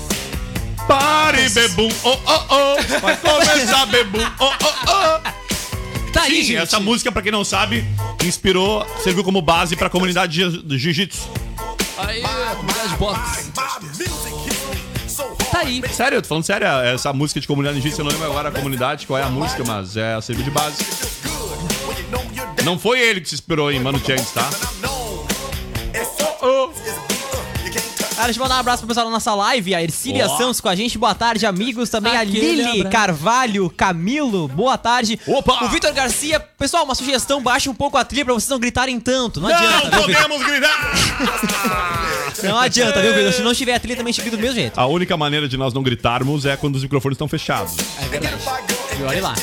Pare, 0.87 1.47
bebum, 1.49 1.89
oh, 2.03 2.09
oh, 2.25 2.41
oh. 2.49 2.99
Vai 2.99 3.15
começar, 3.15 3.85
bebum, 3.85 4.19
oh, 4.39 4.45
oh, 4.45 4.73
oh. 4.89 6.11
Tá 6.11 6.23
aí, 6.23 6.37
Sim, 6.37 6.43
gente. 6.43 6.57
essa 6.57 6.79
música, 6.79 7.09
pra 7.11 7.21
quem 7.21 7.31
não 7.31 7.43
sabe, 7.45 7.85
inspirou, 8.23 8.85
serviu 9.01 9.23
como 9.23 9.41
base 9.41 9.75
pra 9.77 9.89
comunidade 9.89 10.33
de- 10.33 10.61
do 10.61 10.77
jiu-jitsu. 10.77 11.21
Aí, 11.97 12.21
comunidade 12.21 12.89
de 12.89 12.95
boxe. 12.97 13.51
Tá 13.51 13.79
aí. 15.63 15.81
Sério, 15.93 16.17
eu 16.17 16.21
tô 16.21 16.27
falando 16.27 16.43
sério, 16.43 16.67
essa 16.67 17.11
música 17.13 17.39
de 17.39 17.47
comunidade 17.47 17.77
de 17.77 17.81
jiu-jitsu, 17.81 18.01
eu 18.01 18.05
não 18.05 18.11
lembro 18.11 18.27
agora 18.27 18.49
a 18.49 18.51
comunidade, 18.51 19.07
qual 19.07 19.19
é 19.19 19.23
a 19.23 19.29
música, 19.29 19.63
mas 19.65 19.97
é, 19.97 20.19
serviu 20.21 20.43
de 20.43 20.51
base. 20.51 20.77
Não 22.63 22.79
foi 22.79 22.99
ele 22.99 23.19
que 23.21 23.27
se 23.29 23.35
inspirou 23.35 23.71
em 23.71 23.79
Mano 23.79 23.99
Chance, 23.99 24.33
tá? 24.33 24.49
Cara, 28.15 28.25
deixa 28.27 28.39
eu 28.39 28.43
mandar 28.43 28.55
um 28.55 28.59
abraço 28.59 28.79
pro 28.81 28.87
pessoal 28.87 29.07
da 29.07 29.11
nossa 29.11 29.33
live, 29.33 29.73
a 29.73 29.81
Ercília. 29.81 30.29
Santos 30.29 30.61
com 30.61 30.69
a 30.69 30.75
gente. 30.75 30.97
Boa 30.97 31.15
tarde, 31.15 31.45
amigos. 31.47 31.89
Também 31.89 32.15
a 32.15 32.21
Aquele 32.21 32.39
Lili 32.39 32.61
abraço. 32.81 32.89
Carvalho, 32.89 33.69
Camilo, 33.71 34.47
boa 34.47 34.77
tarde. 34.77 35.19
Opa! 35.27 35.65
O 35.65 35.69
Vitor 35.69 35.91
Garcia. 35.93 36.39
Pessoal, 36.39 36.83
uma 36.85 36.93
sugestão, 36.95 37.41
baixa 37.41 37.69
um 37.71 37.73
pouco 37.75 37.97
a 37.97 38.05
trilha 38.05 38.23
pra 38.23 38.33
vocês 38.35 38.49
não 38.49 38.59
gritarem 38.59 38.99
tanto. 38.99 39.41
Não, 39.41 39.49
adianta, 39.49 39.89
Não 39.89 40.03
viu, 40.03 40.15
Vitor? 40.15 40.21
podemos 40.29 40.45
gritar! 40.47 42.12
Não 42.41 42.57
adianta, 42.57 43.01
viu, 43.01 43.13
Vitor? 43.13 43.33
Se 43.33 43.41
não 43.41 43.53
tiver 43.53 43.75
a 43.75 43.79
trilha, 43.79 43.97
também 43.97 44.13
grita 44.13 44.37
do 44.37 44.41
mesmo 44.41 44.55
jeito. 44.55 44.79
A 44.79 44.85
única 44.85 45.15
maneira 45.17 45.47
de 45.47 45.57
nós 45.57 45.73
não 45.73 45.83
gritarmos 45.83 46.45
é 46.45 46.55
quando 46.57 46.75
os 46.75 46.83
microfones 46.83 47.15
estão 47.15 47.27
fechados. 47.27 47.75
E 48.99 49.03
olha 49.03 49.21
lá. 49.21 49.35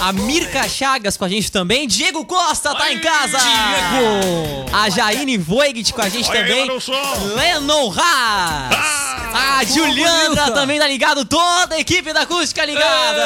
A 0.00 0.12
Mirka 0.12 0.68
Chagas 0.68 1.16
com 1.16 1.24
a 1.24 1.28
gente 1.28 1.50
também. 1.50 1.86
Diego 1.86 2.24
Costa 2.24 2.74
tá 2.74 2.92
em 2.92 2.98
casa. 3.00 3.38
Diego! 3.38 4.66
A 4.72 4.90
Jaine 4.90 5.38
Voigt 5.38 5.92
com 5.94 6.02
a 6.02 6.08
gente 6.08 6.28
Olha 6.28 6.40
também. 6.40 6.68
Lennon 7.34 7.90
Haas. 7.90 8.76
Ah, 9.38 9.58
a 9.58 9.64
Juliandra 9.64 10.42
bonita. 10.42 10.52
também 10.52 10.78
tá 10.78 10.88
ligado. 10.88 11.24
Toda 11.24 11.76
a 11.76 11.80
equipe 11.80 12.12
da 12.12 12.22
Acústica 12.22 12.64
ligada. 12.64 13.22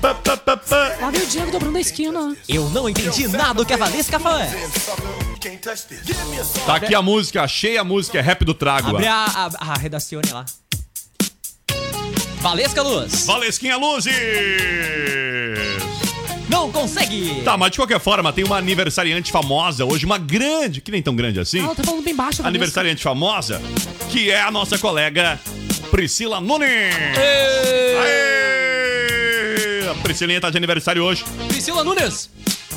Pá, 0.00 0.14
pá, 0.14 0.36
pá, 0.36 0.56
pá. 0.56 0.96
Lá 1.00 1.10
vem 1.10 1.22
o 1.22 1.26
Diego 1.26 1.50
dobrando 1.50 1.78
a 1.78 1.80
esquina. 1.80 2.36
Eu 2.48 2.68
não 2.70 2.88
entendi 2.88 3.26
nada 3.28 3.54
do 3.54 3.66
que 3.66 3.72
a 3.72 3.76
Valesca 3.76 4.18
faz. 4.18 4.50
Tá 6.66 6.76
aqui 6.76 6.94
a 6.94 7.02
música, 7.02 7.42
achei 7.42 7.78
a 7.78 7.84
música, 7.84 8.18
é 8.18 8.20
rap 8.20 8.44
do 8.44 8.52
Trago. 8.54 8.90
Abre 8.90 9.06
a, 9.06 9.24
a, 9.24 9.72
a 9.72 9.74
redacione 9.78 10.30
lá. 10.30 10.44
Valesca 12.40 12.82
Luz. 12.82 13.26
Valesquinha 13.26 13.76
Luzes! 13.76 14.14
Não 16.48 16.70
consegue. 16.72 17.42
Tá, 17.44 17.56
mas 17.56 17.70
de 17.70 17.78
qualquer 17.78 18.00
forma, 18.00 18.32
tem 18.32 18.44
uma 18.44 18.56
aniversariante 18.56 19.30
famosa 19.30 19.84
hoje, 19.84 20.04
uma 20.06 20.18
grande, 20.18 20.80
que 20.80 20.90
nem 20.90 21.00
tão 21.02 21.14
grande 21.14 21.38
assim, 21.38 21.60
Ah, 21.64 21.74
tá 21.74 21.84
falando 21.84 22.02
bem 22.02 22.14
baixo. 22.14 22.44
Aniversariante 22.44 23.02
famosa, 23.02 23.60
que 24.10 24.30
é 24.30 24.40
a 24.40 24.50
nossa 24.50 24.76
colega 24.78 25.38
Priscila 25.90 26.40
Nunes! 26.40 26.68
Aê! 28.02 29.88
A 29.90 29.94
Priscilinha 30.02 30.40
tá 30.40 30.50
de 30.50 30.56
aniversário 30.56 31.04
hoje, 31.04 31.24
Priscila 31.48 31.84
Nunes. 31.84 32.30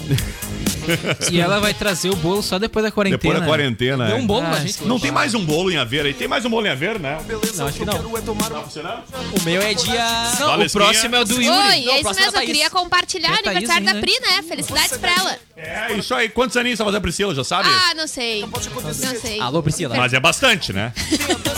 E 1.31 1.39
ela 1.39 1.59
vai 1.59 1.73
trazer 1.73 2.09
o 2.09 2.15
bolo 2.15 2.41
só 2.41 2.59
depois 2.59 2.83
da 2.83 2.91
quarentena. 2.91 3.17
depois 3.17 3.39
da 3.39 3.45
quarentena. 3.45 4.07
Deu 4.07 4.17
é. 4.17 4.19
um 4.19 4.25
bolo 4.27 4.41
pra 4.45 4.57
Ah, 4.57 4.59
gente. 4.59 4.83
Não 4.85 4.99
tem 4.99 5.11
mais 5.11 5.33
um 5.33 5.43
bolo 5.43 5.71
em 5.71 5.77
Aveiro 5.77 6.07
aí, 6.07 6.13
tem 6.13 6.27
mais 6.27 6.45
um 6.45 6.49
bolo 6.49 6.65
em 6.65 6.69
Aveiro, 6.69 6.99
né? 6.99 7.17
Não, 7.55 7.67
acho 7.67 7.77
que 7.77 7.85
não. 7.85 7.93
Tá 7.93 8.61
funcionando? 8.61 9.03
O 9.39 9.43
meu 9.43 9.61
é 9.61 9.73
dia. 9.73 10.05
Não, 10.39 10.61
o 10.61 10.69
próximo 10.69 11.15
é 11.15 11.21
o 11.21 11.25
do 11.25 11.41
Yuri. 11.41 11.47
Oi, 11.47 11.81
Não, 11.85 11.93
é 11.93 11.99
isso 11.99 12.09
é 12.09 12.13
mesmo. 12.13 12.37
Eu 12.39 12.45
queria 12.45 12.69
compartilhar 12.69 13.31
o 13.31 13.33
É 13.33 13.49
aniversário 13.49 13.85
da 13.85 13.91
ainda, 13.91 14.01
Pri, 14.01 14.19
né? 14.19 14.41
Felicidades 14.43 14.97
pra 14.97 15.11
ela. 15.11 15.37
É 15.55 15.93
isso 15.93 16.13
aí. 16.13 16.29
Quantos 16.29 16.57
aninhos 16.57 16.77
tá 16.77 16.83
fazendo 16.83 16.97
a 16.97 17.01
Priscila, 17.01 17.35
já 17.35 17.43
sabe? 17.43 17.69
Ah, 17.69 17.93
não 17.95 18.07
sei. 18.07 18.41
Não 18.41 19.15
sei. 19.21 19.39
Alô, 19.39 19.61
Priscila. 19.61 19.95
Mas 19.95 20.13
é 20.13 20.19
bastante, 20.19 20.73
né? 20.73 20.91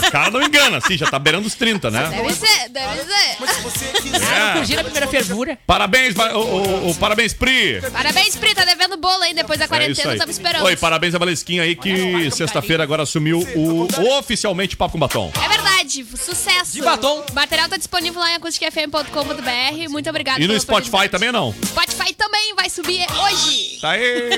O 0.06 0.10
cara 0.10 0.30
não 0.30 0.42
engana, 0.42 0.76
assim, 0.78 0.96
já 0.96 1.06
tá 1.06 1.18
beirando 1.18 1.46
os 1.46 1.54
30, 1.54 1.90
né? 1.90 2.08
Deve 2.10 2.32
ser, 2.34 2.68
deve 2.68 3.02
ser. 3.04 4.16
É. 4.16 4.52
Curtir 4.58 4.78
a 4.78 4.84
primeira 4.84 5.06
fervura. 5.06 5.58
Parabéns, 5.66 6.14
ô, 6.16 6.38
ô, 6.38 6.90
ô, 6.90 6.94
parabéns, 6.94 7.32
Pri. 7.32 7.80
Parabéns, 7.92 8.36
Pri. 8.36 8.54
Tá 8.54 8.64
devendo 8.64 8.75
bolo 8.96 9.22
aí 9.22 9.34
depois 9.34 9.58
da 9.58 9.64
É 9.64 9.66
isso 9.66 9.68
quarentena. 9.68 10.10
aí. 10.10 10.16
Estamos 10.16 10.36
esperando. 10.36 10.64
Oi, 10.64 10.76
parabéns 10.76 11.14
a 11.14 11.18
Valesquinha 11.18 11.62
aí 11.62 11.74
que 11.76 12.30
sexta-feira 12.30 12.82
agora 12.82 13.02
assumiu 13.02 13.40
o 13.54 13.86
oficialmente 14.18 14.76
Papo 14.76 14.92
com 14.92 14.98
Batom. 14.98 15.30
É 15.44 15.48
verdade, 15.48 16.04
sucesso. 16.16 16.72
De 16.72 16.82
batom. 16.82 17.24
O 17.30 17.34
material 17.34 17.68
tá 17.68 17.76
disponível 17.76 18.20
lá 18.20 18.30
em 18.32 18.34
acusticfm.com.br. 18.36 19.90
Muito 19.90 20.08
obrigada. 20.10 20.40
E 20.42 20.46
no 20.46 20.58
Spotify 20.58 21.08
também 21.08 21.30
não? 21.32 21.54
Spotify 21.64 22.14
também 22.14 22.54
vai 22.54 22.70
subir 22.70 23.04
hoje. 23.10 23.78
Tá 23.80 23.90
aí! 23.90 24.30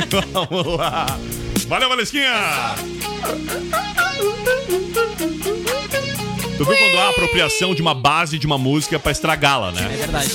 Vamos 0.32 0.76
lá! 0.78 1.06
Valeu, 1.68 1.88
Valesquinha! 1.88 2.32
Tu 6.56 6.64
viu 6.64 6.74
quando 6.76 6.98
há 6.98 7.08
apropriação 7.10 7.74
de 7.74 7.82
uma 7.82 7.92
base 7.94 8.38
de 8.38 8.46
uma 8.46 8.56
música 8.56 8.98
pra 8.98 9.12
estragá-la, 9.12 9.68
É 9.68 9.72
né? 9.72 9.88
verdade. 9.96 10.30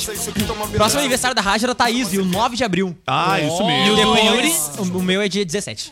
Próximo 0.76 1.00
aniversário 1.00 1.36
da 1.36 1.42
rádio 1.42 1.66
era 1.66 1.74
Thaís, 1.76 2.10
viu? 2.10 2.24
9 2.24 2.56
de 2.56 2.64
abril. 2.64 2.96
Ah, 3.08 3.40
isso 3.40 3.58
E 3.58 3.62
o 3.62 3.66
mesmo. 3.66 3.96
do 3.96 4.18
Yuri? 4.18 4.54
O 4.78 5.02
o 5.02 5.04
meu 5.04 5.20
é 5.22 5.28
dia 5.28 5.44
17. 5.44 5.92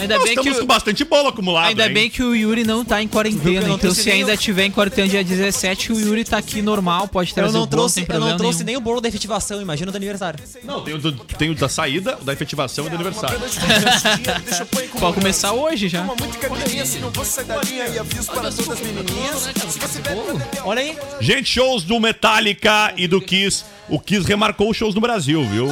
Ainda 0.00 0.14
Nós 0.16 0.24
bem 0.24 0.34
que 0.34 0.40
estamos 0.40 0.58
o- 0.58 0.60
com 0.62 0.66
bastante 0.66 1.04
bolo 1.04 1.28
acumulado, 1.28 1.68
Ainda 1.68 1.86
hein? 1.86 1.92
bem 1.92 2.08
que 2.08 2.22
o 2.22 2.34
Yuri 2.34 2.64
não 2.64 2.84
tá 2.84 3.02
em 3.02 3.06
Viu 3.06 3.08
que 3.10 3.12
quarentena, 3.12 3.50
eu 3.50 3.60
não 3.60 3.66
então 3.68 3.78
trouxe 3.78 4.02
se 4.02 4.08
nem 4.08 4.20
ainda 4.20 4.32
o- 4.32 4.36
tiver 4.36 4.64
em 4.64 4.70
quarentena 4.70 5.08
dia 5.08 5.22
17, 5.22 5.92
o 5.92 6.00
Yuri 6.00 6.24
tá 6.24 6.38
aqui 6.38 6.62
normal, 6.62 7.06
pode 7.08 7.30
Eu 7.30 7.34
trazer 7.34 7.52
não 7.52 7.62
o 7.64 7.66
bolo 7.66 7.70
trouxe, 7.82 7.94
sem 7.96 8.02
eu 8.02 8.06
problema 8.06 8.30
não 8.30 8.38
trouxe 8.38 8.58
nenhum. 8.60 8.66
nem 8.66 8.76
o 8.76 8.80
bolo 8.80 9.00
da 9.02 9.08
efetivação, 9.08 9.60
imagina 9.60 9.90
o 9.90 9.92
do 9.92 9.96
aniversário. 9.96 10.38
Não, 10.64 10.80
tem 10.82 10.94
o, 10.94 10.98
do, 10.98 11.12
tem 11.12 11.50
o 11.50 11.54
da 11.54 11.68
saída, 11.68 12.16
o 12.20 12.24
da 12.24 12.32
efetivação 12.32 12.86
e 12.86 12.88
do 12.88 12.94
aniversário. 12.94 13.38
Pode 14.98 15.14
começar 15.14 15.52
hoje 15.52 15.88
já. 15.88 16.02
Olha 20.64 20.80
aí. 20.80 20.96
Gente, 21.20 21.48
shows 21.48 21.82
do 21.84 21.98
Metallica 22.00 22.92
e 22.96 23.06
do 23.06 23.20
Kiss. 23.20 23.64
O 23.88 23.98
Kiss 24.00 24.26
remarcou 24.26 24.70
os 24.70 24.76
shows 24.76 24.94
no 24.94 25.00
Brasil, 25.00 25.44
viu? 25.44 25.68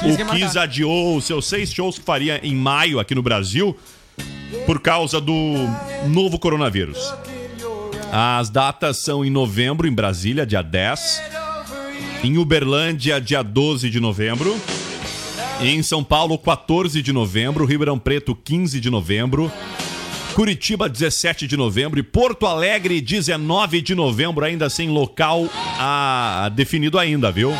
Quis 0.00 0.18
o. 0.18 0.26
Kiss 0.26 0.58
adiou 0.58 1.16
os 1.16 1.24
seus 1.24 1.46
seis 1.46 1.72
shows 1.72 1.98
que 1.98 2.04
faria 2.04 2.40
em 2.42 2.54
maio 2.54 2.98
aqui 2.98 3.14
no 3.14 3.22
Brasil 3.22 3.76
por 4.66 4.80
causa 4.80 5.20
do 5.20 5.54
novo 6.06 6.38
coronavírus. 6.38 7.12
As 8.12 8.48
datas 8.48 8.98
são 8.98 9.24
em 9.24 9.30
novembro, 9.30 9.88
em 9.88 9.92
Brasília, 9.92 10.46
dia 10.46 10.62
10. 10.62 11.22
Em 12.22 12.38
Uberlândia, 12.38 13.20
dia 13.20 13.42
12 13.42 13.90
de 13.90 14.00
novembro. 14.00 14.56
Em 15.60 15.82
São 15.82 16.02
Paulo, 16.02 16.38
14 16.38 17.02
de 17.02 17.12
novembro. 17.12 17.64
Ribeirão 17.64 17.98
Preto, 17.98 18.34
15 18.34 18.80
de 18.80 18.90
novembro. 18.90 19.50
Curitiba, 20.34 20.88
17 20.88 21.46
de 21.46 21.56
novembro. 21.56 22.00
E 22.00 22.02
Porto 22.02 22.44
Alegre, 22.44 23.00
19 23.00 23.80
de 23.80 23.94
novembro, 23.94 24.44
ainda 24.44 24.68
sem 24.68 24.88
local 24.88 25.48
ah, 25.78 26.50
definido 26.52 26.98
ainda, 26.98 27.30
viu? 27.30 27.52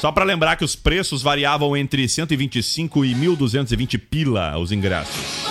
Só 0.00 0.10
para 0.10 0.24
lembrar 0.24 0.56
que 0.56 0.64
os 0.64 0.74
preços 0.74 1.22
variavam 1.22 1.76
entre 1.76 2.08
125 2.08 3.04
e 3.04 3.14
1.220 3.14 4.00
pila 4.10 4.58
os 4.58 4.72
ingressos. 4.72 5.44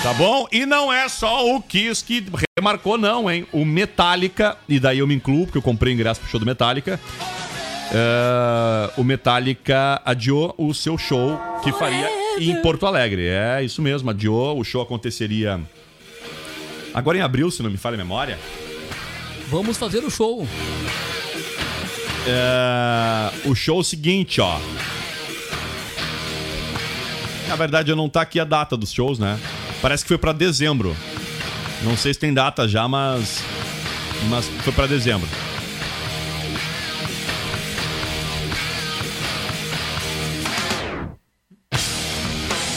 Tá 0.00 0.14
bom? 0.14 0.46
E 0.52 0.64
não 0.64 0.92
é 0.92 1.08
só 1.08 1.52
o 1.52 1.60
Kiss 1.60 2.04
que 2.04 2.24
remarcou, 2.56 2.96
não, 2.96 3.28
hein? 3.28 3.44
O 3.52 3.64
Metallica, 3.64 4.56
e 4.68 4.78
daí 4.78 5.00
eu 5.00 5.08
me 5.08 5.14
incluo, 5.14 5.44
porque 5.44 5.58
eu 5.58 5.62
comprei 5.62 5.92
ingresso 5.92 6.20
pro 6.20 6.30
show 6.30 6.38
do 6.38 6.46
Metallica. 6.46 7.00
É, 7.90 8.90
o 8.96 9.02
Metallica 9.02 10.00
adiou 10.04 10.54
o 10.56 10.72
seu 10.72 10.96
show 10.96 11.40
que 11.64 11.72
faria 11.72 12.27
em 12.40 12.62
Porto 12.62 12.86
Alegre. 12.86 13.26
É 13.26 13.62
isso 13.62 13.80
mesmo, 13.82 14.10
adiou. 14.10 14.58
O 14.58 14.64
show 14.64 14.82
aconteceria 14.82 15.60
agora 16.94 17.18
em 17.18 17.20
abril, 17.20 17.50
se 17.50 17.62
não 17.62 17.70
me 17.70 17.76
falha 17.76 17.94
a 17.94 17.98
memória. 17.98 18.38
Vamos 19.48 19.76
fazer 19.76 20.04
o 20.04 20.10
show. 20.10 20.46
É, 22.26 23.48
o 23.48 23.54
show 23.54 23.78
é 23.78 23.80
o 23.80 23.84
seguinte, 23.84 24.40
ó. 24.40 24.58
Na 27.48 27.56
verdade, 27.56 27.94
não 27.94 28.08
tá 28.08 28.20
aqui 28.20 28.38
a 28.38 28.44
data 28.44 28.76
dos 28.76 28.92
shows, 28.92 29.18
né? 29.18 29.38
Parece 29.80 30.04
que 30.04 30.08
foi 30.08 30.18
pra 30.18 30.32
dezembro. 30.32 30.94
Não 31.82 31.96
sei 31.96 32.12
se 32.12 32.20
tem 32.20 32.34
data 32.34 32.68
já, 32.68 32.86
mas 32.86 33.42
mas 34.28 34.46
foi 34.62 34.72
pra 34.72 34.86
dezembro. 34.86 35.28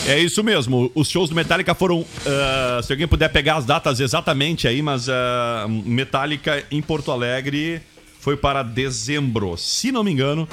É 0.08 0.20
isso 0.20 0.44
mesmo. 0.44 0.92
Os 0.96 1.10
shows 1.10 1.30
do 1.30 1.36
Metallica 1.36 1.74
foram. 1.76 2.06
ah, 2.26 2.82
se 2.84 2.92
alguém 2.92 3.08
puder 3.08 3.30
pegar 3.30 3.58
as 3.58 3.66
datas 3.66 4.00
exatamente 4.00 4.68
aí, 4.68 4.82
mas 4.82 5.08
ah, 5.10 5.66
Metallica 5.70 6.64
em 6.72 6.82
Porto 6.82 7.12
Alegre 7.12 7.82
foi 8.20 8.36
para 8.36 8.64
dezembro. 8.64 9.56
Se 9.58 9.92
não 9.92 10.04
me 10.04 10.12
engano, 10.12 10.48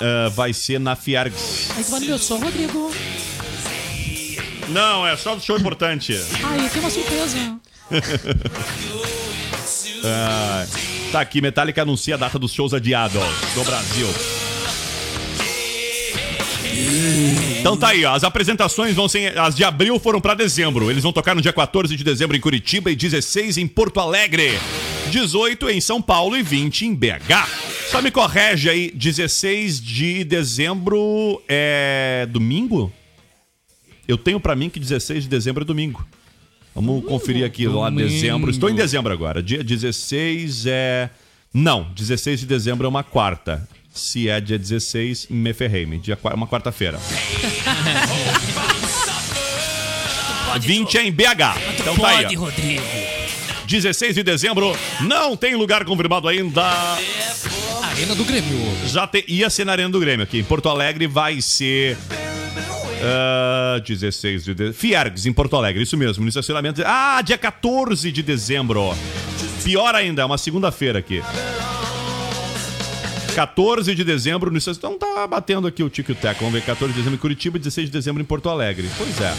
ah, 0.00 0.28
vai 0.34 0.52
ser 0.52 0.80
na 0.80 0.96
Fiargs. 0.96 1.70
Aí 1.76 1.84
tu 1.84 1.90
vai 1.90 2.00
no 2.00 2.06
meu 2.06 2.18
som, 2.18 2.38
Rodrigo. 2.38 2.92
Não, 4.68 5.06
é 5.06 5.16
só 5.16 5.34
do 5.36 5.40
show 5.40 5.56
importante. 5.56 6.12
Aí 6.44 6.68
tem 6.68 6.80
uma 6.80 6.90
surpresa. 6.90 7.58
Ah, 10.08 10.64
tá 11.10 11.20
aqui, 11.20 11.40
Metallica 11.40 11.82
anuncia 11.82 12.14
a 12.14 12.18
data 12.18 12.38
dos 12.38 12.52
shows 12.52 12.72
adiados 12.72 13.20
do 13.54 13.64
Brasil. 13.64 14.06
Então 17.60 17.76
tá 17.76 17.88
aí, 17.88 18.04
ó, 18.04 18.14
as 18.14 18.22
apresentações 18.24 18.94
vão 18.94 19.08
ser. 19.08 19.36
As 19.38 19.54
de 19.56 19.64
abril 19.64 19.98
foram 19.98 20.20
pra 20.20 20.34
dezembro. 20.34 20.90
Eles 20.90 21.02
vão 21.02 21.12
tocar 21.12 21.34
no 21.34 21.40
dia 21.42 21.52
14 21.52 21.96
de 21.96 22.04
dezembro 22.04 22.36
em 22.36 22.40
Curitiba 22.40 22.90
e 22.90 22.96
16 22.96 23.58
em 23.58 23.66
Porto 23.66 23.98
Alegre. 23.98 24.52
18 25.10 25.70
em 25.70 25.80
São 25.80 26.00
Paulo 26.00 26.36
e 26.36 26.42
20 26.42 26.86
em 26.86 26.94
BH. 26.94 27.48
Só 27.90 28.02
me 28.02 28.10
corrige 28.10 28.68
aí, 28.68 28.90
16 28.94 29.80
de 29.80 30.24
dezembro 30.24 31.42
é 31.48 32.26
domingo? 32.30 32.92
Eu 34.06 34.18
tenho 34.18 34.38
pra 34.38 34.54
mim 34.54 34.68
que 34.68 34.78
16 34.78 35.24
de 35.24 35.28
dezembro 35.28 35.62
é 35.62 35.66
domingo. 35.66 36.06
Vamos 36.74 37.04
conferir 37.04 37.44
aqui 37.44 37.66
lá 37.66 37.88
domingo. 37.88 38.08
dezembro. 38.08 38.50
Estou 38.50 38.68
em 38.68 38.74
dezembro 38.74 39.12
agora. 39.12 39.42
Dia 39.42 39.64
16 39.64 40.66
é. 40.66 41.10
Não, 41.52 41.90
16 41.94 42.40
de 42.40 42.46
dezembro 42.46 42.86
é 42.86 42.88
uma 42.88 43.02
quarta. 43.02 43.66
Se 43.96 44.28
é 44.28 44.40
dia 44.40 44.58
16, 44.58 45.26
me 45.30 45.52
ferrei. 45.52 45.86
me. 45.86 45.98
Dia, 45.98 46.18
uma 46.34 46.46
quarta-feira. 46.46 46.98
20 50.60 50.98
é 50.98 51.02
em 51.06 51.12
BH. 51.12 51.56
Então 51.80 51.96
tá 51.96 52.08
aí. 52.08 52.26
ó. 52.36 52.40
Rodrigo. 52.40 52.82
16 53.66 54.14
de 54.14 54.22
dezembro, 54.22 54.76
não 55.00 55.36
tem 55.36 55.56
lugar 55.56 55.84
confirmado 55.84 56.28
ainda. 56.28 56.62
Arena 57.82 58.14
do 58.14 58.24
Grêmio. 58.24 58.58
Já 58.86 59.06
te- 59.08 59.24
ia 59.26 59.50
ser 59.50 59.64
na 59.66 59.72
Arena 59.72 59.88
do 59.90 59.98
Grêmio 59.98 60.22
aqui. 60.22 60.38
Em 60.38 60.44
Porto 60.44 60.68
Alegre 60.68 61.06
vai 61.08 61.40
ser. 61.40 61.96
ah, 63.02 63.80
16 63.84 64.44
de 64.44 64.54
dezembro. 64.54 64.78
Fiergs, 64.78 65.26
em 65.26 65.32
Porto 65.32 65.56
Alegre, 65.56 65.82
isso 65.82 65.96
mesmo. 65.96 66.22
No 66.22 66.28
estacionamento. 66.28 66.80
Ah, 66.86 67.20
dia 67.22 67.36
14 67.36 68.12
de 68.12 68.22
dezembro. 68.22 68.94
Pior 69.64 69.94
ainda, 69.96 70.22
é 70.22 70.24
uma 70.24 70.38
segunda-feira 70.38 71.00
aqui. 71.00 71.20
14 73.36 73.94
de 73.94 74.02
dezembro 74.02 74.50
no. 74.50 74.58
Então 74.58 74.98
tá 74.98 75.26
batendo 75.26 75.66
aqui 75.66 75.82
o 75.82 75.90
Tico 75.90 76.10
e 76.10 76.14
o 76.14 76.16
Teco. 76.16 76.40
Vamos 76.40 76.54
ver. 76.54 76.62
14 76.62 76.90
de 76.94 76.98
dezembro 76.98 77.18
em 77.18 77.20
Curitiba 77.20 77.58
e 77.58 77.60
16 77.60 77.88
de 77.88 77.92
dezembro 77.92 78.22
em 78.22 78.24
Porto 78.24 78.48
Alegre. 78.48 78.88
Pois 78.96 79.20
é. 79.20 79.34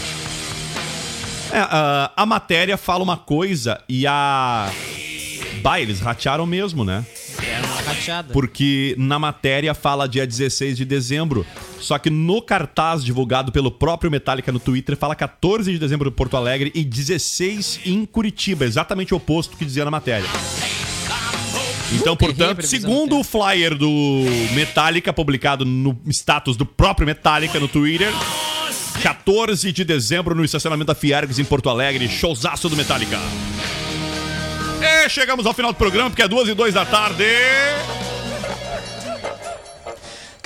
É, 1.51 1.59
ah, 1.59 2.11
a 2.15 2.23
matéria 2.23 2.77
fala 2.77 3.03
uma 3.03 3.17
coisa 3.17 3.81
e 3.89 4.05
a. 4.05 4.69
Bah, 5.63 5.81
eles 5.81 5.99
ratearam 5.99 6.45
mesmo, 6.45 6.85
né? 6.85 7.03
É 7.41 7.59
uma 7.65 7.81
rateada. 7.81 8.31
Porque 8.31 8.93
na 8.99 9.17
matéria 9.17 9.73
fala 9.73 10.07
dia 10.07 10.27
16 10.27 10.77
de 10.77 10.85
dezembro. 10.85 11.43
Só 11.79 11.97
que 11.97 12.11
no 12.11 12.39
cartaz 12.39 13.03
divulgado 13.03 13.51
pelo 13.51 13.71
próprio 13.71 14.11
Metallica 14.11 14.51
no 14.51 14.59
Twitter 14.59 14.95
fala 14.95 15.15
14 15.15 15.71
de 15.71 15.79
dezembro 15.79 16.09
em 16.09 16.11
Porto 16.11 16.37
Alegre 16.37 16.71
e 16.75 16.83
16 16.83 17.79
em 17.83 18.05
Curitiba. 18.05 18.63
Exatamente 18.63 19.15
o 19.15 19.17
oposto 19.17 19.57
que 19.57 19.65
dizia 19.65 19.85
na 19.85 19.91
matéria. 19.91 20.27
Então, 21.93 22.15
portanto, 22.17 22.65
segundo 22.65 23.17
o 23.17 23.23
flyer 23.23 23.75
do 23.75 24.23
Metallica, 24.53 25.13
publicado 25.13 25.63
no 25.65 25.97
status 26.07 26.57
do 26.57 26.65
próprio 26.65 27.05
Metallica 27.05 27.59
no 27.59 27.67
Twitter, 27.67 28.11
14 29.01 29.71
de 29.71 29.83
dezembro 29.85 30.35
no 30.35 30.43
estacionamento 30.43 30.87
da 30.87 30.95
Fiergs 30.95 31.39
em 31.39 31.45
Porto 31.45 31.69
Alegre, 31.69 32.07
showzaço 32.09 32.67
do 32.67 32.75
Metallica. 32.75 33.17
E 34.81 35.09
chegamos 35.09 35.45
ao 35.45 35.53
final 35.53 35.71
do 35.71 35.77
programa, 35.77 36.09
porque 36.09 36.21
é 36.21 36.27
duas 36.27 36.47
e 36.47 36.53
dois 36.53 36.73
da 36.73 36.85
tarde. 36.85 37.23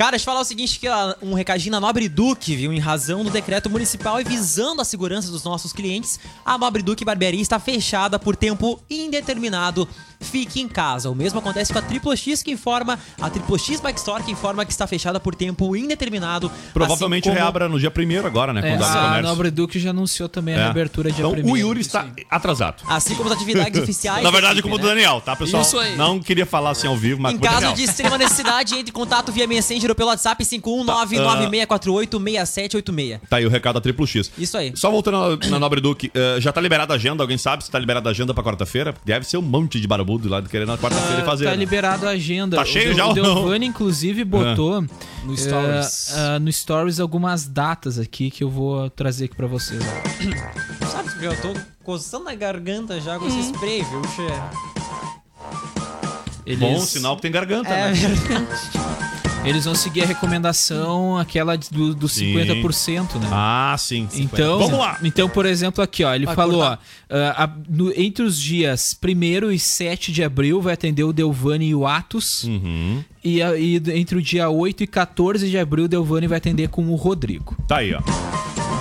Cara, 0.02 0.12
deixa 0.14 0.24
eu 0.24 0.34
falar 0.34 0.40
o 0.42 0.44
seguinte, 0.44 0.80
que 0.80 0.88
um 1.22 1.36
recadinho 1.36 1.72
na 1.74 1.80
Nobre 1.80 2.10
Duque, 2.10 2.56
viu? 2.56 2.74
Em 2.74 2.80
razão 2.80 3.24
do 3.24 3.30
decreto 3.30 3.70
municipal 3.70 4.20
e 4.20 4.24
visando 4.24 4.82
a 4.82 4.84
segurança 4.84 5.30
dos 5.30 5.44
nossos 5.44 5.72
clientes, 5.72 6.20
a 6.44 6.58
Nobre 6.58 6.82
Duque 6.82 7.06
Barbearia 7.06 7.40
está 7.40 7.60
fechada 7.60 8.18
por 8.18 8.36
tempo 8.36 8.82
indeterminado. 8.90 9.88
Fique 10.20 10.60
em 10.62 10.68
casa. 10.68 11.10
O 11.10 11.16
mesmo 11.16 11.40
acontece 11.40 11.74
com 11.74 11.80
a 11.80 11.82
Triplo 11.82 12.16
X, 12.16 12.42
que 12.44 12.52
informa, 12.52 12.98
a 13.20 13.30
Triplo 13.30 13.58
X 13.58 13.80
Bike 13.80 13.98
Store, 14.00 14.24
que 14.24 14.32
informa 14.32 14.64
que 14.66 14.72
está 14.72 14.86
fechada 14.86 15.20
por 15.20 15.34
tempo 15.36 15.76
indeterminado. 15.76 16.52
Provavelmente 16.74 17.28
assim 17.28 17.36
como- 17.36 17.44
reabra 17.44 17.68
no 17.70 17.80
dia 17.80 17.90
primeiro 17.90 18.26
agora, 18.28 18.54
né? 18.54 18.62
É, 18.62 18.78
o 18.78 18.84
a 18.84 18.88
comércio. 18.88 19.22
Nobre 19.24 19.50
Duque 19.52 19.80
já 19.80 19.90
anunciou 19.92 20.30
também 20.30 20.56
a 20.56 20.60
É. 20.60 20.64
reabertura 20.64 21.12
dia 21.12 21.26
Então, 21.26 21.44
1 21.44 21.52
o 21.52 21.58
Yuri 21.58 21.82
está 21.82 22.08
atrasado. 22.30 22.84
Assim 22.88 23.16
como 23.16 23.30
as 23.30 23.36
atividades 23.36 23.82
oficiais. 23.82 24.24
Na 24.24 24.30
da 24.30 24.32
verdade, 24.32 24.60
equipe, 24.60 24.64
como 24.64 24.76
o 24.76 24.78
né? 24.78 24.84
do 24.84 24.90
Daniel, 24.90 25.22
tá, 25.22 25.36
pessoal? 25.36 25.64
Isso 25.64 25.78
aí. 25.80 25.96
Não 25.96 26.20
queria 26.20 26.46
falar 26.46 26.72
assim 26.72 26.88
ao 26.88 26.96
vivo, 26.98 27.20
mas 27.22 27.34
Em 27.34 27.38
o 27.38 27.40
caso 27.42 27.74
de 27.74 27.84
extrema 27.84 28.18
necessidade, 28.18 28.76
entre 28.76 28.90
em 28.92 28.94
contato 28.94 29.32
via 29.32 29.48
Messenger 29.48 29.91
ou 29.92 29.96
pelo 29.96 30.10
WhatsApp 30.10 30.44
51996486786. 30.44 33.20
Tá 33.30 33.38
aí 33.38 33.46
o 33.46 33.50
recado 33.50 33.76
da 33.76 33.82
Triplo 33.82 34.06
X. 34.08 34.32
Isso 34.38 34.58
aí. 34.58 34.72
Só 34.76 34.90
voltando 34.92 35.38
na, 35.38 35.50
na 35.50 35.60
Nobre 35.60 35.80
Duque, 35.82 36.12
eh, 36.14 36.38
já 36.40 36.52
tá 36.52 36.60
liberada 36.62 36.94
a 36.94 36.96
agenda? 36.96 37.24
Alguém 37.24 37.38
sabe 37.38 37.64
se 37.64 37.72
tá 37.72 37.80
liberada 37.80 38.10
a 38.10 38.12
agenda 38.12 38.34
pra 38.34 38.44
quarta-feira? 38.44 38.94
Deve 39.06 39.26
ser 39.26 39.38
um 39.38 39.42
monte 39.42 39.80
de 39.80 39.88
barbudo 39.88 40.28
lá 40.30 40.42
querendo 40.42 40.70
na 40.70 40.78
quarta-feira 40.78 41.24
fazer. 41.24 41.46
Tá 41.46 41.52
né? 41.52 41.58
liberado 41.58 42.08
a 42.08 42.12
agenda. 42.12 42.58
Tá 42.58 42.66
cheio 42.66 42.92
o, 42.92 42.94
já 42.96 43.06
O 43.06 43.10
ou 43.10 43.16
não? 43.16 43.24
Delvani, 43.36 43.66
inclusive, 43.68 44.24
botou 44.24 44.82
No 45.24 45.34
eh, 45.34 45.38
Stories. 45.38 46.14
ah, 46.16 46.40
no 46.40 46.52
Stories 46.52 47.00
algumas 47.00 47.46
datas 47.48 48.00
aqui 48.00 48.30
que 48.32 48.44
eu 48.44 48.50
vou 48.50 48.90
trazer 48.90 49.26
aqui 49.26 49.36
pra 49.36 49.48
vocês. 49.48 49.82
Sabe 50.92 51.12
eu 51.26 51.36
tô 51.40 51.54
coçando 51.84 52.28
a 52.30 52.34
garganta 52.36 53.00
já 53.00 53.18
com 53.20 53.28
esse 53.28 53.38
Hum. 53.38 53.52
spray, 53.54 53.84
viu, 53.84 54.02
Che? 54.16 54.22
Eles, 56.46 56.60
Bom 56.60 56.80
sinal 56.82 57.16
que 57.16 57.22
tem 57.22 57.32
garganta, 57.32 57.70
É 57.70 57.92
né? 57.92 57.94
verdade. 57.94 59.11
Eles 59.44 59.66
vão 59.66 59.74
seguir 59.76 60.04
a 60.04 60.06
recomendação, 60.06 61.18
aquela 61.18 61.58
do, 61.58 61.96
do 61.96 62.08
Sim. 62.08 62.34
50%, 62.36 63.16
né? 63.20 63.28
Ah, 63.32 63.76
sim. 63.78 64.08
Então, 64.14 64.60
Vamos 64.60 64.78
lá. 64.80 65.00
Então, 65.04 65.28
por 65.28 65.46
exemplo, 65.46 65.84
aqui, 65.84 66.04
ó, 66.04 66.14
ele 66.14 66.26
Vai 66.26 66.36
falou, 66.36 66.62
ó, 66.62 66.70
cortar. 66.78 66.80
ah, 67.10 67.44
a- 67.46 67.50
no- 67.70 67.92
entre 68.00 68.24
os 68.24 68.40
dias 68.40 68.96
1 69.04 69.52
e 69.52 69.58
7 69.60 70.12
de 70.12 70.24
abril 70.24 70.62
vai 70.62 70.74
atender 70.74 71.04
o 71.04 71.12
Delvani 71.14 71.70
e 71.70 71.76
o 71.76 71.88
Atos. 71.88 72.44
Uhum. 72.44 73.04
E, 73.24 73.42
a- 73.42 73.58
e 73.58 73.76
entre 73.94 74.18
o 74.18 74.22
dia 74.22 74.50
8 74.50 74.84
e 74.84 74.88
14 74.88 75.50
de 75.50 75.58
abril, 75.58 75.86
o 75.86 75.88
Delvani 75.88 76.28
vai 76.28 76.38
atender 76.38 76.70
com 76.70 76.86
o 76.88 76.96
Rodrigo. 76.96 77.56
Tá 77.68 77.78
aí, 77.78 77.94
ó. 77.94 78.02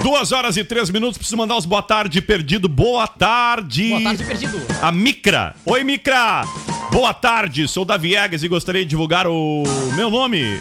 Duas 0.03 0.33
horas 0.33 0.57
e 0.57 0.65
três 0.65 0.89
minutos, 0.91 1.19
preciso 1.19 1.37
mandar 1.37 1.57
os 1.57 1.67
boa 1.67 1.83
tarde 1.83 2.21
perdido. 2.23 2.69
Boa 2.69 3.07
tarde. 3.07 3.91
Boa 3.91 4.03
tarde, 4.03 4.25
perdido. 4.25 4.61
A 4.81 4.91
Micra. 4.91 5.55
Oi, 5.67 5.85
Micra. 5.85 6.45
Boa 6.91 7.13
tarde, 7.15 7.69
sou 7.69 7.85
da 7.85 7.97
Viegas 7.97 8.43
e 8.43 8.49
gostaria 8.49 8.83
de 8.83 8.91
divulgar 8.91 9.27
o 9.27 9.63
meu 9.95 10.11
nome. 10.11 10.61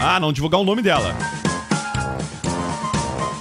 Ah, 0.00 0.18
não 0.18 0.32
divulgar 0.32 0.60
o 0.60 0.64
nome 0.64 0.82
dela. 0.82 1.16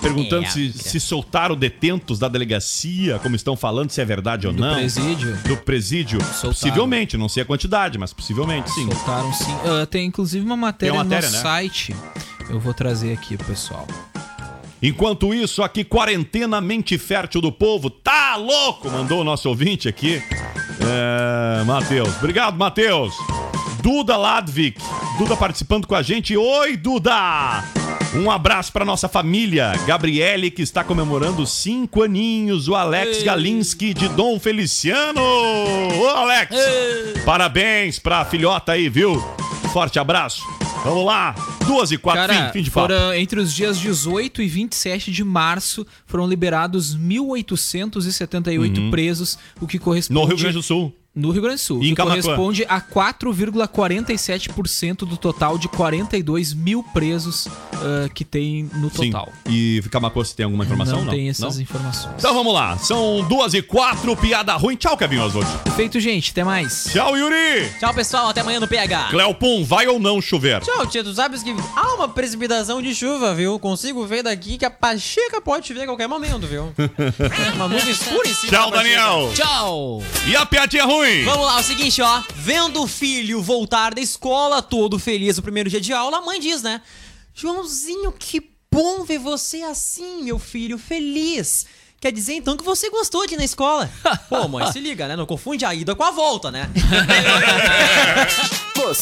perguntando 0.02 0.46
É, 0.46 0.50
se, 0.50 0.72
se 0.74 1.00
soltaram 1.00 1.56
detentos 1.56 2.20
da 2.20 2.28
delegacia, 2.28 3.18
como 3.20 3.36
estão 3.36 3.56
falando, 3.56 3.89
se 3.92 4.00
é 4.00 4.06
verdade 4.06 4.46
ou 4.48 4.54
Do 4.54 4.62
não. 4.62 4.76
presídio? 4.76 5.36
Do 5.48 5.58
presídio. 5.58 6.20
Possivelmente, 6.42 7.18
não 7.18 7.28
sei 7.28 7.44
a 7.44 7.46
quantidade, 7.46 7.98
mas 7.98 8.14
possivelmente 8.14 8.70
sim. 8.72 8.86
Soltaram 8.92 9.34
sim. 9.34 9.54
Ah, 9.66 9.86
tem 9.88 10.06
inclusive 10.06 10.46
uma 10.46 10.56
matéria, 10.58 10.92
Tem 10.94 10.98
uma 11.02 11.04
matéria, 11.04 11.30
no 11.30 11.36
né? 11.36 11.42
site. 11.42 11.96
Eu 12.50 12.60
vou 12.60 12.74
trazer 12.74 13.14
aqui, 13.14 13.38
pessoal. 13.38 13.88
Enquanto 14.82 15.34
isso, 15.34 15.61
aqui, 15.61 15.84
quarentena 15.84 16.59
mente 16.59 16.97
fértil 16.97 17.39
do 17.39 17.51
povo. 17.51 17.89
Tá 17.89 18.36
louco? 18.36 18.89
Mandou 18.89 19.21
o 19.21 19.23
nosso 19.23 19.47
ouvinte 19.47 19.88
aqui. 19.88 20.21
É, 20.79 21.63
Matheus. 21.63 22.15
Obrigado, 22.17 22.57
Matheus. 22.57 23.13
Duda 23.84 24.17
Ladvik. 24.17 24.82
Duda 25.17 25.38
participando 25.38 25.86
com 25.86 25.95
a 25.95 26.01
gente. 26.01 26.36
Oi, 26.36 26.77
Duda! 26.77 27.63
Um 28.15 28.29
abraço 28.29 28.73
pra 28.73 28.84
nossa 28.84 29.07
família. 29.07 29.71
Gabriele, 29.86 30.51
que 30.51 30.61
está 30.61 30.84
comemorando 30.84 31.45
cinco 31.45 32.03
aninhos. 32.03 32.67
O 32.67 32.75
Alex 32.75 33.23
Galinski 33.23 33.93
de 33.93 34.09
Dom 34.09 34.39
Feliciano. 34.39 35.21
Ô, 35.21 36.07
Alex! 36.09 36.55
Parabéns 37.23 37.99
pra 37.99 38.25
filhota 38.25 38.73
aí, 38.73 38.89
viu? 38.89 39.23
Forte 39.72 39.97
abraço. 39.99 40.43
Vamos 40.84 41.05
lá. 41.05 41.34
Duas 41.65 41.91
e 41.91 41.97
quatro, 41.97 42.22
Cara, 42.28 42.47
fim, 42.47 42.53
fim 42.59 42.63
de 42.63 42.72
papo. 42.72 42.88
foram 42.93 43.13
entre 43.13 43.39
os 43.39 43.53
dias 43.53 43.80
18 43.80 44.41
e 44.41 44.47
27 44.47 45.11
de 45.11 45.24
março 45.24 45.86
foram 46.05 46.28
liberados 46.28 46.97
1.878 46.97 48.78
Uhum. 48.78 48.91
presos, 48.91 49.38
o 49.61 49.67
que 49.67 49.80
corresponde 49.80 50.19
No 50.19 50.26
Rio 50.26 50.38
Grande 50.38 50.55
do 50.55 50.63
Sul. 50.63 50.93
No 51.14 51.32
Rio 51.32 51.41
Grande 51.41 51.57
do 51.57 51.62
Sul, 51.66 51.84
E 51.84 51.91
em 51.91 51.95
que 51.95 52.01
corresponde 52.01 52.64
a 52.70 52.80
4,47% 52.80 54.99
do 54.99 55.18
total 55.18 55.57
de 55.57 55.68
42 55.68 56.53
mil 56.53 56.82
presos 56.82 57.49
ah, 57.74 58.07
que 58.14 58.24
tem 58.24 58.70
no 58.76 58.89
total. 58.89 59.28
Sim. 59.45 59.51
E 59.51 59.82
Camacô, 59.91 60.24
você 60.24 60.34
tem 60.34 60.45
alguma 60.45 60.64
informação? 60.64 61.03
Não 61.03 61.12
tem 61.12 61.28
essas 61.30 61.55
Não? 61.55 61.62
informações. 61.62 62.16
Então 62.18 62.34
vamos 62.34 62.53
lá. 62.53 62.78
São 62.78 63.26
duas 63.28 63.53
e 63.53 63.62
quatro, 63.62 64.16
piada 64.16 64.53
ruim. 64.53 64.78
Tchau, 64.78 64.95
Kevin 64.95 65.18
Oswald. 65.18 65.45
Feito, 65.76 65.99
gente. 65.99 66.32
Até 66.32 66.45
mais. 66.45 66.86
Tchau, 66.91 67.18
Yuri. 67.18 67.70
Tchau, 67.78 67.93
pessoal. 67.93 68.30
Até 68.30 68.39
amanhã 68.39 68.62
no 68.62 68.68
PH. 68.68 69.09
Cleopum, 69.09 69.66
vai 69.66 69.88
ou 69.88 69.99
não 69.99 70.22
chover? 70.22 70.62
Tchau, 70.62 70.88
tia. 70.88 71.03
Tu 71.03 71.14
sabes 71.14 71.43
que 71.43 71.53
há 71.76 71.93
uma 71.95 72.07
precipitação 72.07 72.82
de 72.82 72.95
chuva, 72.95 73.36
viu? 73.36 73.59
Consigo 73.59 74.05
ver 74.05 74.24
daqui 74.24 74.57
que 74.57 74.64
a 74.64 74.70
Pacheca 74.70 75.41
pode 75.41 75.68
chover 75.68 75.82
a 75.84 75.88
qualquer 75.88 76.07
momento, 76.07 76.47
viu? 76.47 76.72
uma 77.55 77.68
nuvem 77.68 77.91
escura 77.91 78.30
em 78.30 78.34
cima 78.34 78.51
Tchau. 78.53 78.72
Daniel. 78.72 79.30
Tchau. 79.34 80.01
E 80.26 80.34
a 80.36 80.45
piadinha 80.45 80.86
ruim? 81.02 81.24
Vamos 81.24 81.45
lá, 81.45 81.58
é 81.58 81.62
o 81.62 81.64
seguinte, 81.64 82.02
ó. 82.02 82.24
Vendo 82.36 82.82
o 82.82 82.88
filho 82.88 83.41
voltar 83.41 83.93
da 83.93 84.02
escola 84.02 84.62
todo 84.62 84.99
feliz 84.99 85.38
no 85.38 85.43
primeiro 85.43 85.70
dia 85.70 85.82
de 85.82 85.91
aula, 85.93 86.18
a 86.18 86.22
mãe 86.22 86.39
diz, 86.39 86.62
né? 86.62 86.82
Joãozinho, 87.34 88.12
que 88.12 88.52
bom 88.72 89.04
ver 89.04 89.18
você 89.18 89.64
assim, 89.64 90.24
meu 90.24 90.38
filho, 90.38 90.78
feliz. 90.78 91.66
Quer 91.99 92.12
dizer 92.12 92.34
então 92.34 92.58
que 92.58 92.64
você 92.64 92.89
gostou 92.89 93.28
de 93.28 93.36
ir 93.36 93.38
na 93.38 93.43
escola? 93.43 93.89
Pô, 94.30 94.47
mãe, 94.47 94.72
se 94.72 94.80
liga, 94.80 95.08
né? 95.08 95.16
Não 95.16 95.26
confunde 95.26 95.66
a 95.66 95.74
ida 95.74 95.95
com 95.95 96.04
a 96.04 96.12
volta, 96.12 96.49
né? 96.49 96.70
Você 98.76 98.99